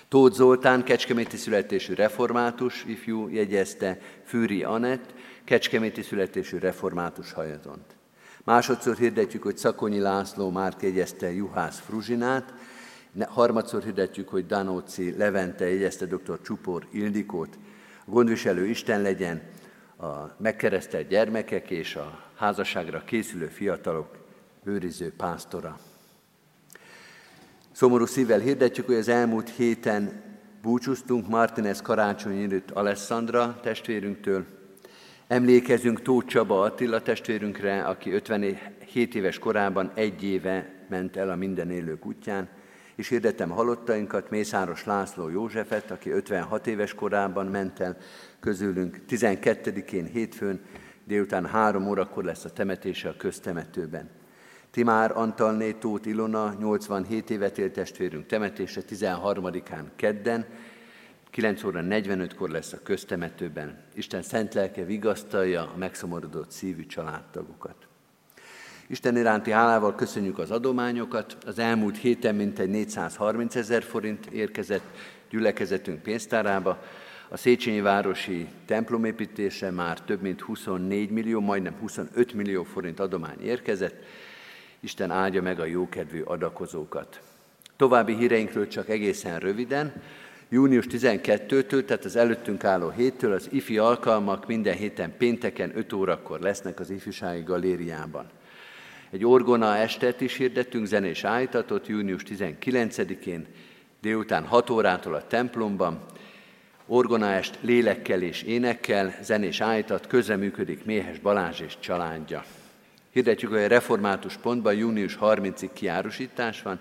Tóth 0.08 0.36
Zoltán, 0.36 0.84
kecskeméti 0.84 1.36
születésű 1.36 1.94
református 1.94 2.84
ifjú 2.84 3.28
jegyezte, 3.28 3.98
Fűri 4.24 4.62
Anett, 4.62 5.14
kecskeméti 5.44 6.02
születésű 6.02 6.58
református 6.58 7.32
hajazont. 7.32 7.96
Másodszor 8.44 8.96
hirdetjük, 8.96 9.42
hogy 9.42 9.56
Szakonyi 9.56 9.98
László 9.98 10.50
már 10.50 10.76
jegyezte 10.80 11.32
Juhász 11.32 11.80
Fruzsinát, 11.80 12.54
harmadszor 13.24 13.82
hirdetjük, 13.82 14.28
hogy 14.28 14.46
Danóci 14.46 15.16
Levente 15.16 15.68
jegyezte 15.68 16.06
dr. 16.06 16.40
Csupor 16.42 16.86
Ildikót, 16.90 17.58
gondviselő 18.04 18.66
Isten 18.66 19.02
legyen, 19.02 19.42
a 19.98 20.34
megkeresztelt 20.38 21.08
gyermekek 21.08 21.70
és 21.70 21.96
a 21.96 22.20
házasságra 22.36 23.02
készülő 23.04 23.46
fiatalok 23.46 24.16
őriző 24.64 25.12
pásztora. 25.16 25.78
Szomorú 27.76 28.06
szívvel 28.06 28.38
hirdetjük, 28.38 28.86
hogy 28.86 28.94
az 28.94 29.08
elmúlt 29.08 29.50
héten 29.50 30.22
búcsúztunk 30.62 31.28
Martinez 31.28 31.82
karácsony 31.82 32.42
időtt 32.42 32.70
Alessandra 32.70 33.60
testvérünktől. 33.62 34.44
Emlékezünk 35.26 36.02
Tóth 36.02 36.26
Csaba 36.26 36.60
Attila 36.60 37.02
testvérünkre, 37.02 37.84
aki 37.84 38.12
57 38.12 39.14
éves 39.14 39.38
korában 39.38 39.90
egy 39.94 40.22
éve 40.22 40.86
ment 40.88 41.16
el 41.16 41.30
a 41.30 41.36
minden 41.36 41.70
élők 41.70 42.06
útján, 42.06 42.48
és 42.94 43.08
hirdetem 43.08 43.50
halottainkat, 43.50 44.30
Mészáros 44.30 44.84
László 44.84 45.28
Józsefet, 45.28 45.90
aki 45.90 46.10
56 46.10 46.66
éves 46.66 46.94
korában 46.94 47.46
ment 47.46 47.80
el 47.80 47.96
közülünk 48.40 48.98
12-én 49.08 50.04
hétfőn, 50.04 50.60
délután 51.04 51.46
három 51.46 51.88
órakor 51.88 52.24
lesz 52.24 52.44
a 52.44 52.52
temetése 52.52 53.08
a 53.08 53.16
köztemetőben. 53.16 54.15
Timár 54.76 55.12
Antalné 55.14 55.72
Tóth 55.72 56.08
Ilona, 56.08 56.54
87 56.58 57.30
évet 57.30 57.58
élt 57.58 57.72
testvérünk 57.72 58.26
temetése 58.26 58.80
13-án 58.88 59.84
kedden, 59.96 60.44
9 61.30 61.64
óra 61.64 61.80
45-kor 61.84 62.50
lesz 62.50 62.72
a 62.72 62.82
köztemetőben. 62.82 63.78
Isten 63.94 64.22
szent 64.22 64.54
lelke 64.54 64.84
vigasztalja 64.84 65.62
a 65.62 65.76
megszomorodott 65.76 66.50
szívű 66.50 66.86
családtagokat. 66.86 67.74
Isten 68.86 69.16
iránti 69.16 69.50
hálával 69.50 69.94
köszönjük 69.94 70.38
az 70.38 70.50
adományokat. 70.50 71.36
Az 71.46 71.58
elmúlt 71.58 71.96
héten 71.96 72.34
mintegy 72.34 72.70
430 72.70 73.54
ezer 73.54 73.82
forint 73.82 74.26
érkezett 74.26 74.84
gyülekezetünk 75.30 76.02
pénztárába. 76.02 76.82
A 77.28 77.36
Széchenyi 77.36 77.80
városi 77.80 78.48
templomépítése 78.66 79.70
már 79.70 80.00
több 80.00 80.20
mint 80.20 80.40
24 80.40 81.10
millió, 81.10 81.40
majdnem 81.40 81.74
25 81.80 82.32
millió 82.32 82.62
forint 82.62 83.00
adomány 83.00 83.40
érkezett 83.40 84.04
Isten 84.86 85.10
áldja 85.10 85.42
meg 85.42 85.60
a 85.60 85.64
jókedvű 85.64 86.22
adakozókat. 86.22 87.20
További 87.76 88.14
híreinkről 88.14 88.68
csak 88.68 88.88
egészen 88.88 89.38
röviden. 89.38 90.02
Június 90.48 90.86
12-től, 90.90 91.84
tehát 91.84 92.04
az 92.04 92.16
előttünk 92.16 92.64
álló 92.64 92.90
héttől 92.90 93.32
az 93.32 93.48
ifi 93.50 93.78
alkalmak 93.78 94.46
minden 94.46 94.74
héten 94.74 95.16
pénteken 95.16 95.76
5 95.76 95.92
órakor 95.92 96.40
lesznek 96.40 96.80
az 96.80 96.90
ifjúsági 96.90 97.42
galériában. 97.42 98.26
Egy 99.10 99.24
orgona 99.24 99.76
estet 99.76 100.20
is 100.20 100.36
hirdettünk, 100.36 100.86
zenés 100.86 101.24
állítatot 101.24 101.86
június 101.86 102.22
19-én, 102.28 103.46
délután 104.00 104.44
6 104.44 104.70
órától 104.70 105.14
a 105.14 105.26
templomban. 105.26 106.04
Orgonaest 106.86 107.58
lélekkel 107.60 108.22
és 108.22 108.42
énekkel, 108.42 109.14
zenés 109.22 109.60
állítat, 109.60 110.06
közreműködik 110.06 110.84
Méhes 110.84 111.18
Balázs 111.18 111.60
és 111.60 111.78
családja. 111.78 112.44
Hirdetjük, 113.16 113.50
hogy 113.50 113.62
a 113.62 113.66
református 113.66 114.36
pontban 114.36 114.74
június 114.74 115.18
30-ig 115.20 115.70
kiárusítás 115.72 116.62
van. 116.62 116.80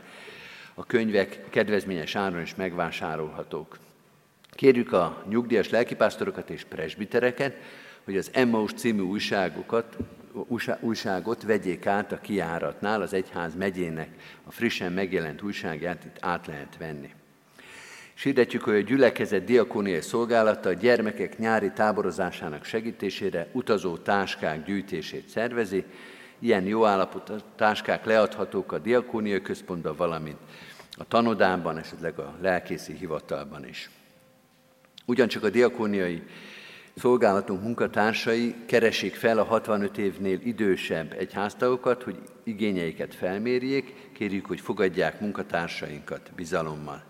a 0.73 0.85
könyvek 0.85 1.49
kedvezményes 1.49 2.15
áron 2.15 2.41
is 2.41 2.55
megvásárolhatók. 2.55 3.77
Kérjük 4.51 4.91
a 4.91 5.23
nyugdíjas 5.29 5.69
lelkipásztorokat 5.69 6.49
és 6.49 6.63
presbitereket, 6.63 7.55
hogy 8.03 8.17
az 8.17 8.29
Emmaus 8.33 8.73
című 8.73 9.01
újságokat, 9.01 9.97
újságot 10.79 11.43
vegyék 11.43 11.85
át 11.85 12.11
a 12.11 12.21
kiáratnál, 12.21 13.01
az 13.01 13.13
egyház 13.13 13.55
megyének 13.55 14.09
a 14.43 14.51
frissen 14.51 14.91
megjelent 14.91 15.41
újságját 15.41 16.05
itt 16.05 16.17
át 16.19 16.47
lehet 16.47 16.77
venni. 16.77 17.13
És 18.15 18.23
hirdetjük, 18.23 18.63
hogy 18.63 18.75
a 18.75 18.79
gyülekezet 18.81 19.43
diakóniai 19.43 20.01
szolgálata 20.01 20.69
a 20.69 20.73
gyermekek 20.73 21.37
nyári 21.37 21.71
táborozásának 21.71 22.63
segítésére 22.63 23.47
utazó 23.51 23.97
táskák 23.97 24.65
gyűjtését 24.65 25.29
szervezi. 25.29 25.83
Ilyen 26.45 26.65
jó 26.65 26.85
állapotú 26.85 27.33
táskák 27.55 28.05
leadhatók 28.05 28.71
a 28.71 28.79
diakóniai 28.79 29.41
központban, 29.41 29.95
valamint 29.95 30.37
a 30.91 31.07
tanodában, 31.07 31.77
esetleg 31.77 32.19
a 32.19 32.35
lelkészi 32.41 32.93
hivatalban 32.93 33.67
is. 33.67 33.89
Ugyancsak 35.05 35.43
a 35.43 35.49
diakóniai 35.49 36.23
szolgálatunk 36.95 37.61
munkatársai 37.61 38.55
keresik 38.65 39.15
fel 39.15 39.37
a 39.37 39.43
65 39.43 39.97
évnél 39.97 40.39
idősebb 40.43 41.13
egyháztagokat, 41.13 42.03
hogy 42.03 42.17
igényeiket 42.43 43.15
felmérjék, 43.15 44.09
kérjük, 44.13 44.45
hogy 44.45 44.61
fogadják 44.61 45.19
munkatársainkat 45.19 46.31
bizalommal. 46.35 47.03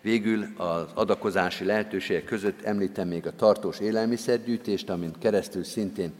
Végül 0.00 0.46
az 0.56 0.86
adakozási 0.94 1.64
lehetőségek 1.64 2.24
között 2.24 2.62
említem 2.62 3.08
még 3.08 3.26
a 3.26 3.36
tartós 3.36 3.80
élelmiszergyűjtést, 3.80 4.90
amint 4.90 5.18
keresztül 5.18 5.64
szintén 5.64 6.12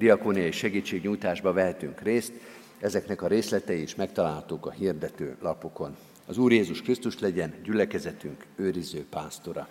diakóniai 0.00 0.50
segítségnyújtásba 0.50 1.52
vehetünk 1.52 2.00
részt. 2.00 2.32
Ezeknek 2.78 3.22
a 3.22 3.26
részletei 3.26 3.82
is 3.82 3.94
megtalálhatók 3.94 4.66
a 4.66 4.70
hirdető 4.70 5.36
lapokon. 5.40 5.96
Az 6.26 6.38
Úr 6.38 6.52
Jézus 6.52 6.82
Krisztus 6.82 7.18
legyen 7.18 7.54
gyülekezetünk 7.64 8.44
őriző 8.56 9.06
pásztora. 9.10 9.68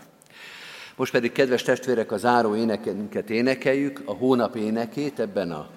Most 0.96 1.12
pedig, 1.12 1.32
kedves 1.32 1.64
testvérek, 1.64 2.12
a 2.12 2.18
záró 2.18 2.56
énekenket 2.56 3.30
énekeljük, 3.30 4.02
a 4.06 4.14
hónap 4.14 4.56
énekét 4.56 5.20
ebben 5.20 5.52
a 5.52 5.70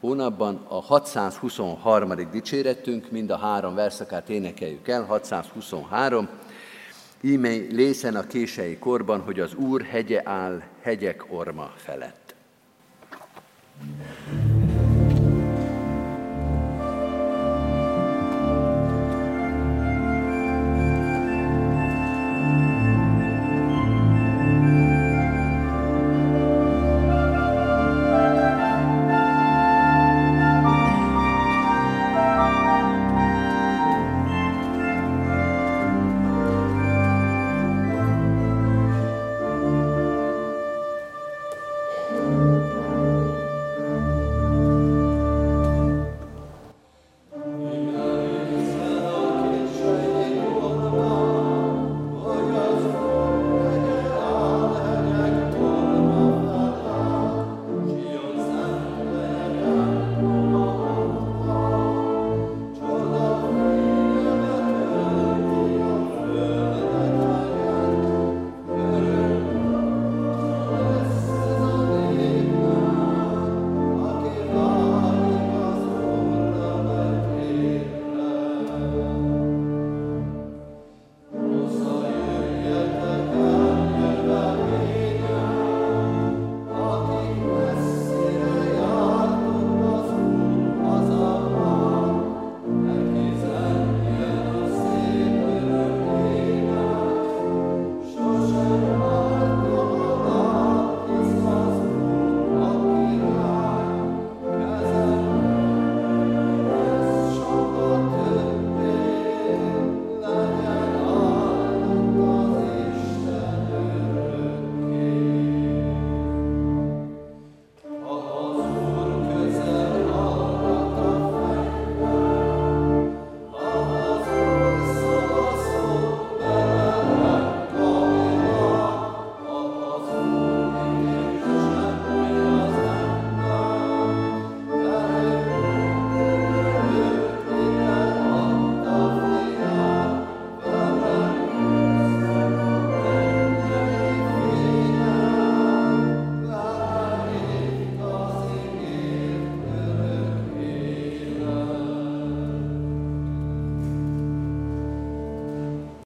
hónapban 0.00 0.64
a 0.68 0.80
623. 0.82 2.12
dicséretünk, 2.30 3.10
mind 3.10 3.30
a 3.30 3.36
három 3.36 3.74
verszakát 3.74 4.28
énekeljük 4.28 4.88
el, 4.88 5.04
623. 5.04 6.28
Ímely 7.20 7.66
lészen 7.70 8.16
a 8.16 8.26
kései 8.26 8.78
korban, 8.78 9.20
hogy 9.20 9.40
az 9.40 9.54
Úr 9.54 9.82
hegye 9.82 10.20
áll 10.24 10.62
hegyek 10.82 11.24
orma 11.28 11.72
felett. 11.76 12.25
Mm-hmm. 13.78 14.45